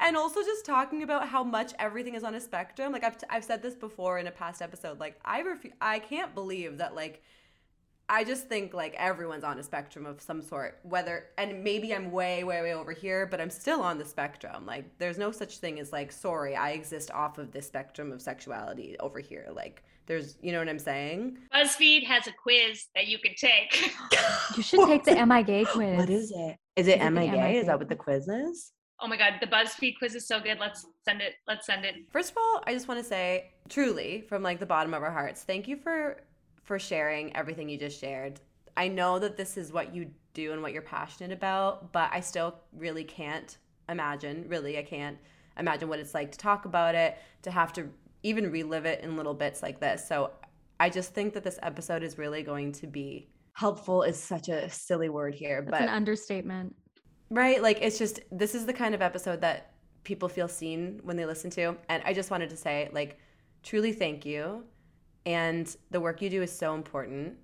[0.00, 2.92] and also just talking about how much everything is on a spectrum.
[2.92, 4.98] Like I've, t- I've said this before in a past episode.
[4.98, 7.22] Like I refu- I can't believe that like
[8.08, 10.78] I just think like everyone's on a spectrum of some sort.
[10.82, 14.66] Whether and maybe I'm way way way over here, but I'm still on the spectrum.
[14.66, 18.20] Like there's no such thing as like sorry, I exist off of this spectrum of
[18.20, 19.48] sexuality over here.
[19.54, 21.38] Like there's you know what I'm saying?
[21.54, 23.92] BuzzFeed has a quiz that you can take.
[24.56, 25.96] you should take the Am I Gay quiz.
[25.96, 26.56] What is it?
[26.76, 27.58] Is it Am I Gay?
[27.58, 28.72] Is that what the quiz is?
[29.02, 31.96] oh my god the buzzfeed quiz is so good let's send it let's send it
[32.10, 35.10] first of all i just want to say truly from like the bottom of our
[35.10, 36.18] hearts thank you for
[36.62, 38.40] for sharing everything you just shared
[38.76, 42.20] i know that this is what you do and what you're passionate about but i
[42.20, 43.58] still really can't
[43.88, 45.18] imagine really i can't
[45.58, 47.88] imagine what it's like to talk about it to have to
[48.22, 50.30] even relive it in little bits like this so
[50.80, 54.70] i just think that this episode is really going to be helpful is such a
[54.70, 56.74] silly word here That's but an understatement
[57.32, 57.62] Right?
[57.62, 59.72] Like it's just this is the kind of episode that
[60.04, 61.78] people feel seen when they listen to.
[61.88, 63.18] And I just wanted to say like
[63.62, 64.64] truly thank you.
[65.24, 67.34] And the work you do is so important.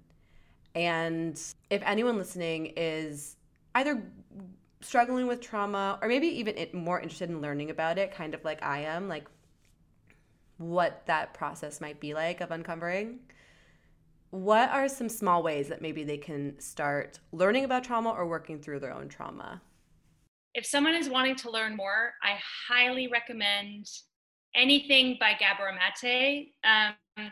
[0.75, 1.41] And
[1.71, 3.37] if anyone listening is
[3.75, 4.03] either
[4.81, 8.63] struggling with trauma or maybe even more interested in learning about it, kind of like
[8.63, 9.27] I am, like
[10.59, 13.21] what that process might be like of uncovering,
[14.31, 18.61] what are some small ways that maybe they can start learning about trauma or working
[18.61, 19.63] through their own trauma?
[20.59, 22.37] if someone is wanting to learn more, I
[22.69, 23.87] highly recommend
[24.57, 27.31] anything by Gabor Mate, um,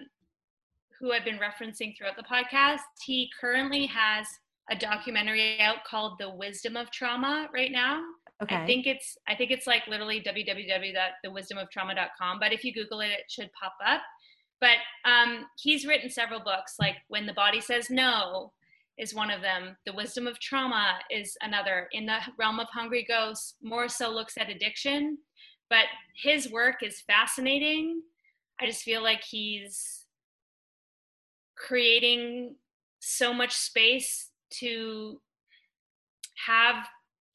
[1.00, 2.80] who I've been referencing throughout the podcast.
[3.04, 4.26] He currently has
[4.70, 8.02] a documentary out called The Wisdom of Trauma right now.
[8.42, 8.56] Okay.
[8.56, 12.38] I think it's I think it's like literally www.thewisdomoftrauma.com.
[12.38, 14.02] But if you Google it, it should pop up.
[14.60, 18.52] But um, he's written several books like When the Body Says No,
[18.98, 19.76] is one of them.
[19.84, 21.88] The wisdom of trauma is another.
[21.92, 25.18] In the realm of Hungry Ghosts, more so looks at addiction,
[25.68, 25.84] but
[26.22, 28.00] his work is fascinating.
[28.60, 30.05] I just feel like he's
[31.56, 32.54] creating
[33.00, 35.20] so much space to
[36.46, 36.86] have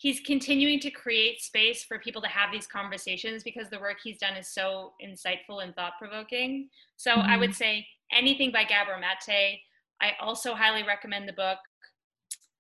[0.01, 4.17] he's continuing to create space for people to have these conversations because the work he's
[4.17, 6.67] done is so insightful and thought provoking.
[6.97, 7.29] So mm-hmm.
[7.29, 9.59] I would say anything by Gabor Mate
[10.01, 11.59] I also highly recommend the book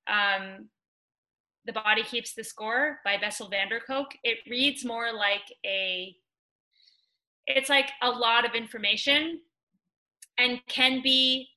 [0.07, 0.69] um,
[1.65, 4.09] The Body Keeps the Score by Bessel van der Kolk.
[4.23, 6.15] It reads more like a,
[7.47, 9.39] it's like a lot of information
[10.37, 11.47] and can be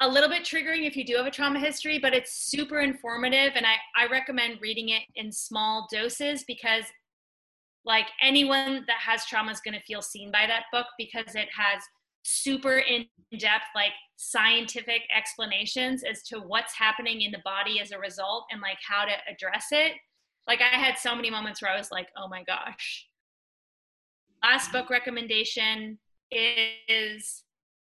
[0.00, 3.52] a little bit triggering if you do have a trauma history, but it's super informative.
[3.54, 6.84] And I, I recommend reading it in small doses because
[7.84, 11.48] like anyone that has trauma is going to feel seen by that book because it
[11.56, 11.82] has
[12.24, 13.06] super in
[13.38, 18.60] depth, like scientific explanations as to what's happening in the body as a result and
[18.60, 19.92] like how to address it.
[20.48, 23.06] Like I had so many moments where I was like, oh my gosh.
[24.42, 25.98] Last book recommendation
[26.32, 27.42] is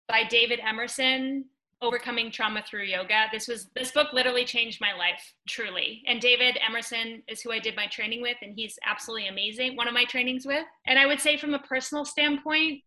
[0.09, 1.47] by David Emerson,
[1.81, 3.27] Overcoming Trauma Through Yoga.
[3.33, 6.03] This was this book literally changed my life, truly.
[6.07, 9.77] And David Emerson is who I did my training with, and he's absolutely amazing.
[9.77, 10.65] One of my trainings with.
[10.87, 12.83] And I would say from a personal standpoint,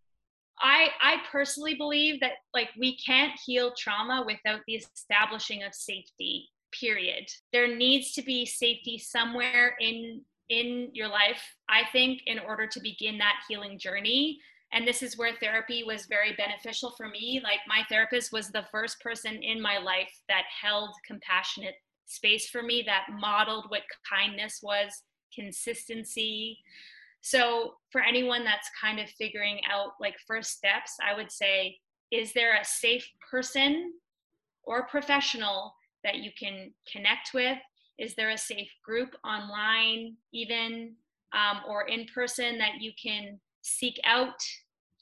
[0.60, 6.49] I I personally believe that like we can't heal trauma without the establishing of safety.
[6.80, 7.27] Period.
[7.52, 12.80] There needs to be safety somewhere in in your life, I think, in order to
[12.80, 14.40] begin that healing journey.
[14.76, 17.41] And this is where therapy was very beneficial for me.
[17.43, 21.76] Like my therapist was the first person in my life that held compassionate
[22.06, 25.03] space for me, that modeled what kindness was,
[25.34, 26.60] consistency,
[27.22, 31.80] so, for anyone that's kind of figuring out like first steps, I would say,
[32.11, 33.93] is there a safe person
[34.61, 35.73] or professional
[36.03, 37.57] that you can connect with?
[37.97, 40.97] Is there a safe group online, even?
[41.35, 44.39] um, or in person that you can seek out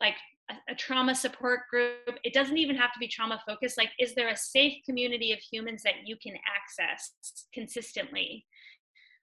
[0.03, 0.15] like
[0.51, 2.19] a, a trauma support group.
[2.23, 3.77] It doesn't even have to be trauma focused.
[3.77, 7.13] Like is there a safe community of humans that you can access
[7.53, 8.45] consistently?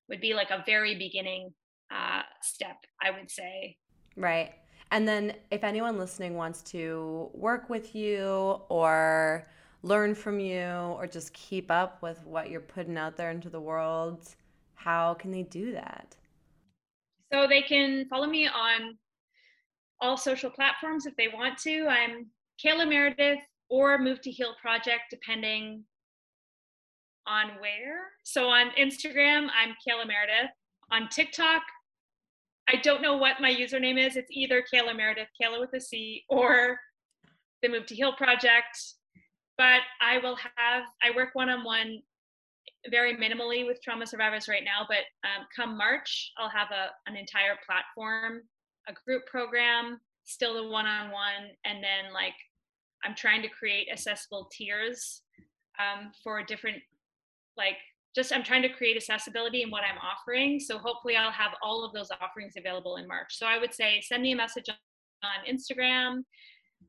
[0.08, 1.52] Would be like a very beginning
[1.92, 3.76] uh, step i would say.
[4.16, 4.52] Right.
[4.92, 9.48] And then if anyone listening wants to work with you or
[9.82, 13.60] learn from you or just keep up with what you're putting out there into the
[13.60, 14.34] world
[14.74, 16.16] how can they do that?
[17.32, 18.96] So they can follow me on
[20.00, 21.86] all social platforms if they want to.
[21.88, 22.26] I'm
[22.64, 25.84] Cayla Meredith or Move to Heal Project, depending
[27.26, 28.00] on where.
[28.24, 30.50] So on Instagram, I'm Cayla Meredith.
[30.90, 31.62] On TikTok,
[32.68, 34.16] I don't know what my username is.
[34.16, 36.78] It's either Cayla Meredith, Cayla with a C, or
[37.62, 38.78] the Move to Heal Project.
[39.58, 42.00] But I will have, I work one on one
[42.90, 44.86] very minimally with trauma survivors right now.
[44.88, 48.42] But um, come March, I'll have a, an entire platform
[48.88, 52.34] a group program, still the one on one, and then like
[53.04, 55.22] I'm trying to create accessible tiers
[55.78, 56.78] um, for different
[57.56, 57.76] like
[58.14, 60.58] just I'm trying to create accessibility in what I'm offering.
[60.58, 63.36] So hopefully I'll have all of those offerings available in March.
[63.36, 66.24] So I would say send me a message on Instagram,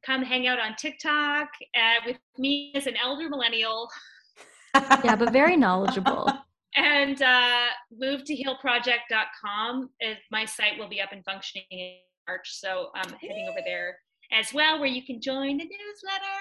[0.03, 3.89] come hang out on TikTok uh, with me as an elder millennial.
[5.03, 6.31] yeah, but very knowledgeable.
[6.75, 7.67] and uh,
[7.97, 11.95] move to healproject.com is my site will be up and functioning in
[12.27, 12.49] march.
[12.59, 13.97] So i'm heading over there
[14.31, 16.37] as well where you can join the newsletter.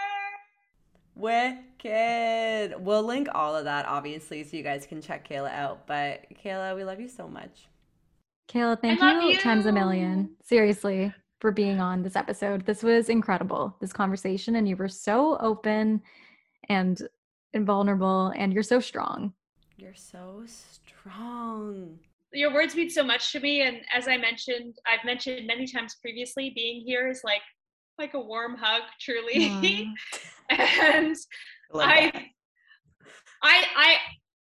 [1.17, 2.85] Wicked.
[2.85, 5.87] We'll link all of that obviously so you guys can check Cayla out.
[5.87, 7.69] But Cayla we love you so much.
[8.49, 9.39] Cayla thank you, you.
[9.39, 10.37] times a million.
[10.43, 12.67] Seriously for being on this episode.
[12.67, 16.03] This was incredible this conversation and you were so open
[16.69, 17.01] and
[17.53, 19.33] invulnerable and you're so strong
[19.81, 21.99] you're so strong.
[22.33, 23.63] Your words mean so much to me.
[23.63, 27.43] And as I mentioned, I've mentioned many times previously, being here is like
[27.99, 29.47] like a warm hug, truly.
[30.51, 31.17] and
[31.75, 32.13] I,
[33.43, 33.97] I, I,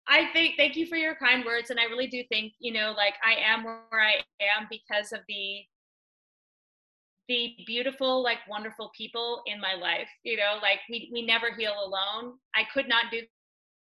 [0.09, 2.93] I think thank you for your kind words, and I really do think you know,
[2.97, 5.61] like I am where I am because of the
[7.29, 10.09] the beautiful, like wonderful people in my life.
[10.23, 12.35] You know, like we we never heal alone.
[12.55, 13.23] I could not do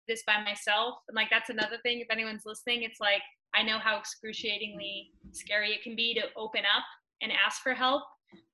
[0.07, 0.95] this by myself.
[1.07, 1.99] And like that's another thing.
[1.99, 3.21] If anyone's listening, it's like
[3.53, 6.83] I know how excruciatingly scary it can be to open up
[7.21, 8.03] and ask for help,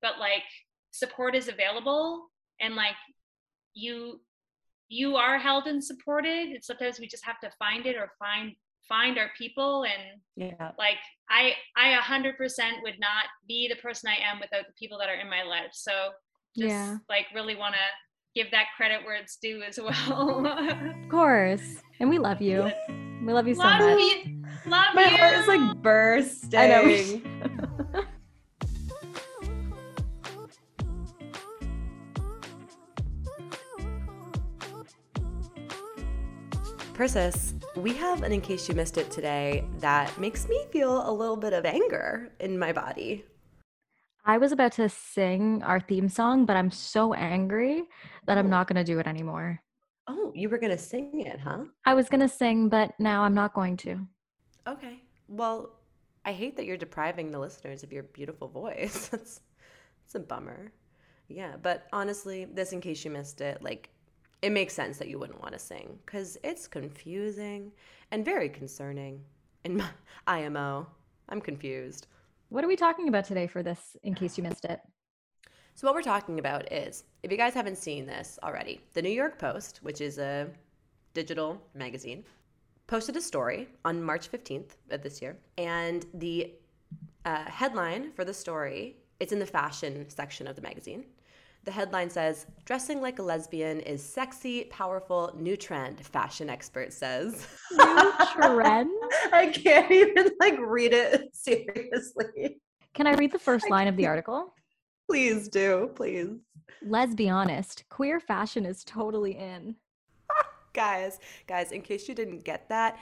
[0.02, 0.44] but like
[0.92, 2.30] support is available
[2.60, 2.96] and like
[3.74, 4.22] you
[4.90, 6.50] you are held and supported.
[6.50, 8.54] It's sometimes we just have to find it or find
[8.88, 10.98] find our people and yeah like
[11.30, 12.34] i i 100%
[12.84, 15.70] would not be the person i am without the people that are in my life
[15.72, 16.10] so
[16.58, 16.98] just yeah.
[17.08, 17.80] like really want to
[18.36, 20.46] give that credit where it's due as well.
[20.48, 21.78] of course.
[22.00, 22.72] And we love you.
[23.26, 24.00] We love you so love much.
[24.00, 24.44] You.
[24.68, 25.18] Love My you.
[25.18, 26.60] heart is like bursting.
[26.60, 27.22] I know.
[36.94, 41.12] Persis, we have an in case you missed it today that makes me feel a
[41.12, 43.26] little bit of anger in my body.
[44.24, 47.84] I was about to sing our theme song, but I'm so angry
[48.28, 48.50] that I'm oh.
[48.50, 49.62] not going to do it anymore.
[50.08, 51.66] Oh, you were going to sing it, huh?
[51.86, 54.08] I was going to sing, but now I'm not going to.
[54.68, 55.02] Okay.
[55.28, 55.72] Well,
[56.26, 59.08] I hate that you're depriving the listeners of your beautiful voice.
[59.12, 59.42] that's,
[60.04, 60.72] that's a bummer.
[61.28, 63.90] Yeah, but honestly, this, in case you missed it, like,
[64.42, 67.72] it makes sense that you wouldn't want to sing because it's confusing
[68.12, 69.22] and very concerning.
[69.64, 69.88] In my
[70.28, 70.88] IMO,
[71.30, 72.08] I'm confused.
[72.52, 74.82] What are we talking about today for this, in case you missed it?
[75.74, 79.10] So, what we're talking about is if you guys haven't seen this already, the New
[79.10, 80.50] York Post, which is a
[81.14, 82.26] digital magazine,
[82.88, 85.38] posted a story on March 15th of this year.
[85.58, 86.52] And the
[87.24, 91.06] uh, headline for the story, it's in the fashion section of the magazine.
[91.64, 97.48] The headline says, Dressing like a lesbian is sexy, powerful, new trend, fashion expert says.
[97.72, 98.90] New trend?
[99.32, 102.58] I can't even like read it seriously.
[102.94, 104.54] Can I read the first line of the article?
[105.08, 106.30] Please do, please.
[106.84, 109.76] Let's be honest, queer fashion is totally in.
[110.74, 112.98] guys, guys, in case you didn't get that,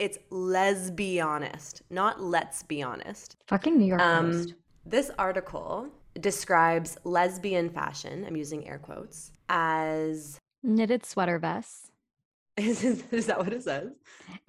[0.00, 3.36] it's let's be honest, not let's be honest.
[3.46, 4.54] Fucking New York um, Post.
[4.84, 5.88] This article
[6.18, 11.90] describes lesbian fashion, I'm using air quotes, as knitted sweater vests.
[12.56, 13.92] Is, is, that what it says?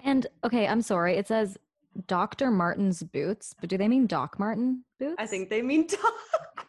[0.00, 1.16] And okay, I'm sorry.
[1.16, 1.56] It says
[2.08, 2.50] Dr.
[2.50, 5.14] Martens boots, but do they mean Doc Martens boots?
[5.18, 6.66] I think they mean Doc.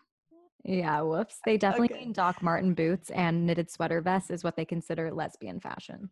[0.63, 1.39] Yeah, whoops.
[1.45, 2.05] They definitely okay.
[2.05, 6.09] mean Doc Martens boots and knitted sweater vests is what they consider lesbian fashion.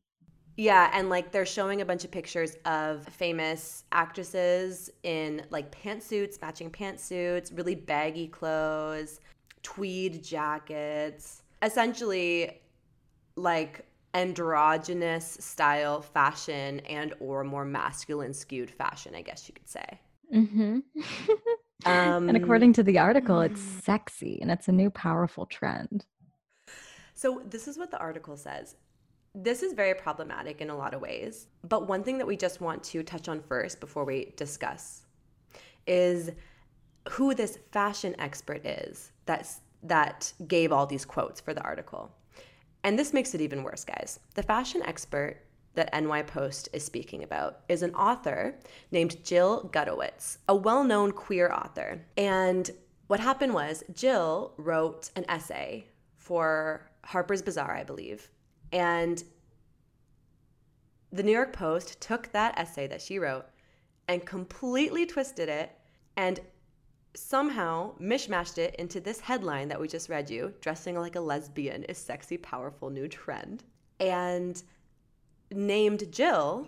[0.62, 6.40] Yeah, and like they're showing a bunch of pictures of famous actresses in like pantsuits,
[6.40, 9.22] matching pantsuits, really baggy clothes,
[9.64, 12.62] tweed jackets, essentially
[13.36, 20.00] like androgynous style fashion and or more masculine skewed fashion, I guess you could say.
[20.32, 20.80] Mm-hmm.
[21.90, 23.82] um, and according to the article, it's mm.
[23.82, 26.06] sexy and it's a new powerful trend.
[27.16, 28.76] So, this is what the article says.
[29.34, 31.48] This is very problematic in a lot of ways.
[31.64, 35.04] But one thing that we just want to touch on first before we discuss
[35.88, 36.32] is
[37.10, 42.12] who this fashion expert is that's, that gave all these quotes for the article.
[42.84, 44.20] And this makes it even worse, guys.
[44.36, 45.38] The fashion expert
[45.76, 48.56] that NY Post is speaking about is an author
[48.92, 52.06] named Jill Gutowitz, a well known queer author.
[52.18, 52.70] And
[53.08, 55.86] what happened was Jill wrote an essay
[56.18, 58.30] for Harper's Bazaar, I believe.
[58.72, 59.24] And
[61.12, 63.46] the New York Post took that essay that she wrote
[64.08, 65.72] and completely twisted it
[66.16, 66.40] and
[67.14, 71.84] somehow mishmashed it into this headline that we just read you dressing like a lesbian
[71.84, 73.64] is sexy, powerful new trend.
[74.00, 74.62] And
[75.52, 76.68] named Jill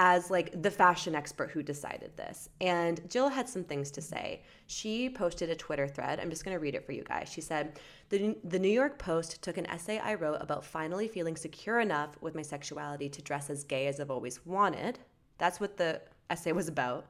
[0.00, 2.48] as like the fashion expert who decided this.
[2.60, 4.42] And Jill had some things to say.
[4.68, 6.20] She posted a Twitter thread.
[6.20, 7.28] I'm just going to read it for you guys.
[7.28, 11.34] She said, the, the New York Post took an essay I wrote about finally feeling
[11.34, 15.00] secure enough with my sexuality to dress as gay as I've always wanted.
[15.36, 16.00] That's what the
[16.30, 17.06] essay was about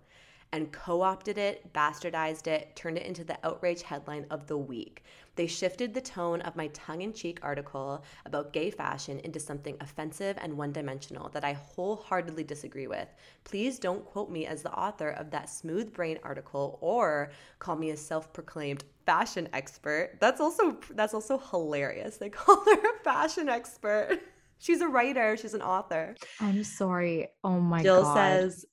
[0.53, 5.05] and co opted it, bastardized it, turned it into the outrage headline of the week.
[5.37, 9.77] They shifted the tone of my tongue in cheek article about gay fashion into something
[9.81, 13.07] offensive and one dimensional that I wholeheartedly disagree with.
[13.45, 17.31] Please don't quote me as the author of that smooth brain article or
[17.61, 20.15] call me a self proclaimed fashion expert.
[20.19, 22.17] That's also that's also hilarious.
[22.17, 24.21] They call her a fashion expert.
[24.59, 26.17] She's a writer, she's an author.
[26.41, 27.29] I'm sorry.
[27.45, 28.41] Oh my Jill god.
[28.41, 28.67] Jill says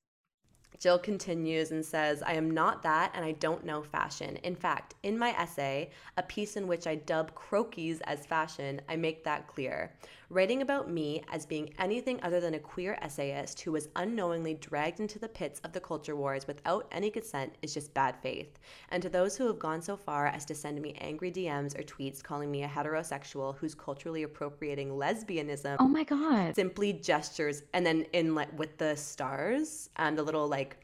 [0.80, 4.38] Jill continues and says, I am not that and I don't know fashion.
[4.44, 8.96] In fact, in my essay, a piece in which I dub croquis as fashion, I
[8.96, 9.92] make that clear.
[10.30, 15.00] Writing about me as being anything other than a queer essayist who was unknowingly dragged
[15.00, 18.58] into the pits of the culture wars without any consent is just bad faith.
[18.90, 21.84] And to those who have gone so far as to send me angry DMs or
[21.84, 25.78] tweets calling me a heterosexual who's culturally appropriating lesbianism.
[25.80, 26.56] Oh my God.
[26.56, 27.62] Simply gestures.
[27.74, 30.75] And then in like with the stars and the little like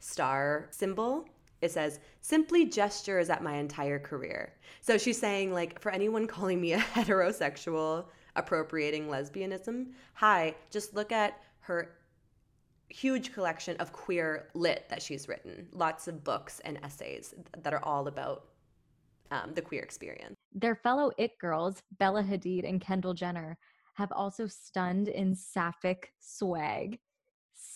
[0.00, 1.26] star symbol,
[1.60, 4.54] it says simply gestures at my entire career.
[4.80, 8.06] So she's saying like for anyone calling me a heterosexual
[8.36, 9.92] appropriating lesbianism.
[10.14, 11.96] Hi, just look at her
[12.88, 15.68] huge collection of queer lit that she's written.
[15.72, 18.46] Lots of books and essays that are all about
[19.30, 20.34] um, the queer experience.
[20.52, 23.56] Their fellow it girls, Bella Hadid and Kendall Jenner,
[23.94, 26.98] have also stunned in sapphic swag.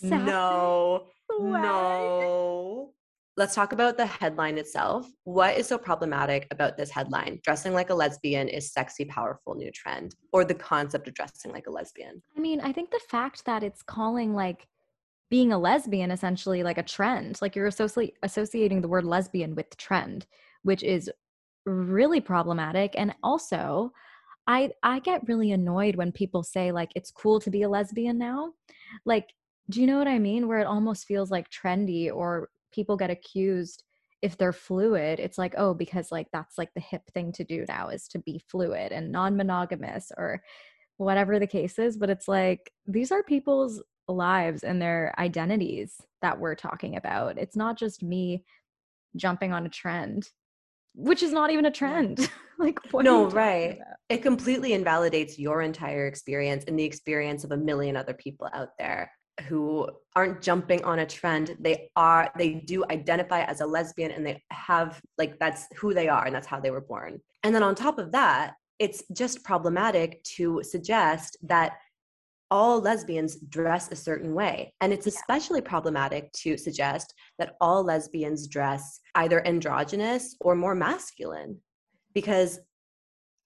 [0.09, 2.90] Sapphic no, no.
[3.36, 5.10] Let's talk about the headline itself.
[5.24, 7.40] What is so problematic about this headline?
[7.43, 11.66] Dressing like a lesbian is sexy, powerful new trend, or the concept of dressing like
[11.66, 12.22] a lesbian?
[12.36, 14.68] I mean, I think the fact that it's calling like
[15.31, 19.76] being a lesbian essentially like a trend, like you're associating associating the word lesbian with
[19.76, 20.26] trend,
[20.62, 21.10] which is
[21.66, 22.94] really problematic.
[22.97, 23.90] And also,
[24.47, 28.16] I I get really annoyed when people say like it's cool to be a lesbian
[28.16, 28.52] now.
[29.05, 29.35] Like,
[29.70, 30.49] do you know what I mean?
[30.49, 33.82] Where it almost feels like trendy or people get accused
[34.23, 37.66] if they're fluid it's like oh because like that's like the hip thing to do
[37.69, 40.43] now is to be fluid and non-monogamous or
[40.97, 46.39] whatever the case is but it's like these are people's lives and their identities that
[46.39, 47.39] we're talking about.
[47.39, 48.45] It's not just me
[49.16, 50.28] jumping on a trend
[50.97, 52.31] which is not even a trend.
[52.57, 53.78] Like no right.
[53.78, 53.97] about?
[54.09, 58.69] it completely invalidates your entire experience and the experience of a million other people out
[58.78, 59.11] there
[59.48, 64.24] who aren't jumping on a trend they are they do identify as a lesbian and
[64.24, 67.20] they have like that's who they are and that's how they were born.
[67.43, 71.74] And then on top of that it's just problematic to suggest that
[72.51, 74.73] all lesbians dress a certain way.
[74.81, 81.59] And it's especially problematic to suggest that all lesbians dress either androgynous or more masculine
[82.15, 82.61] because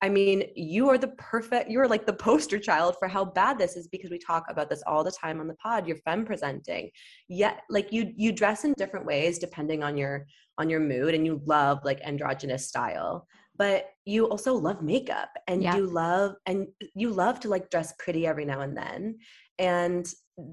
[0.01, 3.77] I mean, you are the perfect, you're like the poster child for how bad this
[3.77, 5.87] is because we talk about this all the time on the pod.
[5.87, 6.91] You're femme presenting.
[7.29, 10.27] Yet like you you dress in different ways depending on your
[10.57, 13.27] on your mood and you love like androgynous style.
[13.57, 15.77] But you also love makeup and yeah.
[15.77, 19.19] you love and you love to like dress pretty every now and then.
[19.59, 20.07] And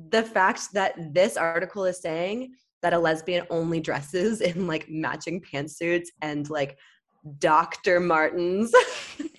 [0.09, 5.41] the fact that this article is saying that a lesbian only dresses in like matching
[5.41, 6.77] pantsuits and like
[7.39, 7.99] Dr.
[7.99, 8.71] Martens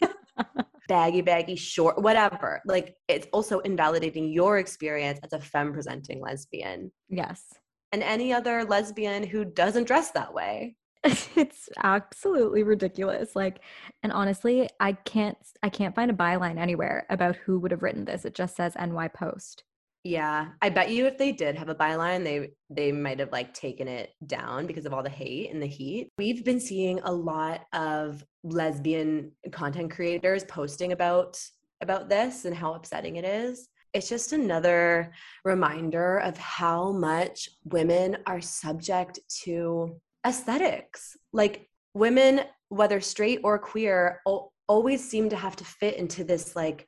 [0.89, 2.61] baggy, baggy, short, whatever.
[2.65, 7.45] Like it's also invalidating your experience as a femme presenting lesbian Yes.
[7.93, 10.77] and any other lesbian who doesn't dress that way.
[11.05, 13.37] it's absolutely ridiculous.
[13.37, 13.61] Like,
[14.03, 18.05] and honestly, I can't I can't find a byline anywhere about who would have written
[18.05, 18.25] this.
[18.25, 19.63] It just says NY Post.
[20.07, 23.53] Yeah, I bet you if they did have a byline, they they might have like
[23.53, 26.13] taken it down because of all the hate and the heat.
[26.17, 31.45] We've been seeing a lot of lesbian content creators posting about
[31.81, 33.69] about this and how upsetting it is.
[33.95, 35.13] It's just another
[35.45, 41.17] reminder of how much women are subject to aesthetics.
[41.33, 46.55] Like women, whether straight or queer, al- always seem to have to fit into this
[46.55, 46.87] like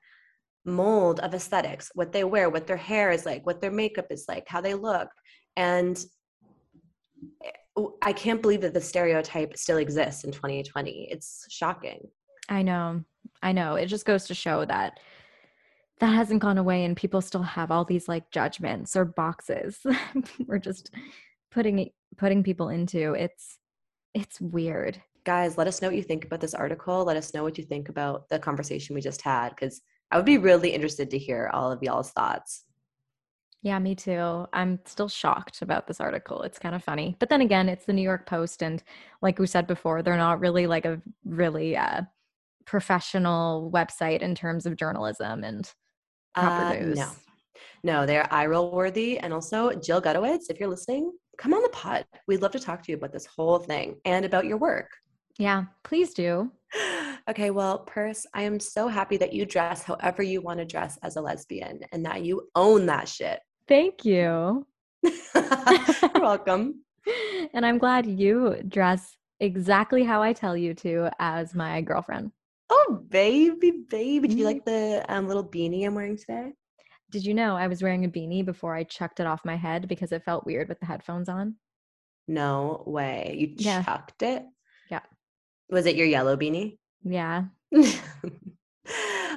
[0.68, 4.26] mold of aesthetics what they wear what their hair is like what their makeup is
[4.28, 5.08] like how they look
[5.56, 6.04] and
[7.44, 12.00] eh, i can't believe that the stereotype still exists in 2020 it's shocking
[12.48, 13.04] I know.
[13.42, 13.74] I know.
[13.74, 15.00] It just goes to show that
[16.00, 19.80] that hasn't gone away and people still have all these like judgments or boxes
[20.46, 20.94] we're just
[21.50, 23.14] putting putting people into.
[23.14, 23.58] It's
[24.14, 25.00] it's weird.
[25.24, 27.64] guys let us know what you think about this article let us know what you
[27.64, 31.50] think about the conversation we just had because i would be really interested to hear
[31.52, 32.64] all of y'all's thoughts
[33.62, 34.46] Yeah, me too.
[34.52, 36.42] I'm still shocked about this article.
[36.46, 37.16] It's kind of funny.
[37.18, 38.80] But then again, it's the New York Post and
[39.20, 42.02] like we said before, they're not really like a really uh
[42.66, 45.72] professional website in terms of journalism and
[46.34, 46.96] proper Uh, news.
[46.98, 47.08] no
[47.82, 51.68] no they're eye roll worthy and also jill gutowitz if you're listening come on the
[51.70, 54.90] pod we'd love to talk to you about this whole thing and about your work
[55.38, 56.50] Yeah, please do.
[57.30, 60.98] okay, well, Pers, I am so happy that you dress however you want to dress
[61.02, 63.40] as a lesbian and that you own that shit.
[63.68, 64.66] Thank you.
[65.34, 66.82] You're welcome.
[67.54, 72.32] and I'm glad you dress exactly how I tell you to as my girlfriend.
[72.70, 74.28] Oh, baby, baby.
[74.28, 74.46] Do you Mhm.
[74.46, 76.52] like the um, little beanie I'm wearing today?
[77.10, 79.88] Did you know I was wearing a beanie before I chucked it off my head
[79.88, 81.54] because it felt weird with the headphones on?
[82.26, 83.36] No way.
[83.38, 83.82] You Yeah.
[83.82, 84.44] chucked it?
[85.70, 86.78] Was it your yellow beanie?
[87.04, 87.44] Yeah.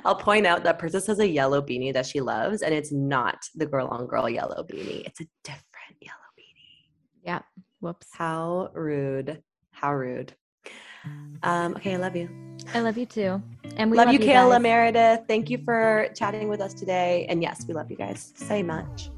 [0.06, 3.38] I'll point out that Princess has a yellow beanie that she loves, and it's not
[3.56, 5.06] the girl on girl yellow beanie.
[5.06, 6.90] It's a different yellow beanie.
[7.24, 7.42] Yeah.
[7.82, 8.08] Whoops.
[8.12, 9.44] How rude.
[9.72, 10.34] How rude.
[11.44, 12.30] Um, okay, I love you.
[12.74, 13.42] I love you too.
[13.78, 14.62] And we love, you, Cayla guys.
[14.62, 15.22] Meredith.
[15.28, 17.26] Thank you for chatting with us today.
[17.28, 19.10] And yes, we love you guys so much.